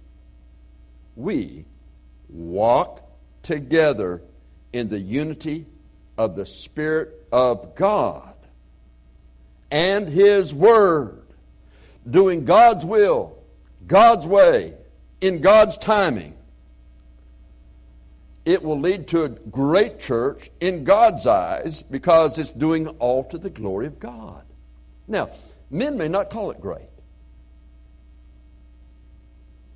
we 1.15 1.65
walk 2.29 3.01
together 3.43 4.21
in 4.73 4.89
the 4.89 4.99
unity 4.99 5.65
of 6.17 6.35
the 6.35 6.45
Spirit 6.45 7.27
of 7.31 7.75
God 7.75 8.33
and 9.71 10.07
His 10.07 10.53
Word, 10.53 11.21
doing 12.09 12.45
God's 12.45 12.85
will, 12.85 13.37
God's 13.87 14.27
way, 14.27 14.73
in 15.21 15.41
God's 15.41 15.77
timing. 15.77 16.35
It 18.43 18.63
will 18.63 18.79
lead 18.79 19.07
to 19.09 19.23
a 19.23 19.29
great 19.29 19.99
church 19.99 20.49
in 20.59 20.83
God's 20.83 21.27
eyes 21.27 21.83
because 21.83 22.37
it's 22.39 22.49
doing 22.49 22.87
all 22.87 23.23
to 23.25 23.37
the 23.37 23.51
glory 23.51 23.85
of 23.85 23.99
God. 23.99 24.43
Now, 25.07 25.29
men 25.69 25.97
may 25.97 26.07
not 26.07 26.31
call 26.31 26.51
it 26.51 26.59
great. 26.59 26.87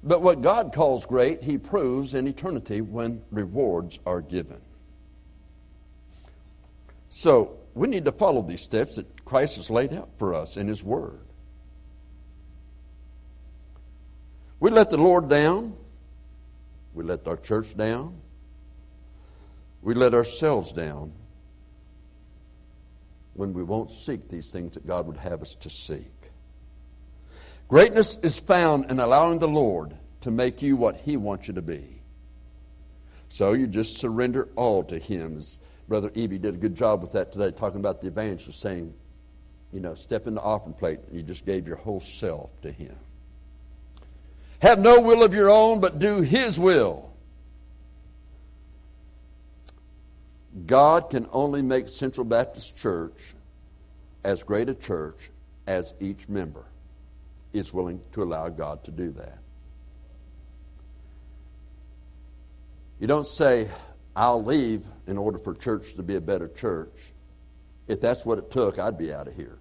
But 0.04 0.22
what 0.22 0.42
God 0.42 0.72
calls 0.74 1.06
great, 1.06 1.44
He 1.44 1.58
proves 1.58 2.14
in 2.14 2.28
eternity 2.28 2.82
when 2.82 3.24
rewards 3.32 4.00
are 4.06 4.22
given. 4.22 4.62
So, 7.18 7.60
we 7.74 7.88
need 7.88 8.04
to 8.04 8.12
follow 8.12 8.42
these 8.42 8.60
steps 8.60 8.98
that 8.98 9.24
Christ 9.24 9.56
has 9.56 9.70
laid 9.70 9.94
out 9.94 10.10
for 10.18 10.34
us 10.34 10.58
in 10.58 10.68
His 10.68 10.84
Word. 10.84 11.22
We 14.60 14.70
let 14.70 14.90
the 14.90 14.98
Lord 14.98 15.30
down. 15.30 15.78
We 16.94 17.06
let 17.06 17.26
our 17.26 17.38
church 17.38 17.78
down. 17.78 18.20
We 19.82 19.94
let 19.94 20.14
ourselves 20.14 20.74
down 20.74 21.14
when 23.34 23.54
we 23.54 23.64
won't 23.64 23.92
seek 23.92 24.28
these 24.28 24.52
things 24.52 24.74
that 24.74 24.86
God 24.86 25.08
would 25.08 25.16
have 25.16 25.42
us 25.42 25.56
to 25.56 25.70
seek. 25.70 26.12
Greatness 27.70 28.18
is 28.24 28.40
found 28.40 28.92
in 28.92 29.00
allowing 29.00 29.40
the 29.40 29.48
Lord 29.48 29.96
to 30.20 30.32
make 30.32 30.62
you 30.62 30.76
what 30.76 30.98
He 30.98 31.16
wants 31.16 31.48
you 31.48 31.54
to 31.54 31.62
be. 31.62 32.02
So 33.30 33.54
you 33.54 33.68
just 33.68 34.00
surrender 34.00 34.50
all 34.58 34.84
to 34.84 35.00
Him. 35.00 35.38
As 35.38 35.60
Brother 35.88 36.12
Evie 36.16 36.38
did 36.38 36.56
a 36.56 36.58
good 36.58 36.76
job 36.76 37.02
with 37.02 37.12
that 37.12 37.32
today, 37.32 37.52
talking 37.52 37.80
about 37.80 38.02
the 38.02 38.08
evangelist 38.08 38.60
saying, 38.60 38.94
you 39.72 39.80
know, 39.80 39.94
step 39.94 40.26
in 40.26 40.36
the 40.36 40.42
offering 40.42 40.74
plate 40.74 41.00
and 41.08 41.16
you 41.16 41.22
just 41.24 41.46
gave 41.46 41.68
your 41.68 41.76
whole 41.76 42.00
self 42.00 42.50
to 42.62 42.72
Him. 42.72 42.96
Have 44.62 44.80
no 44.80 45.00
will 45.00 45.24
of 45.24 45.34
your 45.34 45.50
own, 45.50 45.80
but 45.80 46.00
do 46.00 46.22
His 46.22 46.60
will. 46.60 47.12
God 50.66 51.10
can 51.10 51.28
only 51.34 51.62
make 51.62 51.90
Central 51.90 52.26
Baptist 52.26 52.76
Church 52.78 53.36
as 54.24 54.42
great 54.42 54.70
a 54.70 54.74
church 54.74 55.30
as 55.68 55.94
each 56.00 56.30
member 56.30 56.66
is 57.54 57.74
willing 57.74 58.02
to 58.14 58.24
allow 58.24 58.50
God 58.50 58.84
to 58.86 58.92
do 58.92 59.12
that. 59.12 59.38
You 63.00 63.08
don't 63.08 63.28
say, 63.28 63.70
I'll 64.16 64.44
leave 64.44 64.86
in 65.08 65.18
order 65.18 65.38
for 65.38 65.54
church 65.54 65.96
to 65.96 66.04
be 66.04 66.16
a 66.16 66.22
better 66.22 66.48
church. 66.48 67.14
If 67.88 68.02
that's 68.02 68.26
what 68.26 68.38
it 68.38 68.50
took, 68.50 68.80
I'd 68.80 68.98
be 68.98 69.14
out 69.14 69.28
of 69.28 69.36
here. 69.36 69.58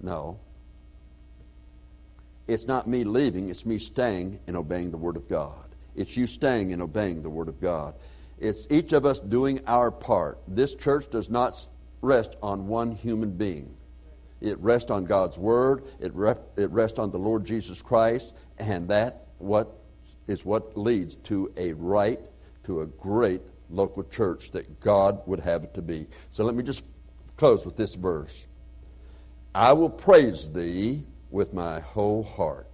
No. 0.00 0.38
It's 2.48 2.66
not 2.66 2.88
me 2.88 3.04
leaving, 3.04 3.48
it's 3.48 3.64
me 3.64 3.78
staying 3.78 4.40
and 4.46 4.56
obeying 4.56 4.90
the 4.90 4.96
Word 4.96 5.16
of 5.16 5.28
God. 5.28 5.54
It's 5.94 6.16
you 6.16 6.26
staying 6.26 6.72
and 6.72 6.82
obeying 6.82 7.22
the 7.22 7.30
Word 7.30 7.48
of 7.48 7.60
God. 7.60 7.94
It's 8.38 8.66
each 8.70 8.92
of 8.92 9.06
us 9.06 9.20
doing 9.20 9.60
our 9.66 9.90
part. 9.90 10.38
This 10.48 10.74
church 10.74 11.10
does 11.10 11.30
not 11.30 11.66
rest 12.00 12.36
on 12.42 12.66
one 12.66 12.92
human 12.92 13.30
being. 13.30 13.76
It 14.40 14.58
rests 14.58 14.90
on 14.90 15.04
God's 15.04 15.38
Word. 15.38 15.84
It, 16.00 16.12
it 16.56 16.70
rests 16.70 16.98
on 16.98 17.10
the 17.10 17.18
Lord 17.18 17.44
Jesus 17.44 17.82
Christ, 17.82 18.32
and 18.58 18.88
that 18.88 19.26
what 19.38 19.78
is 20.26 20.44
what 20.44 20.76
leads 20.76 21.16
to 21.16 21.52
a 21.56 21.72
right, 21.74 22.20
to 22.64 22.82
a 22.82 22.86
great 22.86 23.42
local 23.68 24.02
church 24.04 24.50
that 24.52 24.80
God 24.80 25.22
would 25.26 25.40
have 25.40 25.64
it 25.64 25.74
to 25.74 25.82
be. 25.82 26.06
So 26.32 26.44
let 26.44 26.54
me 26.54 26.62
just 26.62 26.84
close 27.36 27.64
with 27.64 27.76
this 27.76 27.94
verse. 27.94 28.46
I 29.54 29.72
will 29.72 29.90
praise 29.90 30.50
thee 30.50 31.04
with 31.30 31.52
my 31.52 31.80
whole 31.80 32.22
heart. 32.22 32.66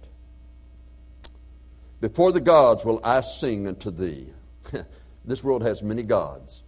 Before 1.99 2.31
the 2.31 2.41
gods 2.41 2.85
will 2.85 2.99
I 3.03 3.21
sing 3.21 3.67
unto 3.67 3.89
thee. 3.89 4.27
this 5.25 5.43
world 5.43 5.63
has 5.63 5.81
many 5.81 6.03
gods. 6.03 6.63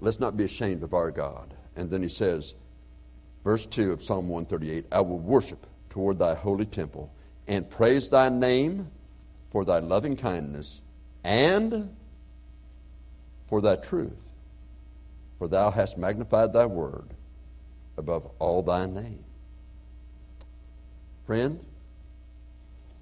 Let's 0.00 0.18
not 0.18 0.36
be 0.36 0.44
ashamed 0.44 0.82
of 0.82 0.94
our 0.94 1.10
God. 1.10 1.54
And 1.76 1.90
then 1.90 2.02
he 2.02 2.08
says, 2.08 2.54
Verse 3.44 3.66
2 3.66 3.92
of 3.92 4.02
Psalm 4.02 4.28
138 4.28 4.86
I 4.90 5.02
will 5.02 5.18
worship 5.18 5.66
toward 5.90 6.18
thy 6.18 6.34
holy 6.34 6.64
temple 6.64 7.12
and 7.46 7.68
praise 7.68 8.08
thy 8.08 8.30
name 8.30 8.90
for 9.50 9.66
thy 9.66 9.78
loving 9.78 10.16
kindness 10.16 10.80
and 11.24 11.94
for 13.48 13.60
thy 13.60 13.76
truth. 13.76 14.30
For 15.38 15.48
thou 15.48 15.70
hast 15.70 15.98
magnified 15.98 16.52
thy 16.52 16.66
word 16.66 17.08
above 17.96 18.30
all 18.38 18.62
thy 18.62 18.86
name. 18.86 19.24
Friend, 21.26 21.58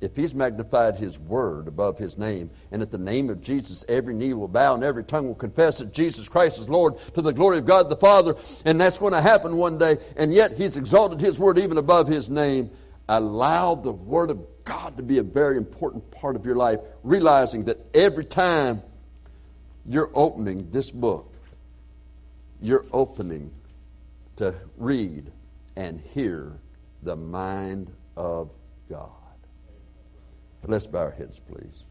if 0.01 0.17
he's 0.17 0.35
magnified 0.35 0.97
his 0.97 1.19
word 1.19 1.69
above 1.69 1.97
his 1.97 2.19
name, 2.19 2.51
and 2.73 2.83
at 2.83 2.91
the 2.91 2.99
name 2.99 3.31
of 3.31 3.41
Jesus 3.41 3.85
every 3.89 4.15
knee 4.15 4.35
will 4.35 4.49
bow 4.49 4.75
and 4.75 4.83
every 4.83 5.05
tongue 5.05 5.29
will 5.29 5.35
confess 5.35 5.79
that 5.79 5.93
Jesus 5.93 6.29
Christ 6.29 6.59
is 6.59 6.69
Lord 6.69 6.95
to 7.15 7.23
the 7.23 7.33
glory 7.33 7.59
of 7.59 7.67
God 7.67 7.89
the 7.89 7.97
Father, 7.97 8.35
and 8.65 8.81
that's 8.81 8.99
going 8.99 9.13
to 9.13 9.21
happen 9.21 9.57
one 9.57 9.79
day, 9.79 9.99
and 10.17 10.35
yet 10.35 10.57
he's 10.57 10.77
exalted 10.77 11.21
his 11.21 11.39
word 11.39 11.59
even 11.59 11.79
above 11.79 12.09
his 12.09 12.29
name, 12.29 12.71
allow 13.09 13.77
the 13.77 13.93
word 13.93 14.31
of 14.31 14.45
God 14.65 14.97
to 14.97 15.03
be 15.03 15.19
a 15.19 15.23
very 15.23 15.57
important 15.57 16.11
part 16.11 16.37
of 16.37 16.47
your 16.47 16.57
life, 16.57 16.81
realizing 17.03 17.65
that 17.65 17.79
every 17.95 18.25
time 18.25 18.83
you're 19.87 20.11
opening 20.15 20.71
this 20.71 20.91
book, 20.91 21.33
you're 22.61 22.87
opening 22.93 23.51
to 24.37 24.55
read 24.77 25.31
and 25.77 26.01
hear 26.15 26.53
the 27.03 27.17
mind 27.17 27.93
of 28.17 28.51
God. 28.89 29.11
Let's 30.67 30.87
bow 30.87 31.01
our 31.01 31.11
heads, 31.11 31.41
please. 31.41 31.85